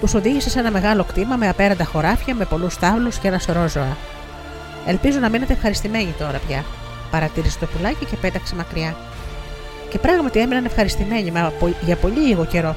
[0.00, 3.68] τους οδήγησε σε ένα μεγάλο κτήμα με απέραντα χωράφια, με πολλούς τάβλους και ένα σωρό
[3.68, 3.96] ζώα.
[4.86, 6.64] Ελπίζω να μείνετε ευχαριστημένοι τώρα πια,
[7.10, 8.96] παρατήρησε το πουλάκι και πέταξε μακριά.
[9.88, 12.76] Και πράγματι έμειναν ευχαριστημένοι μα για πολύ λίγο καιρό,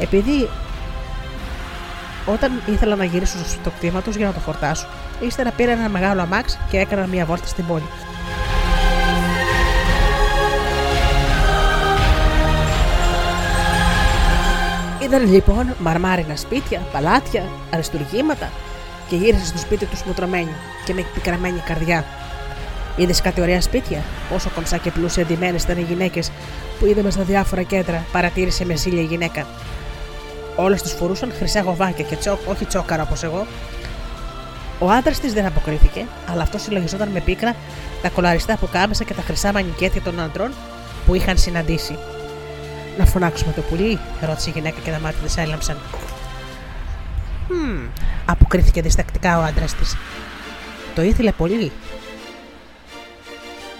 [0.00, 0.48] επειδή
[2.26, 4.88] όταν ήθελαν να γυρίσουν στο κτήμα τους για να το φορτάσουν,
[5.20, 7.88] ύστερα πήραν ένα μεγάλο αμάξ και έκαναν μια βόλτα στην πόλη.
[15.02, 17.42] Είδαν λοιπόν μαρμάρινα σπίτια, παλάτια,
[17.72, 18.50] αριστουργήματα
[19.08, 20.50] και γύρισαν στο σπίτι του μουτρωμένοι
[20.84, 22.04] και με πικραμένη καρδιά.
[22.96, 26.30] Είδες κάτι ωραία σπίτια, πόσο κομψά και πλούσια εντυμένες ήταν οι γυναίκες
[26.78, 29.46] που είδαμε στα διάφορα κέντρα, παρατήρησε με ζήλια η γυναίκα.
[30.56, 33.46] Όλες του φορούσαν χρυσά γοβάκια και τσόκ, όχι τσόκαρα όπως εγώ.
[34.78, 37.54] Ο άντρας της δεν αποκρίθηκε, αλλά αυτός συλλογιζόταν με πίκρα
[38.02, 40.52] τα κολαριστά που κάμεσα και τα χρυσά μανικέτια των άντρων
[41.06, 41.98] που είχαν συναντήσει.
[42.98, 45.76] Να φωνάξουμε το πουλί, ρώτησε η γυναίκα και τα μάτια της έλαμψαν.
[47.48, 47.88] Hm,
[48.24, 49.96] αποκρίθηκε διστακτικά ο άντρας της.
[50.94, 51.72] Το ήθελε πολύ.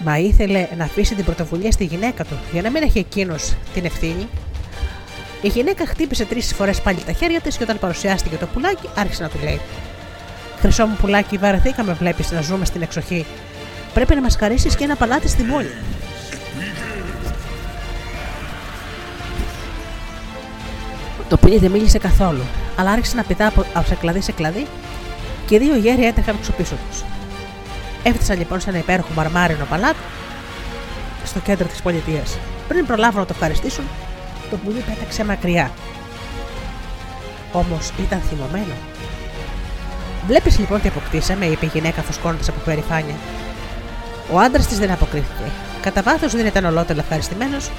[0.03, 3.85] Μα ήθελε να αφήσει την πρωτοβουλία στη γυναίκα του για να μην έχει εκείνος την
[3.85, 4.27] ευθύνη.
[5.41, 9.23] Η γυναίκα χτύπησε τρεις φορές πάλι τα χέρια της και όταν παρουσιάστηκε το πουλάκι άρχισε
[9.23, 9.61] να του λέει:
[10.59, 13.25] Χρυσό μου πουλάκι, βαρεθήκαμε, βλέπεις να ζούμε στην εξοχή.
[13.93, 15.71] Πρέπει να μας χαρίσεις και ένα παλάτι στην πόλη.
[21.29, 22.41] Το πουλί δεν μίλησε καθόλου,
[22.75, 24.65] αλλά άρχισε να πετά από, από σε κλαδί σε κλαδί
[25.45, 27.03] και οι δύο γέροι έτρεχαν πίσω τους.
[28.03, 29.99] Έφτασαν λοιπόν σε ένα υπέροχο μαρμάρινο παλάτι
[31.25, 32.37] στο κέντρο της πολιτείας.
[32.67, 33.83] Πριν προλάβουν να το ευχαριστήσουν,
[34.49, 35.71] το πουλί πέταξε μακριά.
[37.51, 38.73] Όμως ήταν θυμωμένο.
[40.27, 43.15] Βλέπεις λοιπόν τι αποκτήσαμε, είπε η γυναίκα φουσκώνοντας από περηφάνεια.
[44.31, 45.51] Ο άντρας της δεν αποκρίθηκε.
[45.81, 47.69] Κατά βάθος δεν ήταν ολότελα ευχαριστημένος.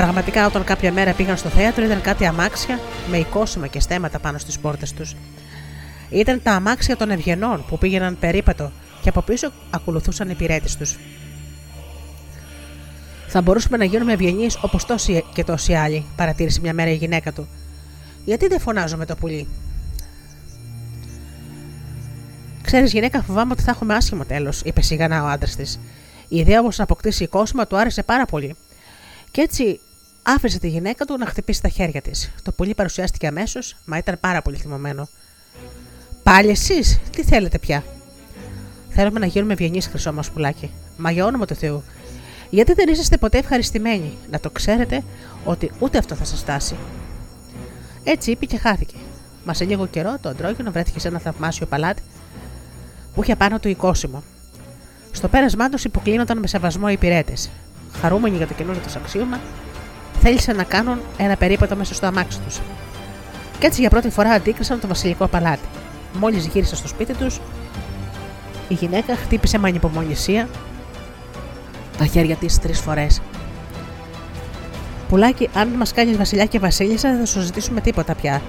[0.00, 2.78] Πραγματικά, όταν κάποια μέρα πήγαν στο θέατρο, ήταν κάτι αμάξια
[3.10, 5.16] με οικόσιμα και στέματα πάνω στις πόρτες τους.
[6.10, 8.72] Ήταν τα αμάξια των ευγενών που πήγαιναν περίπατο
[9.02, 10.98] και από πίσω ακολουθούσαν οι πυρέτε τους.
[13.26, 17.32] Θα μπορούσαμε να γίνουμε ευγενείς όπως τόσοι και τόσοι άλλοι, παρατήρησε μια μέρα η γυναίκα
[17.32, 17.48] του.
[18.24, 19.48] Γιατί δεν φωνάζουμε το πουλί;
[22.62, 25.80] Ξέρεις, γυναίκα, φοβάμαι ότι θα έχουμε άσχημο τέλος, είπε σιγανά ο άντρας της.
[26.28, 28.56] Η ιδέα όμως να αποκτήσει κόσμο του άρεσε πάρα πολύ.
[29.30, 29.80] Και έτσι
[30.34, 32.30] άφησε τη γυναίκα του να χτυπήσει τα χέρια της.
[32.42, 35.08] Το πουλί παρουσιάστηκε αμέσως, μα ήταν πάρα πολύ θυμωμένο.
[36.22, 37.84] Πάλι εσείς, τι θέλετε πια;
[38.90, 40.70] Θέλουμε να γίνουμε ευγενείς, χρυσό μας πουλάκι.
[40.96, 41.82] Μα για όνομα του Θεού.
[42.50, 45.02] Γιατί δεν είσαστε ποτέ ευχαριστημένοι, να το ξέρετε
[45.44, 46.76] ότι ούτε αυτό θα σας στάσει.
[48.04, 48.94] Έτσι είπε και χάθηκε.
[49.44, 52.02] Μα σε λίγο καιρό το αντρόγινο βρέθηκε σε ένα θαυμάσιο παλάτι
[53.14, 54.22] που είχε πάνω του οικόσιμο.
[55.10, 57.50] Στο πέρασμά τους υποκλίνονταν με σεβασμό οι υπηρέτες.
[58.00, 59.40] Χαρούμενοι για το καινούριο τους αξίωμα,
[60.20, 62.60] θέλησαν να κάνουν ένα περίπατο μέσα στο αμάξι τους.
[63.58, 65.66] Κι έτσι για πρώτη φορά αντίκρισαν το βασιλικό παλάτι.
[66.18, 67.40] Μόλις γύρισαν στο σπίτι τους,
[68.68, 70.48] η γυναίκα χτύπησε με ανυπομονησία
[71.98, 73.20] τα χέρια της τρεις φορές.
[75.08, 78.42] Πουλάκι, αν μας κάνεις βασιλιά και βασίλισσα, δεν θα σου ζητήσουμε τίποτα πια.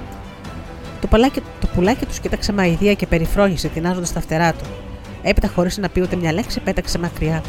[1.02, 4.66] Το, παλάκι, το πουλάκι τους κοίταξε με αηδία και περιφρόνησε, τεινάζοντας τα φτερά του.
[5.24, 7.44] Έπειτα, χωρίς να πει ούτε μια λέξη, πέταξε μακριά.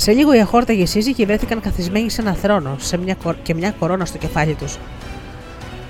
[0.00, 4.04] Σε λίγο οι αχόρταγοι σύζυγοι βρέθηκαν καθισμένοι σε ένα θρόνο σε μια, και μια κορώνα
[4.04, 4.78] στο κεφάλι τους.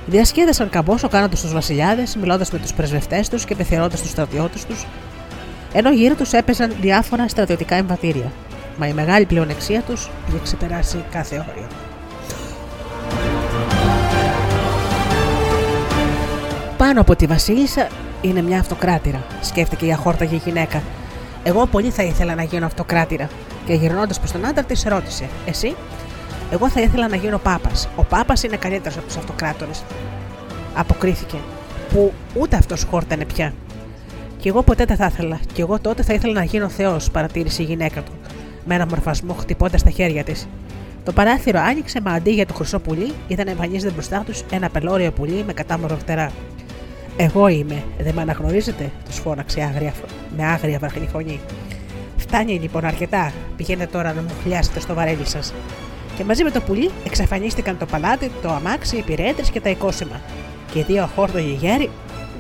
[0.07, 4.87] Διασκέδασαν καμπόσο κάνοντας τους βασιλιάδες, μιλώντας με τους πρεσβευτές τους και πεθυρώντα τους στρατιώτες τους,
[5.73, 8.33] ενώ γύρω τους έπαιζαν διάφορα στρατιωτικά εμβατήρια.
[8.79, 11.67] Μα η μεγάλη πλεονεξία τους είχε ξεπεράσει κάθε όριο.
[16.77, 17.89] Πάνω από τη Βασίλισσα
[18.21, 20.83] είναι μια αυτοκράτηρα, σκέφτηκε η αχόρταγη γυναίκα.
[21.43, 23.29] Εγώ πολύ θα ήθελα να γίνω αυτοκράτηρα.
[23.69, 25.77] Και γυρνώντας προς τον άντρα της ρώτησε: Εσύ,
[26.51, 27.89] εγώ θα ήθελα να γίνω Πάπας.
[27.97, 29.85] Ο Πάπας είναι καλύτερος από τους αυτοκράτορες.
[30.75, 31.37] Αποκρίθηκε,
[31.89, 33.53] που ούτε αυτός χόρτανε πια.
[34.39, 35.41] Κι εγώ ποτέ δεν θα ήθελα.
[35.53, 38.13] Κι εγώ τότε θα ήθελα να γίνω Θεός, παρατήρησε η γυναίκα του,
[38.65, 40.49] με ένα μορφασμό χτυπώντας τα χέρια της.
[41.05, 45.13] Το παράθυρο άνοιξε, μα αντί για το χρυσό πουλί, είδαν εμφανίζεται μπροστά τους ένα πελώριο
[45.13, 46.31] πουλί με κατάμορο φτερά.
[47.17, 49.93] Εγώ είμαι, δεν με αναγνωρίζετε, τους φώναξε άγρια,
[50.37, 51.41] με άγρια βραχνή φωνή.
[52.19, 55.55] Φτάνει λοιπόν αρκετά, πηγαίνετε τώρα να μου χλιάσετε στο βαρέλι σας.
[56.17, 60.21] Και μαζί με το πουλί εξαφανίστηκαν το παλάτι, το αμάξι, οι πυρέτρες και τα οικόσημα.
[60.73, 61.91] Και οι δύο αχόρτογοι γέροι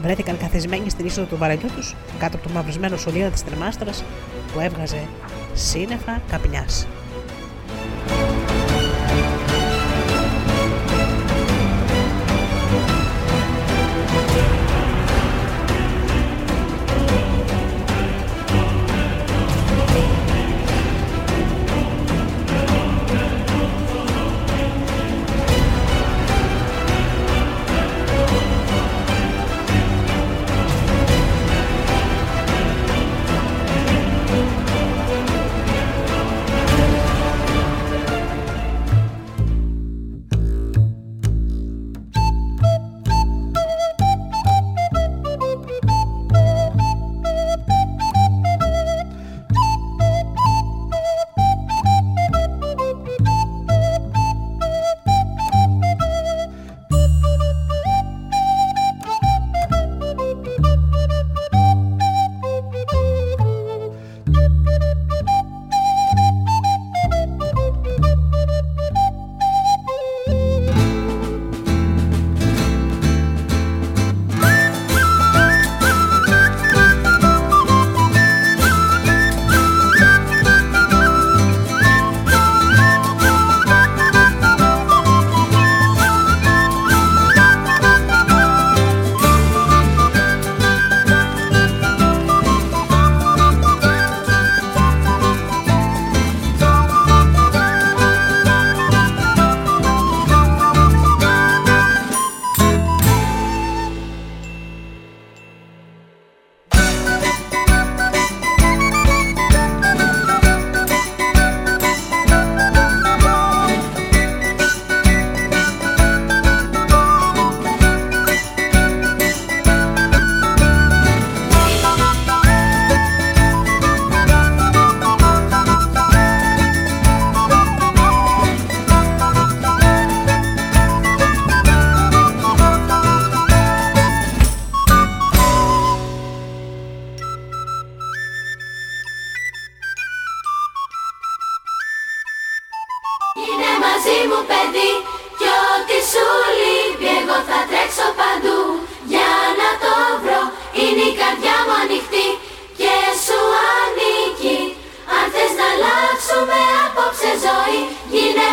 [0.02, 3.90] βρέθηκαν καθισμένοι στην είσοδο του βαρελιού τους κάτω από το μαυρισμένο σωλήνα της τρεμάστρα
[4.52, 5.00] που έβγαζε
[5.54, 6.86] σύννεφα καπνιάς.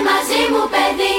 [0.08, 1.16] Μαζί μου παιδί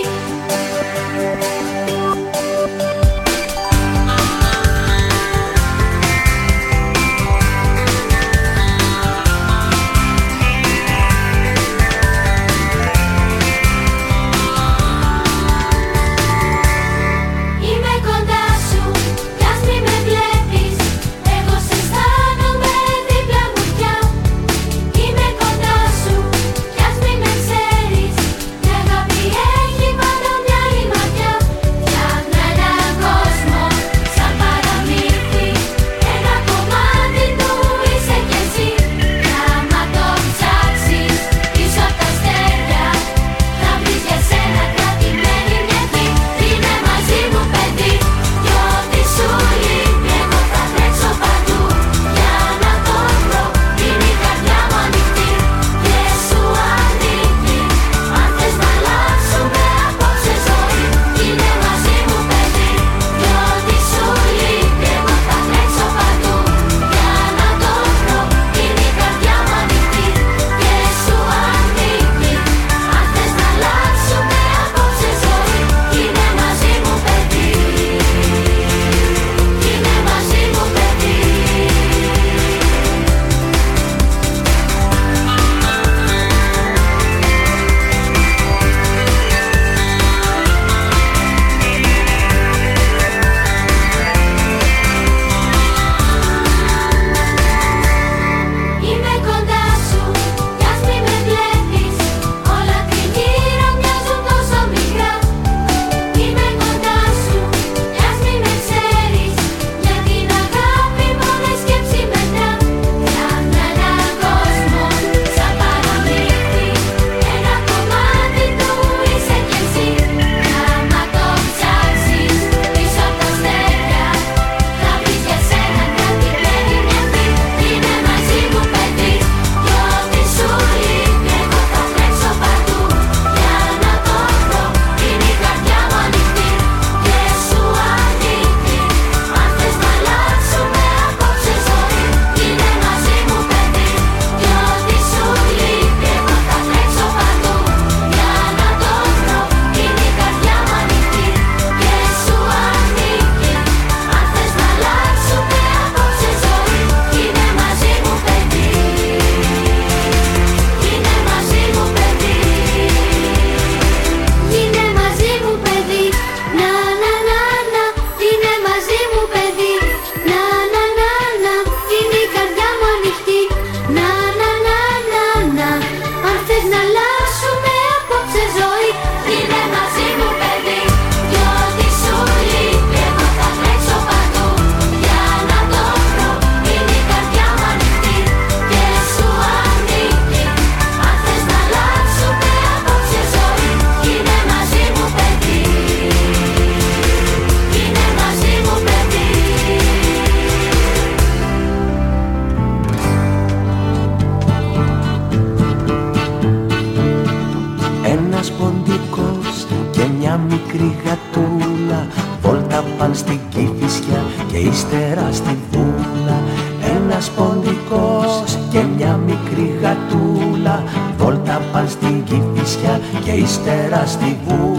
[223.86, 224.75] ύστερα στη Βούλα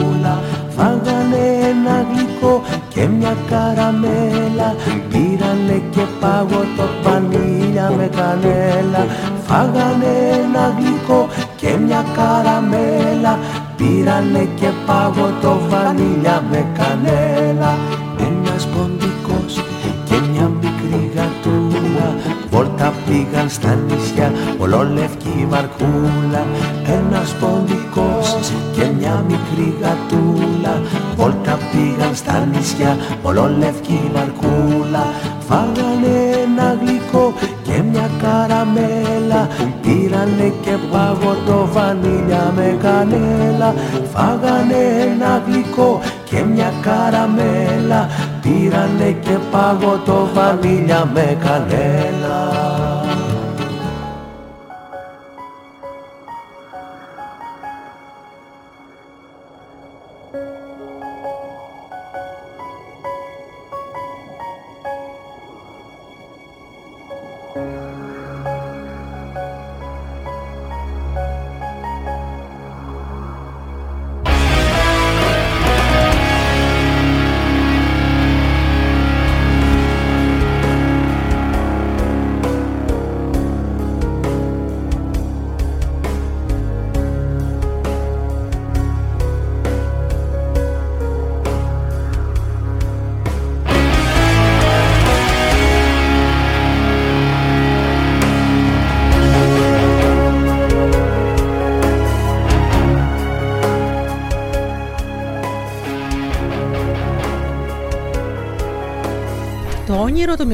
[48.48, 52.57] πήρανε και πάγωτο βανίλια με κανέλα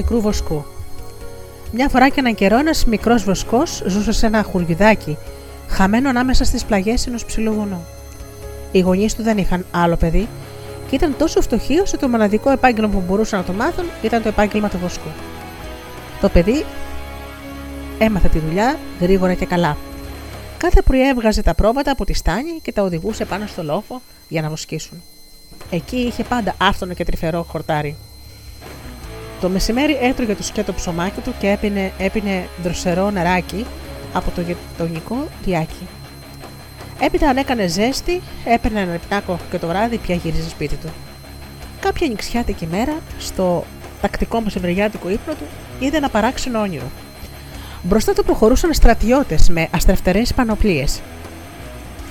[0.03, 0.65] μικρού βοσκού.
[1.71, 5.17] Μια φορά και έναν καιρό ένας μικρός βοσκός ζούσε σε ένα χουριουδάκι,
[5.67, 7.85] χαμένο ανάμεσα στις πλαγιές ενός ψηλού βουνού.
[8.71, 10.27] Οι γονείς του δεν είχαν άλλο παιδί
[10.89, 14.27] και ήταν τόσο φτωχοί ώστε το μοναδικό επάγγελμα που μπορούσαν να το μάθουν ήταν το
[14.27, 15.09] επάγγελμα του βοσκού.
[16.21, 16.65] Το παιδί
[17.99, 19.77] έμαθε τη δουλειά γρήγορα και καλά.
[20.57, 24.41] Κάθε πρωί έβγαζε τα πρόβατα από τη στάνη και τα οδηγούσε πάνω στο λόφο για
[24.41, 25.01] να βοσκήσουν.
[25.69, 27.95] Εκεί είχε πάντα άφθονο και τρυφερό χορτάρι.
[29.43, 33.65] Το μεσημέρι έτρωγε το σκέτο ψωμάκι του και έπινε, έπινε δροσερό νεράκι
[34.13, 35.87] από το γειτονικό διάκι.
[36.99, 40.87] Έπειτα αν έκανε ζέστη, έπαιρνε ένα λεπτάκο και το βράδυ πια γύριζε σπίτι του.
[41.79, 43.65] Κάποια νηξιάτικη μέρα, στο
[44.01, 45.45] τακτικό μεσημεριάτικο ύπνο του,
[45.79, 46.91] είδε ένα παράξενο όνειρο.
[47.83, 51.01] Μπροστά του προχωρούσαν στρατιώτες με αστρεφτερέ πανοπλίες.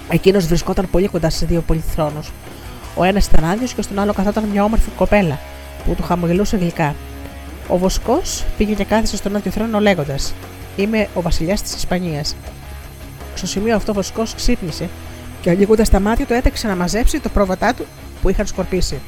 [0.09, 2.33] Εκείνος βρισκόταν πολύ κοντά σε δύο πολυθρόνους.
[2.95, 5.39] Ο ένας ήταν άδειος και στον άλλο καθόταν μια όμορφη κοπέλα
[5.85, 6.95] που του χαμογελούσε γλυκά.
[7.69, 10.35] Ο Βοσκός πήγε και κάθισε στον άδειο θρόνο λέγοντας:
[10.77, 12.37] Είμαι ο βασιλιάς της Ισπανίας.
[13.35, 14.89] Στο σημείο αυτό ο Βοσκός ξύπνησε
[15.41, 17.87] και ανοίγοντας τα μάτια του έταξε να μαζέψει το πρόβατά του
[18.23, 19.01] που είχαν σκορπίσει.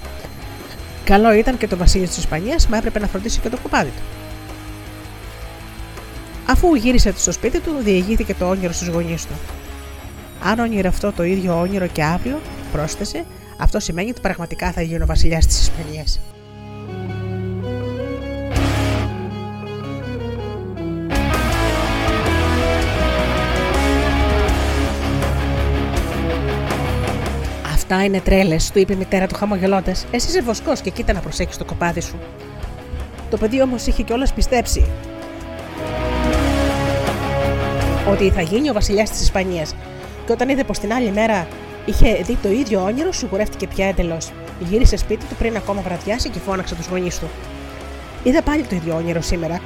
[1.05, 4.03] Καλό ήταν και το βασίλειο της Ισπανίας, μα έπρεπε να φροντίσει και το κοπάδι του.
[6.47, 9.33] Αφού γύρισε στο σπίτι του, διηγήθηκε το όνειρο στους γονείς του.
[10.43, 12.41] Αν όνειρο αυτό το ίδιο όνειρο και αύριο,
[12.73, 13.25] πρόσθεσε,
[13.59, 16.21] αυτό σημαίνει ότι πραγματικά θα γίνει ο βασιλιάς της Ισπανίας.
[27.89, 30.07] Αυτά είναι τρέλες, του είπε η μητέρα του χαμογελώντας.
[30.11, 32.19] Εσύ είσαι βοσκός και κοίτα να προσέχεις το κοπάδι σου.
[33.31, 34.87] Το παιδί όμως είχε κιόλας πιστέψει
[38.11, 39.75] ότι θα γίνει ο βασιλιάς της Ισπανίας.
[40.27, 41.47] Και όταν είδε πως την άλλη μέρα
[41.85, 44.33] είχε δει το ίδιο όνειρο, σιγουρεύτηκε πια εντελώς.
[44.61, 47.29] Γύρισε σπίτι του πριν ακόμα βραδιάσει και φώναξε τους γονείς του.
[48.23, 49.61] Είδα πάλι το ίδιο όνειρο σήμερα.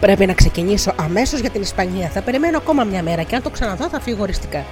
[0.00, 2.08] Πρέπει να ξεκινήσω αμέσως για την Ισπανία.
[2.08, 4.64] Θα περιμένω ακόμα μια μέρα και αν το ξαναδώ θα φύγω οριστικά.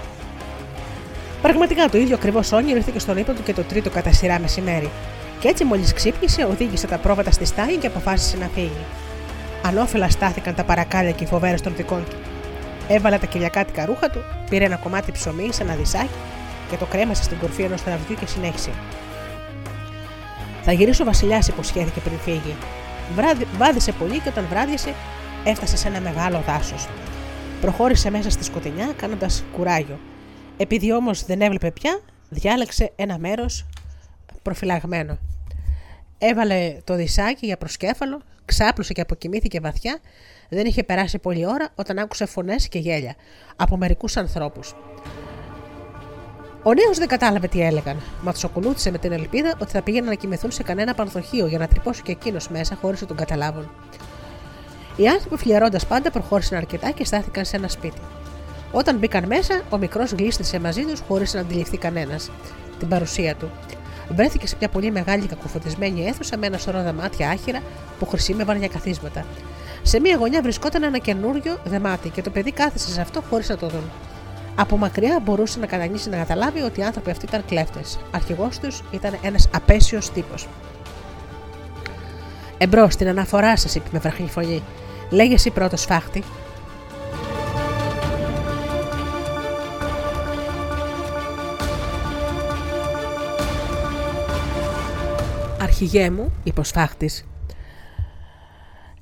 [1.43, 4.39] Πραγματικά το ίδιο ακριβώς όνειρο ήρθε και στον ύπνο του και το τρίτο κατά σειρά
[4.39, 4.91] μεσημέρι.
[5.41, 8.85] Και έτσι μόλις ξύπνησε, οδήγησε τα πρόβατα στη στάγη και αποφάσισε να φύγει.
[9.63, 12.17] Ανώφελα στάθηκαν τα παρακάλια και οι φοβέρες των δικών του.
[12.89, 14.21] Έβαλε τα κυλιακάτικα ρούχα του,
[14.51, 16.09] πήρε ένα κομμάτι ψωμί σε ένα δισάκι
[16.71, 18.71] και το κρέμασε στην κορφή ενός τραβδιού και συνέχισε.
[20.63, 22.55] Θα γυρίσω ο Βασιλιάς, υποσχέθηκε πριν φύγει.
[23.15, 24.95] Βράδυ, βάδισε πολύ και όταν βράδιασε,
[25.45, 26.89] έφτασε σε ένα μεγάλο δάσος.
[27.61, 29.99] Προχώρησε μέσα στη σκοτεινιά, κάνοντας κουράγιο.
[30.57, 33.67] Επειδή όμως δεν έβλεπε πια, διάλεξε ένα μέρος
[34.43, 35.19] προφυλαγμένο.
[36.19, 39.99] Έβαλε το δισάκι για προσκέφαλο, ξάπλωσε και αποκοιμήθηκε βαθιά.
[40.49, 43.15] Δεν είχε περάσει πολλή ώρα όταν άκουσε φωνές και γέλια
[43.57, 44.75] από μερικούς ανθρώπους.
[46.69, 50.09] Ο νέος δεν κατάλαβε τι έλεγαν, μα του ακολούθησε με την ελπίδα ότι θα πήγαιναν
[50.09, 53.71] να κοιμηθούν σε κανένα πανθοχείο για να τρυπώσει και εκείνος μέσα χωρίς να τον καταλάβουν.
[54.97, 58.01] Οι άνθρωποι φλιαρώντα πάντα προχώρησαν αρκετά και στάθηκαν σε ένα σπίτι.
[58.73, 62.31] Όταν μπήκαν μέσα, ο μικρός γλίστησε μαζί τους χωρίς να αντιληφθεί κανένας
[62.79, 63.51] την παρουσία του.
[64.09, 67.63] Βρέθηκε σε μια πολύ μεγάλη κακοφωτισμένη αίθουσα με ένα σωρό δαμάτια άχυρα
[67.99, 69.25] που χρησιμεύαν για καθίσματα.
[69.83, 73.57] Σε μία γωνιά βρισκόταν ένα καινούριο δεμάτι και το παιδί κάθισε σε αυτό χωρίς να
[73.57, 73.91] το δουν.
[74.59, 77.99] Από μακριά μπορούσε να κατανοήσει να καταλάβει ότι οι άνθρωποι αυτοί ήταν κλέφτες.
[78.11, 80.49] Αρχηγός τους ήταν ένας απέσιος τύπος.
[82.59, 84.63] Εμπρός, την αναφορά σας, είπε με βραχή φωνή.
[85.11, 86.23] Λέγε εσύ πρώτος φάχτη.
[95.63, 97.25] Αρχηγέ μου, είπε ο σφάχτης,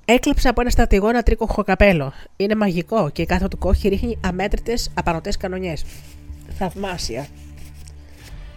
[0.05, 2.13] Έκλεψε από ένα στρατηγό ένα τρίκοχο καπέλο.
[2.37, 5.85] Είναι μαγικό και η κάθε του κόχη ρίχνει αμέτρητες απανοτέ κανονιές.
[6.59, 7.27] Θαυμάσια.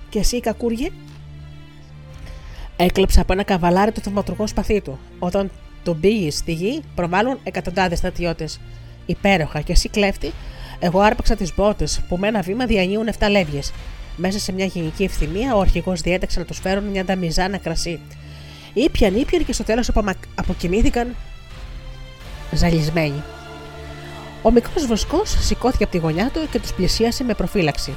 [0.09, 0.91] Και εσύ, κακούργη,
[2.75, 4.99] έκλεψε από ένα καβαλάρι το θαυματουργό σπαθί του.
[5.19, 5.51] Όταν
[5.83, 8.59] τον πήγες στη γη, προβάλλουν εκατοντάδες στρατιώτες.
[9.05, 10.31] Υπέροχα, και εσύ κλέφτη,
[10.79, 13.73] εγώ άρπαξα τις μπότες που με ένα βήμα διανύουν 7 λεύγες.
[14.15, 17.99] Μέσα σε μια γενική ευθυμία, ο αρχηγός διέταξε να τους φέρουν μια νταμιζάνα κρασί.
[18.73, 19.91] Ήπιαν, ήπιαν και στο τέλος
[20.35, 21.15] αποκοιμήθηκαν
[22.51, 23.23] ζαλισμένοι.
[24.41, 27.93] Ο μικρός βοσκός σηκώθηκε από τη γωνιά του και τους πλησίασε με προφύλαξη.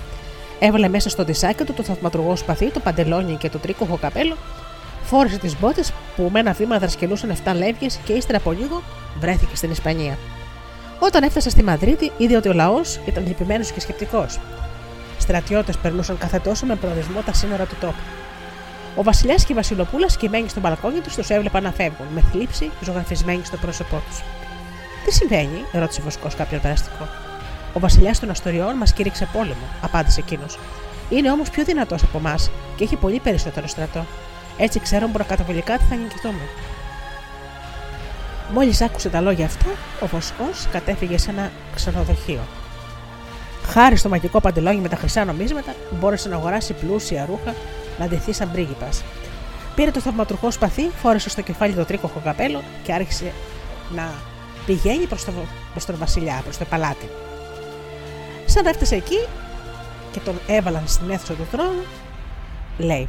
[0.58, 4.36] Έβαλε μέσα στο δισάκι του το θαυματουργό σπαθί, το παντελόνι και το τρίκοχο καπέλο,
[5.02, 8.82] φόρεσε τις μπότες που με ένα βήμα δρασκελούσαν 7 λεύγες και ύστερα από λίγο
[9.20, 10.18] βρέθηκε στην Ισπανία.
[10.98, 14.38] Όταν έφτασε στη Μαδρίτη, είδε ότι ο λαός ήταν λυπημένος και σκεπτικός.
[15.18, 18.02] Στρατιώτες περνούσαν κάθε τόσο με προορισμό τα σύνορα του τόπου.
[18.96, 22.70] Ο Βασιλιάς και η Βασιλοπούλα σκυμμένοι στο μπαλκόνι τους τους έβλεπαν να φεύγουν, με θλίψη
[22.84, 24.22] ζωγραφισμένη στο πρόσωπό τους.
[25.04, 27.08] Τι συμβαίνει, ρώτησε Βοσκός κάποιον περαστικό.
[27.72, 30.58] Ο Βασιλιάς των Αστοριών μας κήρυξε πόλεμο, απάντησε εκείνος.
[31.10, 34.04] Είναι όμως πιο δυνατός από εμάς και έχει πολύ περισσότερο στρατό.
[34.58, 36.42] Έτσι ξέρουν προκαταβολικά τι θα νικηθούμε.
[38.52, 39.70] Μόλις άκουσε τα λόγια αυτά,
[40.00, 42.40] ο Βοσκός κατέφυγε σε ένα ξενοδοχείο.
[43.66, 47.54] Χάρη στο μαγικό παντελόνι με τα χρυσά νομίσματα, μπόρεσε να αγοράσει πλούσια ρούχα
[47.98, 49.02] να ντυθεί σαν πρίγκιπας.
[49.74, 53.32] Πήρε το θαυματουργό σπαθί, φόρεσε στο κεφάλι το τρίκοχο καπέλο και άρχισε
[53.94, 54.12] να
[54.70, 55.32] πηγαίνει προς το,
[55.70, 57.08] προς τον βασιλιά, προς το παλάτι.
[58.46, 59.26] Σαν έφτασε εκεί
[60.10, 61.84] και τον έβαλαν στην αίθουσα του θρόνου,
[62.78, 63.08] λέει: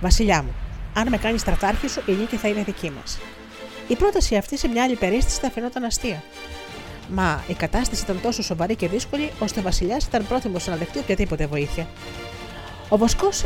[0.00, 0.54] Βασιλιά μου,
[0.94, 3.18] αν με κάνεις στρατάρχη σου, η νίκη θα είναι δική μας.
[3.88, 6.22] Η πρόταση αυτή σε μια άλλη περίσταση θα φαινόταν αστεία.
[7.08, 10.98] Μα η κατάσταση ήταν τόσο σοβαρή και δύσκολη, ώστε ο Βασιλιάς ήταν πρόθυμος να δεχτεί
[10.98, 11.86] οποιαδήποτε βοήθεια.
[12.88, 13.44] Ο Βοσκός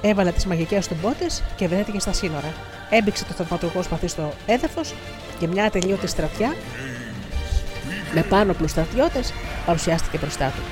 [0.00, 2.52] έβαλε τις μαγικές του μπότες και βρέθηκε στα σύνορα.
[2.90, 4.94] Έμπηξε το θαυματουργό σπαθί στο έδαφος
[5.38, 6.54] και μια ατελείωτη στρατιά
[8.14, 9.32] με πάνω πλου στρατιώτες
[9.66, 10.62] παρουσιάστηκε μπροστά του.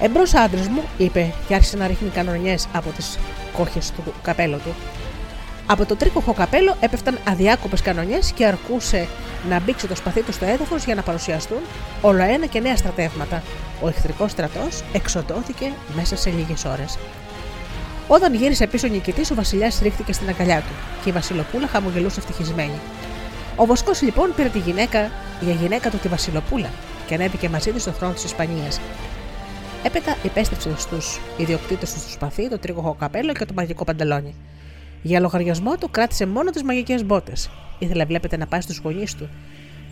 [0.00, 3.18] Εμπρός άντρες μου, είπε και άρχισε να ρίχνει κανονιές από τις
[3.52, 4.74] κόχες του καπέλο του.
[5.66, 9.08] Από το τρίκοχο καπέλο έπεφταν αδιάκοπες κανονιές και αρκούσε
[9.48, 11.58] να μπήξει το σπαθί τους στο έδαφος για να παρουσιαστούν
[12.00, 13.42] όλο ένα και νέα στρατεύματα.
[13.82, 16.98] Ο εχθρικός στρατός εξοντώθηκε μέσα σε λίγες ώρες.
[18.08, 22.20] Όταν γύρισε πίσω ο νικητής, ο Βασιλιάς ρίχτηκε στην αγκαλιά του και η Βασιλοπούλα χαμογελούσε
[22.20, 22.78] ευτυχισμένη.
[23.56, 25.10] Ο Βοσκός λοιπόν πήρε τη γυναίκα
[25.40, 26.68] για γυναίκα του τη Βασιλοπούλα
[27.06, 28.80] και ανέβηκε μαζί της στο θρόνο της Ισπανίας.
[29.82, 34.34] Έπειτα υπέστρεψε στους ιδιοκτήτες του σπαθί, το τρίγωχο καπέλο και το μαγικό παντελόνι.
[35.06, 37.50] Για λογαριασμό του κράτησε μόνο τις μαγικές μπότες.
[37.78, 39.28] Ήθελε, βλέπετε, να πάει στους γονείς του.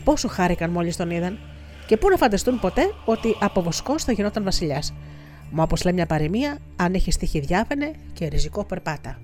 [0.04, 1.38] Πόσο χάρηκαν μόλις τον είδαν,
[1.86, 4.94] και πού να φανταστούν ποτέ ότι από βοσκός θα γινόταν βασιλιάς.
[5.50, 9.18] Μα όπως λέει μια παροιμία, αν έχεις τύχη διάφαινε και ριζικό περπάτα.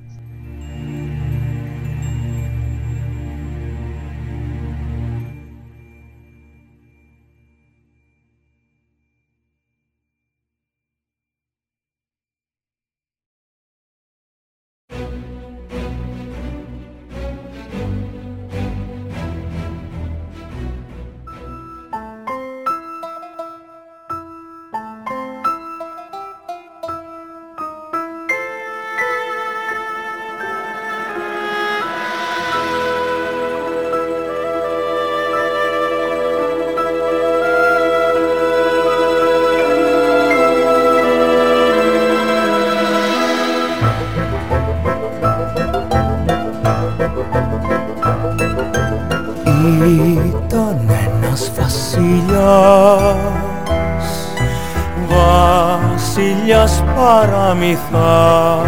[57.77, 58.67] Παραμυθάς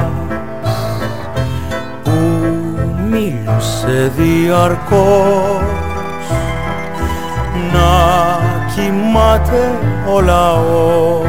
[2.04, 2.10] Που
[3.10, 5.62] μίλουσε διαρκώς.
[7.72, 8.38] Να
[8.74, 9.78] κοιμάται
[10.14, 11.26] ο λαός.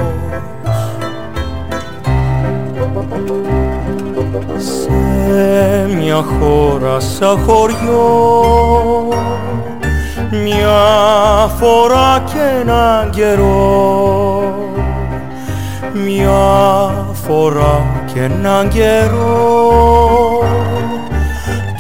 [4.58, 8.11] Σε μια χώρα σαν χωριό
[17.32, 20.44] φορά και έναν καιρό.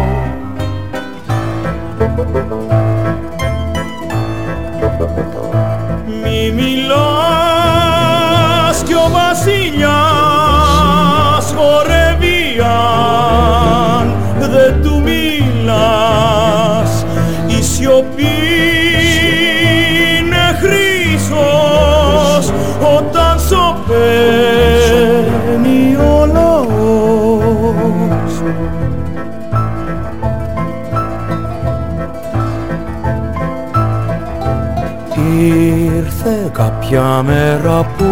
[36.93, 38.05] κάποια μέρα που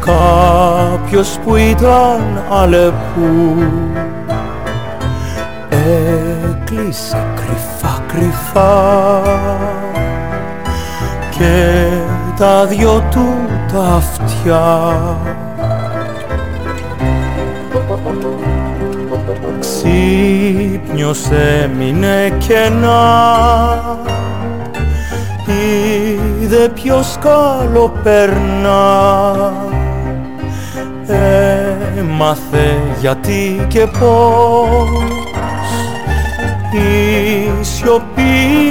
[0.00, 3.56] κάποιος που ήταν αλεπού
[5.70, 9.22] έκλεισε κρυφά κρυφά
[11.30, 11.86] και
[12.36, 13.26] τα δυο του
[13.72, 14.94] τα αυτιά.
[19.60, 21.20] Ξύπνιος
[21.62, 23.98] έμεινε κενά
[26.50, 29.52] είδε ποιος καλό περνά.
[31.98, 34.88] Έμαθε γιατί και πώς.
[36.72, 38.22] Η σιωπή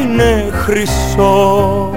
[0.02, 1.89] είναι χρυσός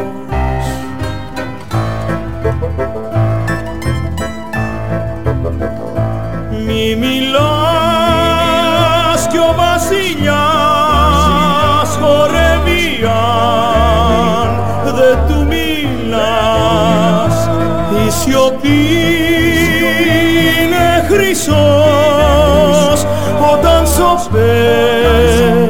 [21.42, 23.06] χρυσός
[23.52, 25.68] όταν σωπαίνει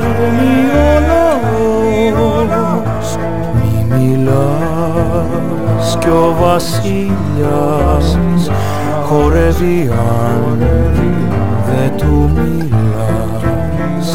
[2.13, 3.17] ο λαός
[3.55, 8.19] Μη μιλάς κι ο βασιλιάς
[9.05, 10.59] χορεύει αν
[11.67, 14.09] δεν του μιλάς.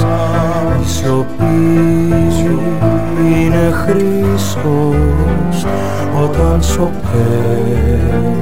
[0.81, 1.61] Η σιωπή
[3.21, 5.65] είναι χρυσός
[6.23, 8.36] όταν σωπαίνει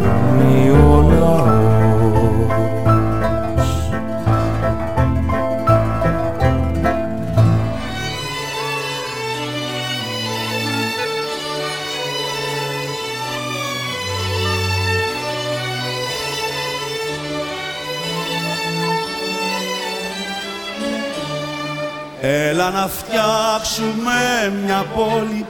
[23.65, 25.45] φτιάξουμε μια πόλη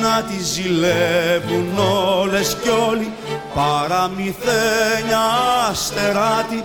[0.00, 1.78] να τη ζηλεύουν
[2.20, 3.12] όλες κι όλοι.
[3.54, 5.24] Παραμυθένια
[5.70, 6.64] αστεράτη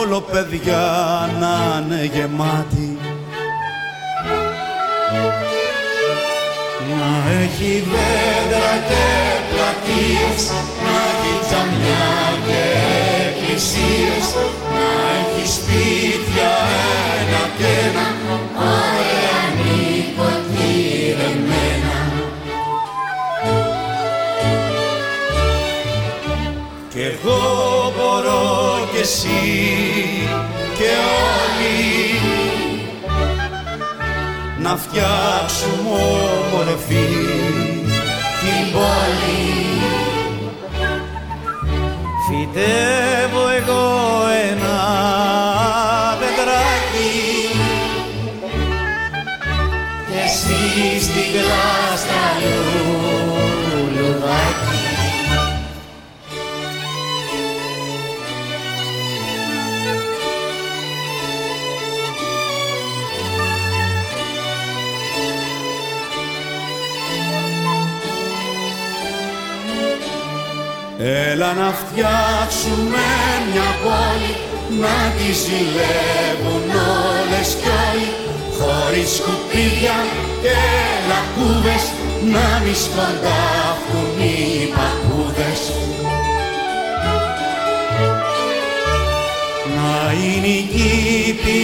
[0.00, 0.86] όλο παιδιά
[1.40, 2.98] να είναι γεμάτη
[6.88, 9.06] Να έχει δέντρα και
[9.50, 10.50] πλατείες
[10.84, 12.08] να έχει τζαμιά
[12.46, 12.62] και
[13.28, 14.26] εκκλησίες
[14.74, 14.88] να
[15.18, 16.50] έχει σπίτια
[17.20, 18.17] ένα και ένα
[29.08, 29.28] εσύ
[30.76, 30.90] και
[31.38, 32.20] όλοι
[34.62, 35.90] να φτιάξουμε
[36.52, 37.06] όμορφη
[38.40, 39.48] την πόλη.
[42.28, 43.07] Φυτεύω
[71.40, 73.04] Έλα να φτιάξουμε
[73.50, 74.32] μια πόλη
[74.82, 76.68] να τη ζηλεύουν
[77.10, 78.08] όλες κι όλοι.
[78.58, 79.96] Χωρίς σκουπίδια
[80.42, 80.58] και
[81.08, 81.84] λακκούβες
[82.32, 85.60] να μη σκοντάφτουν οι παππούδες.
[89.76, 91.58] Να είναι οι κήποι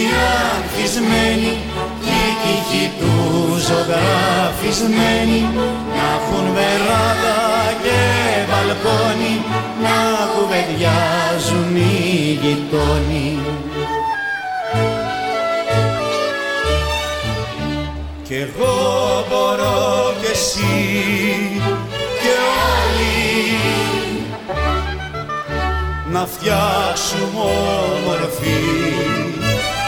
[0.51, 1.51] ανθισμένοι
[2.45, 3.13] και οι τύχοι του
[3.67, 5.41] ζωγραφισμένοι
[5.95, 7.37] να έχουν βεράδα
[7.83, 7.99] και
[8.47, 9.35] μπαλκόνι
[9.83, 9.97] να
[10.33, 13.39] κουβεντιάζουν οι γειτόνι.
[18.23, 20.79] Κι εγώ μπορώ κι εσύ
[22.21, 22.33] και
[22.73, 23.57] όλοι
[26.11, 27.41] να φτιάξουμε
[27.95, 28.59] όμορφη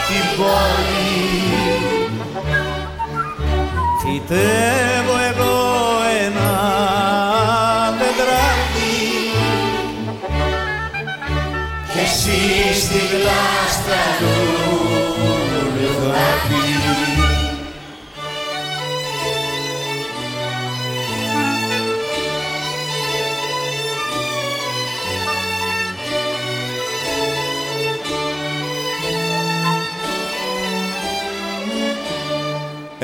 [0.08, 1.97] την πόλη.
[4.20, 5.56] Φυτεύω εγώ
[6.26, 6.50] ένα
[7.98, 9.30] δεντράκι
[11.92, 14.67] και εσύ στη γλάστρα λουλουδάκι.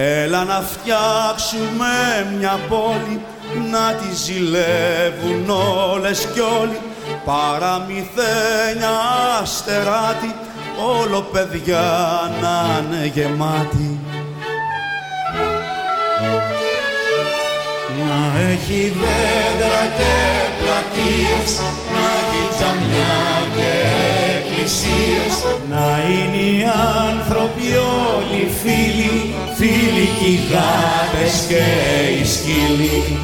[0.07, 1.93] Έλα να φτιάξουμε
[2.39, 3.21] μια πόλη
[3.71, 5.51] να τη ζηλεύουν
[5.91, 6.81] όλες κι όλοι.
[7.25, 8.91] Παραμυθένια
[9.43, 10.35] αστεράτη
[11.01, 11.83] όλο παιδιά
[12.41, 14.01] να είναι γεμάτη
[17.99, 20.15] Να έχει δέντρα και
[20.59, 21.61] πλατείες,
[21.93, 24.24] να έχει τζαμιά και
[24.65, 25.35] εκκλησίες,
[25.71, 26.65] να είναι οι
[27.11, 27.69] άνθρωποι
[28.17, 31.65] όλοι φίλοι, φίλοι κι οι γάτες και
[32.21, 33.19] οι σκύλοι.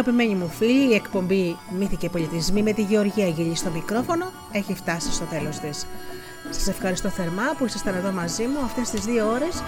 [0.00, 4.74] Αγαπημένοι μου φίλοι, η εκπομπή Μύθοι και Πολιτισμοί με τη Γεωργία Γελή στο μικρόφωνο έχει
[4.74, 5.86] φτάσει στο τέλος της.
[6.50, 9.62] Σας ευχαριστώ θερμά που ήσασταν εδώ μαζί μου αυτές τις δύο ώρες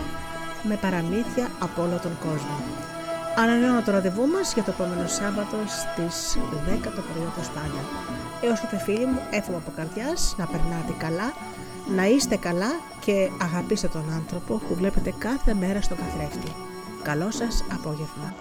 [0.62, 2.56] με παραμύθια από όλο τον κόσμο.
[3.36, 6.38] Ανανεώνω το ραντεβού μας για το επόμενο Σάββατο στις
[6.68, 7.80] 10 το πρωί όπως πάντα.
[8.42, 11.32] Έως τότε φίλοι μου, εύχομαι από καρδιάς να περνάτε καλά,
[11.96, 12.70] να είστε καλά
[13.04, 16.52] και αγαπήστε τον άνθρωπο που βλέπετε κάθε μέρα στον καθρέφτη.
[17.02, 18.34] Καλό σας απόγευμα.